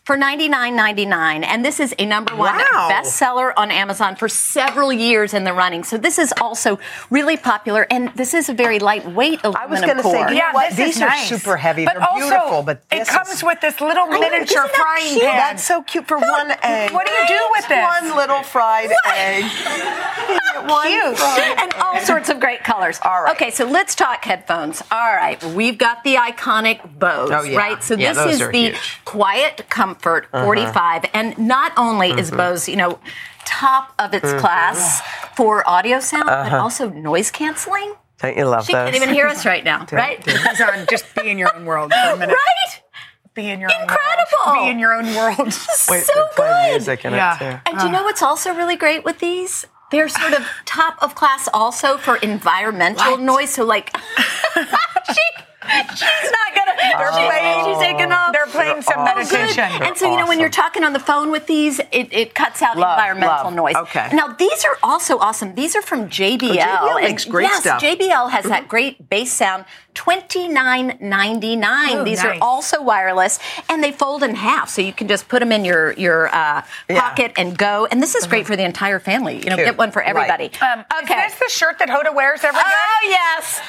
for 0.07 0.15
$99.99. 0.15 1.43
And 1.45 1.65
this 1.65 1.81
is 1.81 1.93
a 1.99 2.05
number 2.05 2.33
one 2.33 2.55
Wow. 2.55 2.87
bestseller 2.89 3.51
on 3.57 3.71
Amazon 3.71 4.15
for 4.15 4.29
several 4.29 4.93
years 4.93 5.33
in 5.33 5.43
the 5.43 5.51
running. 5.51 5.83
So 5.83 5.97
this 5.97 6.17
is 6.17 6.33
also 6.39 6.79
really 7.09 7.35
popular. 7.35 7.85
And 7.91 8.13
this 8.15 8.33
is 8.33 8.47
a 8.47 8.53
very 8.53 8.79
lightweight 8.79 9.41
aluminum 9.43 9.61
I 9.61 9.65
was 9.65 9.81
going 9.81 9.97
to 9.97 10.03
say, 10.03 10.09
core. 10.23 10.29
you 10.29 10.35
know 10.35 10.51
what? 10.53 10.73
These 10.77 11.01
are 11.01 11.13
super 11.17 11.57
heavy. 11.57 11.83
But 11.83 11.95
They're 11.95 12.03
also, 12.09 12.29
beautiful, 12.29 12.63
but 12.63 12.83
it 12.89 13.05
comes 13.05 13.31
is- 13.31 13.43
with 13.43 13.59
this 13.59 13.81
little 13.81 14.05
oh, 14.07 14.11
I 14.13 14.19
know, 14.19 14.19
miniature 14.21 14.63
isn't 14.63 14.75
frying 14.75 15.07
cute? 15.09 15.23
pan. 15.23 15.37
That's 15.37 15.63
so 15.65 15.83
cute 15.83 16.07
for 16.07 16.17
one 16.19 16.51
egg. 16.63 16.93
What 16.93 17.05
do 17.05 17.11
you 17.11 17.27
do 17.27 17.41
with 17.51 17.67
this? 17.67 17.83
One 18.01 18.15
little 18.15 18.43
fried 18.43 18.89
egg. 19.13 19.43
One 20.65 20.87
Cute. 20.87 21.19
and 21.59 21.73
all 21.75 21.99
sorts 21.99 22.29
of 22.29 22.39
great 22.39 22.63
colors. 22.63 22.99
All 23.03 23.23
right. 23.23 23.35
Okay, 23.35 23.51
so 23.51 23.65
let's 23.65 23.95
talk 23.95 24.23
headphones. 24.25 24.81
All 24.91 25.13
right, 25.15 25.41
we've 25.43 25.77
got 25.77 26.03
the 26.03 26.15
iconic 26.15 26.97
Bose, 26.99 27.29
Oh, 27.31 27.43
yeah. 27.43 27.57
right? 27.57 27.83
So 27.83 27.95
Yeah, 27.95 28.13
this 28.13 28.17
those 28.23 28.33
is 28.35 28.41
are 28.41 28.51
the 28.51 28.57
huge. 28.71 29.01
Quiet 29.05 29.65
Comfort 29.69 30.27
Uh-huh. 30.33 30.45
45, 30.45 31.05
and 31.13 31.37
not 31.37 31.71
only 31.77 32.11
is 32.11 32.31
Mhm. 32.31 32.37
Bose, 32.37 32.69
you 32.69 32.75
know, 32.75 32.99
top 33.45 33.93
of 33.99 34.13
its 34.13 34.25
Mhm. 34.31 34.39
class 34.39 35.01
for 35.35 35.67
audio 35.69 35.99
sound, 35.99 36.25
but 36.25 36.33
Uh-huh. 36.47 36.61
also 36.63 36.89
noise 36.89 37.31
canceling. 37.31 37.93
Don't 38.21 38.35
you 38.35 38.45
love 38.45 38.65
She 38.65 38.73
those? 38.73 38.85
can't 38.91 38.95
even 38.95 39.13
hear 39.13 39.27
us 39.27 39.45
right 39.45 39.63
now, 39.63 39.85
right? 39.91 40.23
He's 40.27 40.59
on. 40.61 40.87
Just 40.89 41.13
be 41.15 41.29
in 41.29 41.37
your 41.37 41.55
own 41.55 41.65
world 41.65 41.93
for 41.93 42.13
a 42.13 42.15
minute. 42.17 42.33
Right? 42.33 42.81
Be 43.35 43.49
in 43.51 43.59
your 43.61 43.69
own 43.71 43.81
Incredible. 43.83 44.37
world. 44.47 44.65
Be 44.65 44.69
in 44.71 44.79
your 44.79 44.93
own 44.95 45.13
world. 45.13 45.37
Wait, 45.89 46.03
so 46.03 46.27
play 46.35 46.47
good. 46.47 46.69
music 46.71 47.05
in 47.05 47.13
Yeah. 47.13 47.35
it 47.35 47.37
too. 47.37 47.59
And 47.67 47.77
do 47.79 47.85
you 47.85 47.91
know 47.91 48.01
what's 48.03 48.23
also 48.23 48.51
really 48.55 48.75
great 48.75 49.03
with 49.05 49.19
these? 49.19 49.67
They're 49.91 50.09
sort 50.09 50.33
of 50.33 50.45
top 50.65 51.01
of 51.01 51.15
class 51.15 51.47
also 51.53 51.97
for 51.97 52.17
environmental 52.17 53.17
noise. 53.17 53.51
So 53.51 53.63
like 53.65 53.95
she 55.07 55.21
she's 55.95 56.31
not 56.31 56.55
gonna 56.55 56.73
They're 56.77 57.11
she- 57.13 57.27
playing- 57.27 57.65
she's 57.65 57.77
taking 57.79 58.11
off. 58.11 58.31
they're 58.33 58.45
playing 58.47 58.81
some 58.81 58.95
Oh, 58.99 59.23
good. 59.29 59.57
And 59.59 59.97
so 59.97 60.09
you 60.11 60.17
know 60.17 60.27
when 60.27 60.39
you're 60.39 60.49
talking 60.49 60.83
on 60.83 60.93
the 60.93 60.99
phone 60.99 61.31
with 61.31 61.47
these, 61.47 61.79
it, 61.91 62.11
it 62.11 62.35
cuts 62.35 62.61
out 62.61 62.77
Love, 62.77 62.97
environmental 62.97 63.45
love. 63.45 63.53
noise. 63.53 63.75
Okay. 63.75 64.09
Now 64.13 64.27
these 64.33 64.63
are 64.65 64.77
also 64.83 65.17
awesome. 65.17 65.55
These 65.55 65.75
are 65.75 65.81
from 65.81 66.09
JBL. 66.09 66.41
Oh, 66.41 66.55
JBL 66.57 66.95
And 66.97 67.03
makes 67.05 67.25
great 67.25 67.43
yes, 67.43 67.61
stuff. 67.61 67.81
JBL 67.81 68.29
has 68.31 68.45
that 68.45 68.61
mm-hmm. 68.61 68.67
great 68.69 69.09
bass 69.09 69.31
sound. 69.31 69.65
Twenty 69.97 70.47
nine 70.47 70.95
ninety 71.01 71.55
nine. 71.55 71.97
Oh, 71.97 72.03
These 72.03 72.21
nice. 72.23 72.37
are 72.39 72.43
also 72.43 72.83
wireless, 72.83 73.39
and 73.67 73.83
they 73.83 73.91
fold 73.91 74.21
in 74.21 74.35
half, 74.35 74.69
so 74.69 74.79
you 74.79 74.93
can 74.93 75.07
just 75.07 75.27
put 75.27 75.39
them 75.39 75.51
in 75.51 75.65
your 75.65 75.93
your 75.93 76.27
uh, 76.27 76.61
Yeah. 76.87 77.01
pocket 77.01 77.31
and 77.35 77.57
go. 77.57 77.87
And 77.89 78.01
this 78.01 78.13
is 78.13 78.27
great 78.27 78.45
for 78.45 78.55
the 78.55 78.63
entire 78.63 78.99
family. 78.99 79.39
You 79.43 79.49
know, 79.49 79.55
Cute. 79.55 79.65
get 79.69 79.77
one 79.77 79.89
for 79.89 79.99
Right. 80.01 80.09
everybody. 80.09 80.51
Um, 80.61 80.85
Okay. 81.01 81.25
Is 81.25 81.31
this 81.33 81.39
the 81.39 81.49
shirt 81.49 81.79
that 81.79 81.89
Hoda 81.89 82.13
wears 82.13 82.43
every 82.43 82.59
day? 82.61 82.65
Oh 82.67 83.07
yes. 83.09 83.59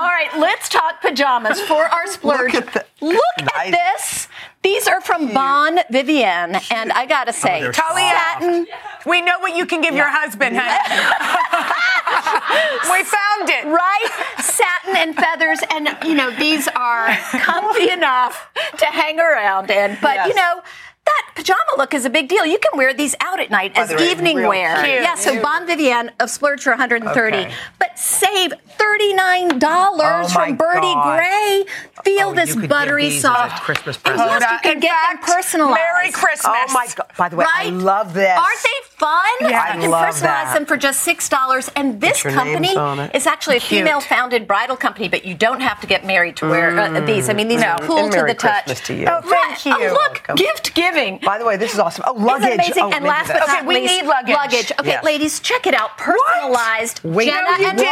All 0.00 0.06
right, 0.08 0.30
let's 0.38 0.68
talk 0.68 1.00
pajamas 1.02 1.60
for 1.62 1.84
our 1.84 2.06
splurge. 2.16 2.54
Look 2.54 2.66
at 2.68 2.72
the- 2.72 2.84
Look 3.00 3.54
at 3.56 3.70
this. 3.72 4.28
These 4.64 4.88
are 4.88 5.02
from 5.02 5.34
Bon 5.34 5.78
Vivienne, 5.90 6.56
and 6.70 6.90
I 6.90 7.04
gotta 7.04 7.32
oh, 7.32 7.34
say, 7.34 7.60
they're 7.60 7.70
Talia, 7.70 8.08
satin. 8.08 8.66
we 9.04 9.20
know 9.20 9.38
what 9.40 9.54
you 9.54 9.66
can 9.66 9.82
give 9.82 9.94
your 9.94 10.08
husband, 10.08 10.56
honey. 10.58 10.80
we 12.90 13.04
found 13.04 13.50
it. 13.50 13.66
Right? 13.66 14.08
Satin 14.38 14.96
and 14.96 15.14
feathers, 15.14 15.60
and 15.70 15.94
you 16.08 16.14
know, 16.14 16.30
these 16.30 16.66
are 16.68 17.14
comfy 17.42 17.90
enough 17.90 18.48
to 18.78 18.86
hang 18.86 19.20
around 19.20 19.70
in. 19.70 19.98
But 20.00 20.14
Yes. 20.14 20.28
you 20.28 20.34
know, 20.34 20.62
that 21.06 21.30
pajama 21.36 21.58
look 21.76 21.92
is 21.94 22.04
a 22.04 22.10
big 22.10 22.28
deal. 22.28 22.46
You 22.46 22.58
can 22.58 22.78
wear 22.78 22.94
these 22.94 23.14
out 23.20 23.40
at 23.40 23.50
night 23.50 23.72
as 23.76 23.90
way, 23.90 24.10
evening 24.10 24.36
wear. 24.46 24.76
cute. 24.82 25.02
Yeah, 25.02 25.14
so 25.16 25.40
Bon 25.42 25.66
Vivienne 25.66 26.10
of 26.20 26.30
Splurge 26.30 26.62
for 26.62 26.70
130. 26.70 27.36
Okay. 27.36 27.54
But 27.78 27.98
save 27.98 28.52
$39 28.78 29.60
Oh, 29.62 30.28
from 30.28 30.56
Birdy 30.56 30.80
God. 30.94 31.18
Grey. 31.18 31.64
Feel 32.04 32.28
Oh, 32.28 32.34
this 32.34 32.54
you 32.54 32.68
buttery 32.68 33.04
these 33.10 33.24
as 33.24 33.30
a 33.30 33.34
soft. 33.34 33.62
Christmas 33.62 33.96
And 33.96 34.04
present. 34.04 34.30
yes, 34.40 34.50
you 34.52 34.58
can 34.62 34.72
In 34.72 34.80
get 34.80 34.90
fact, 34.92 35.26
them 35.26 35.34
personalized. 35.36 35.80
Merry 35.80 36.10
Christmas. 36.10 36.52
Oh 36.68 36.72
my 36.72 36.86
god! 36.94 37.06
By 37.16 37.28
the 37.28 37.36
way, 37.36 37.46
I 37.48 37.68
love 37.70 38.12
this. 38.14 38.36
Aren't 38.38 38.62
they 38.62 38.93
fun? 38.96 39.24
Yeah. 39.40 39.48
you 39.48 39.56
I 39.56 39.70
can 39.82 39.90
love 39.90 40.08
personalize 40.14 40.20
that. 40.22 40.54
them 40.54 40.66
for 40.66 40.76
just 40.76 41.00
six 41.02 41.28
dollars. 41.28 41.70
And 41.76 42.00
this 42.00 42.22
Put 42.22 42.32
your 42.32 42.44
names 42.44 42.54
company 42.54 42.76
on 42.76 42.98
it. 43.00 43.14
is 43.14 43.26
actually 43.26 43.56
a 43.56 43.60
Cute. 43.60 43.80
female-founded 43.80 44.46
bridal 44.46 44.76
company, 44.76 45.08
but 45.08 45.24
you 45.24 45.34
don't 45.34 45.60
have 45.60 45.80
to 45.80 45.86
get 45.86 46.04
married 46.06 46.36
to 46.36 46.48
wear 46.48 46.78
uh, 46.78 47.00
these. 47.00 47.28
I 47.28 47.32
mean, 47.32 47.48
these 47.48 47.62
are 47.62 47.78
Mm. 47.78 47.86
cool 47.86 47.98
And 47.98 48.12
to 48.12 48.18
Merry 48.18 48.30
the 48.32 48.38
touch. 48.38 48.64
Christmas 48.64 48.80
to 48.88 48.94
you. 48.94 49.06
Oh, 49.08 49.20
thank 49.20 49.32
right. 49.32 49.66
you. 49.66 49.72
Oh, 49.74 49.92
look, 49.92 50.22
Welcome. 50.28 50.36
gift 50.36 50.74
giving. 50.74 51.18
By 51.18 51.38
the 51.38 51.44
way, 51.44 51.56
this 51.56 51.72
is 51.74 51.78
awesome. 51.78 52.04
Oh, 52.06 52.12
luggage. 52.14 52.48
it 52.50 52.54
amazing? 52.54 52.84
Oh, 52.84 52.90
and 52.92 53.04
last 53.04 53.26
but 53.28 53.34
that's- 53.34 53.48
not 53.48 53.58
Okay, 53.58 53.66
we 53.66 53.74
least, 53.76 53.94
need 53.94 54.06
luggage. 54.06 54.72
Okay, 54.78 54.88
Yes. 54.90 55.04
ladies, 55.04 55.40
check 55.40 55.66
it 55.66 55.74
out. 55.74 55.96
Personalized 55.98 57.00
Wait, 57.04 57.26
Jenna 57.26 57.50
no, 57.50 57.56
you 57.58 57.66
and 57.68 57.78
did 57.78 57.86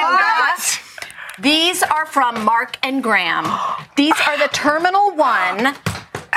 These 1.39 1.83
are 1.83 2.07
from 2.07 2.45
Mark 2.45 2.77
and 2.83 3.03
Graham. 3.03 3.45
These 3.97 4.15
are 4.29 4.37
the 4.39 4.49
Terminal 4.53 5.15
One. 5.17 5.75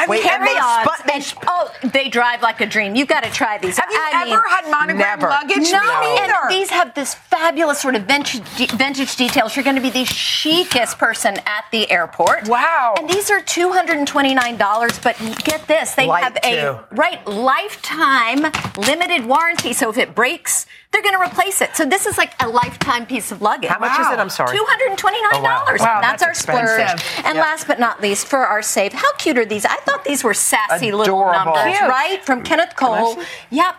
Wait, 0.07 0.19
and 0.21 0.29
carry 0.29 0.45
they 0.53 0.59
on. 0.59 0.83
spun- 0.85 1.07
they 1.07 1.13
and, 1.13 1.33
oh, 1.47 1.71
they 1.93 2.09
drive 2.09 2.41
like 2.41 2.59
a 2.61 2.65
dream. 2.65 2.95
You've 2.95 3.07
got 3.07 3.23
to 3.23 3.29
try 3.31 3.57
these. 3.57 3.77
Have 3.77 3.89
you 3.89 3.97
I 3.97 4.23
ever 4.27 4.29
mean, 4.41 4.49
had 4.49 4.69
monogram 4.69 5.19
never. 5.19 5.27
luggage? 5.29 5.71
no, 5.71 5.99
Me 6.01 6.17
and 6.19 6.33
these 6.49 6.69
have 6.69 6.93
this 6.93 7.15
fabulous 7.15 7.79
sort 7.79 7.95
of 7.95 8.03
vintage, 8.03 8.41
vintage 8.71 9.15
details. 9.15 9.55
You're 9.55 9.63
going 9.63 9.77
to 9.77 9.81
be 9.81 9.89
the 9.89 10.03
chicest 10.05 10.97
person 10.97 11.37
at 11.45 11.65
the 11.71 11.89
airport. 11.89 12.47
Wow. 12.47 12.95
And 12.97 13.09
these 13.09 13.29
are 13.31 13.41
two 13.41 13.71
hundred 13.71 13.97
and 13.97 14.07
twenty 14.07 14.33
nine 14.35 14.57
dollars. 14.57 14.99
But 14.99 15.17
get 15.43 15.65
this, 15.67 15.95
they 15.95 16.07
Light, 16.07 16.23
have 16.23 16.37
a 16.43 16.83
right 16.91 17.25
lifetime 17.27 18.51
limited 18.77 19.25
warranty. 19.25 19.73
So 19.73 19.89
if 19.89 19.97
it 19.97 20.13
breaks, 20.13 20.65
they're 20.95 21.03
going 21.03 21.13
to 21.15 21.21
replace 21.21 21.59
it. 21.61 21.75
So 21.75 21.85
this 21.85 22.05
is 22.05 22.17
like 22.17 22.33
a 22.41 22.47
lifetime 22.47 23.05
piece 23.05 23.29
of 23.33 23.41
luggage. 23.41 23.69
How 23.69 23.79
much 23.79 23.99
is 23.99 24.07
it? 24.07 24.17
I'm 24.17 24.29
sorry. 24.29 24.55
Two 24.57 24.63
hundred 24.65 24.87
and 24.91 24.97
twenty 24.97 25.21
nine 25.21 25.43
dollars. 25.43 25.81
Oh, 25.81 25.83
wow. 25.83 25.95
Wow, 25.95 26.01
that's, 26.01 26.21
that's 26.21 26.23
our 26.23 26.29
expensive. 26.29 26.99
splurge. 26.99 27.25
And 27.25 27.35
Yep. 27.35 27.43
last 27.45 27.67
but 27.67 27.79
not 27.81 28.01
least, 28.01 28.27
for 28.27 28.39
our 28.39 28.61
save, 28.61 28.93
how 28.93 29.11
cute 29.17 29.37
are 29.37 29.45
these? 29.45 29.65
I 29.65 29.75
thought 29.77 30.05
these 30.05 30.23
were 30.23 30.33
sassy 30.33 30.93
little 30.93 31.19
numbers, 31.29 31.77
Cute. 31.77 31.81
right? 31.89 32.23
From 32.25 32.43
Kenneth 32.43 32.75
Cole. 32.77 33.17
Yep. 33.49 33.75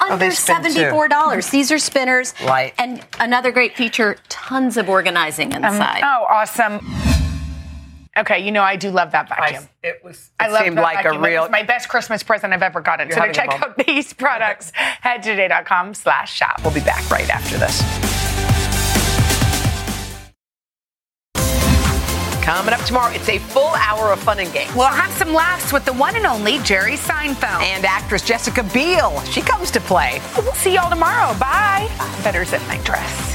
Oh, 0.00 0.12
Under 0.12 0.26
too. 0.26 0.32
seventy-four 0.32 1.08
dollars. 1.08 1.50
These 1.50 1.72
are 1.72 1.78
spinners. 1.78 2.34
Light. 2.44 2.74
And 2.78 3.04
another 3.18 3.50
great 3.50 3.76
feature: 3.76 4.16
tons 4.28 4.76
of 4.76 4.88
organizing 4.88 5.54
Um, 5.54 5.64
inside. 5.64 6.02
oh, 6.04 6.26
awesome. 6.30 6.78
Okay, 8.16 8.44
you 8.44 8.52
know 8.52 8.62
I 8.62 8.76
do 8.76 8.90
love 8.90 9.10
that 9.12 9.28
vacuum. 9.28 9.68
It 9.82 10.00
was. 10.04 10.30
I 10.38 10.46
it 10.46 10.52
love 10.52 10.62
seemed 10.62 10.78
that 10.78 10.82
like 10.82 11.02
vacuum. 11.02 11.16
a 11.16 11.26
real. 11.26 11.44
It's 11.44 11.52
my 11.52 11.64
best 11.64 11.88
Christmas 11.88 12.22
present 12.22 12.52
I've 12.52 12.62
ever 12.62 12.80
gotten. 12.80 13.10
So 13.10 13.26
to 13.26 13.32
check 13.32 13.48
out 13.50 13.76
these 13.86 14.12
products, 14.12 14.70
head 14.74 15.22
to 15.24 15.30
today.com 15.30 15.94
slash 15.94 16.32
shop. 16.32 16.60
We'll 16.62 16.74
be 16.74 16.80
back 16.80 17.08
right 17.10 17.28
after 17.28 17.58
this. 17.58 17.82
Coming 22.44 22.74
up 22.74 22.80
tomorrow, 22.82 23.10
it's 23.14 23.28
a 23.30 23.38
full 23.38 23.74
hour 23.74 24.12
of 24.12 24.20
fun 24.20 24.38
and 24.38 24.52
games. 24.52 24.70
We'll 24.76 24.86
have 24.86 25.10
some 25.12 25.32
laughs 25.32 25.72
with 25.72 25.86
the 25.86 25.94
one 25.94 26.14
and 26.14 26.26
only 26.26 26.58
Jerry 26.58 26.92
Seinfeld. 26.96 27.62
And 27.62 27.86
actress 27.86 28.22
Jessica 28.22 28.62
Biel, 28.62 29.18
she 29.22 29.40
comes 29.40 29.70
to 29.70 29.80
play. 29.80 30.20
we'll 30.36 30.52
see 30.52 30.74
y'all 30.74 30.90
tomorrow. 30.90 31.36
Bye. 31.38 31.88
Better 32.22 32.44
zip 32.44 32.60
my 32.68 32.76
dress. 32.84 33.34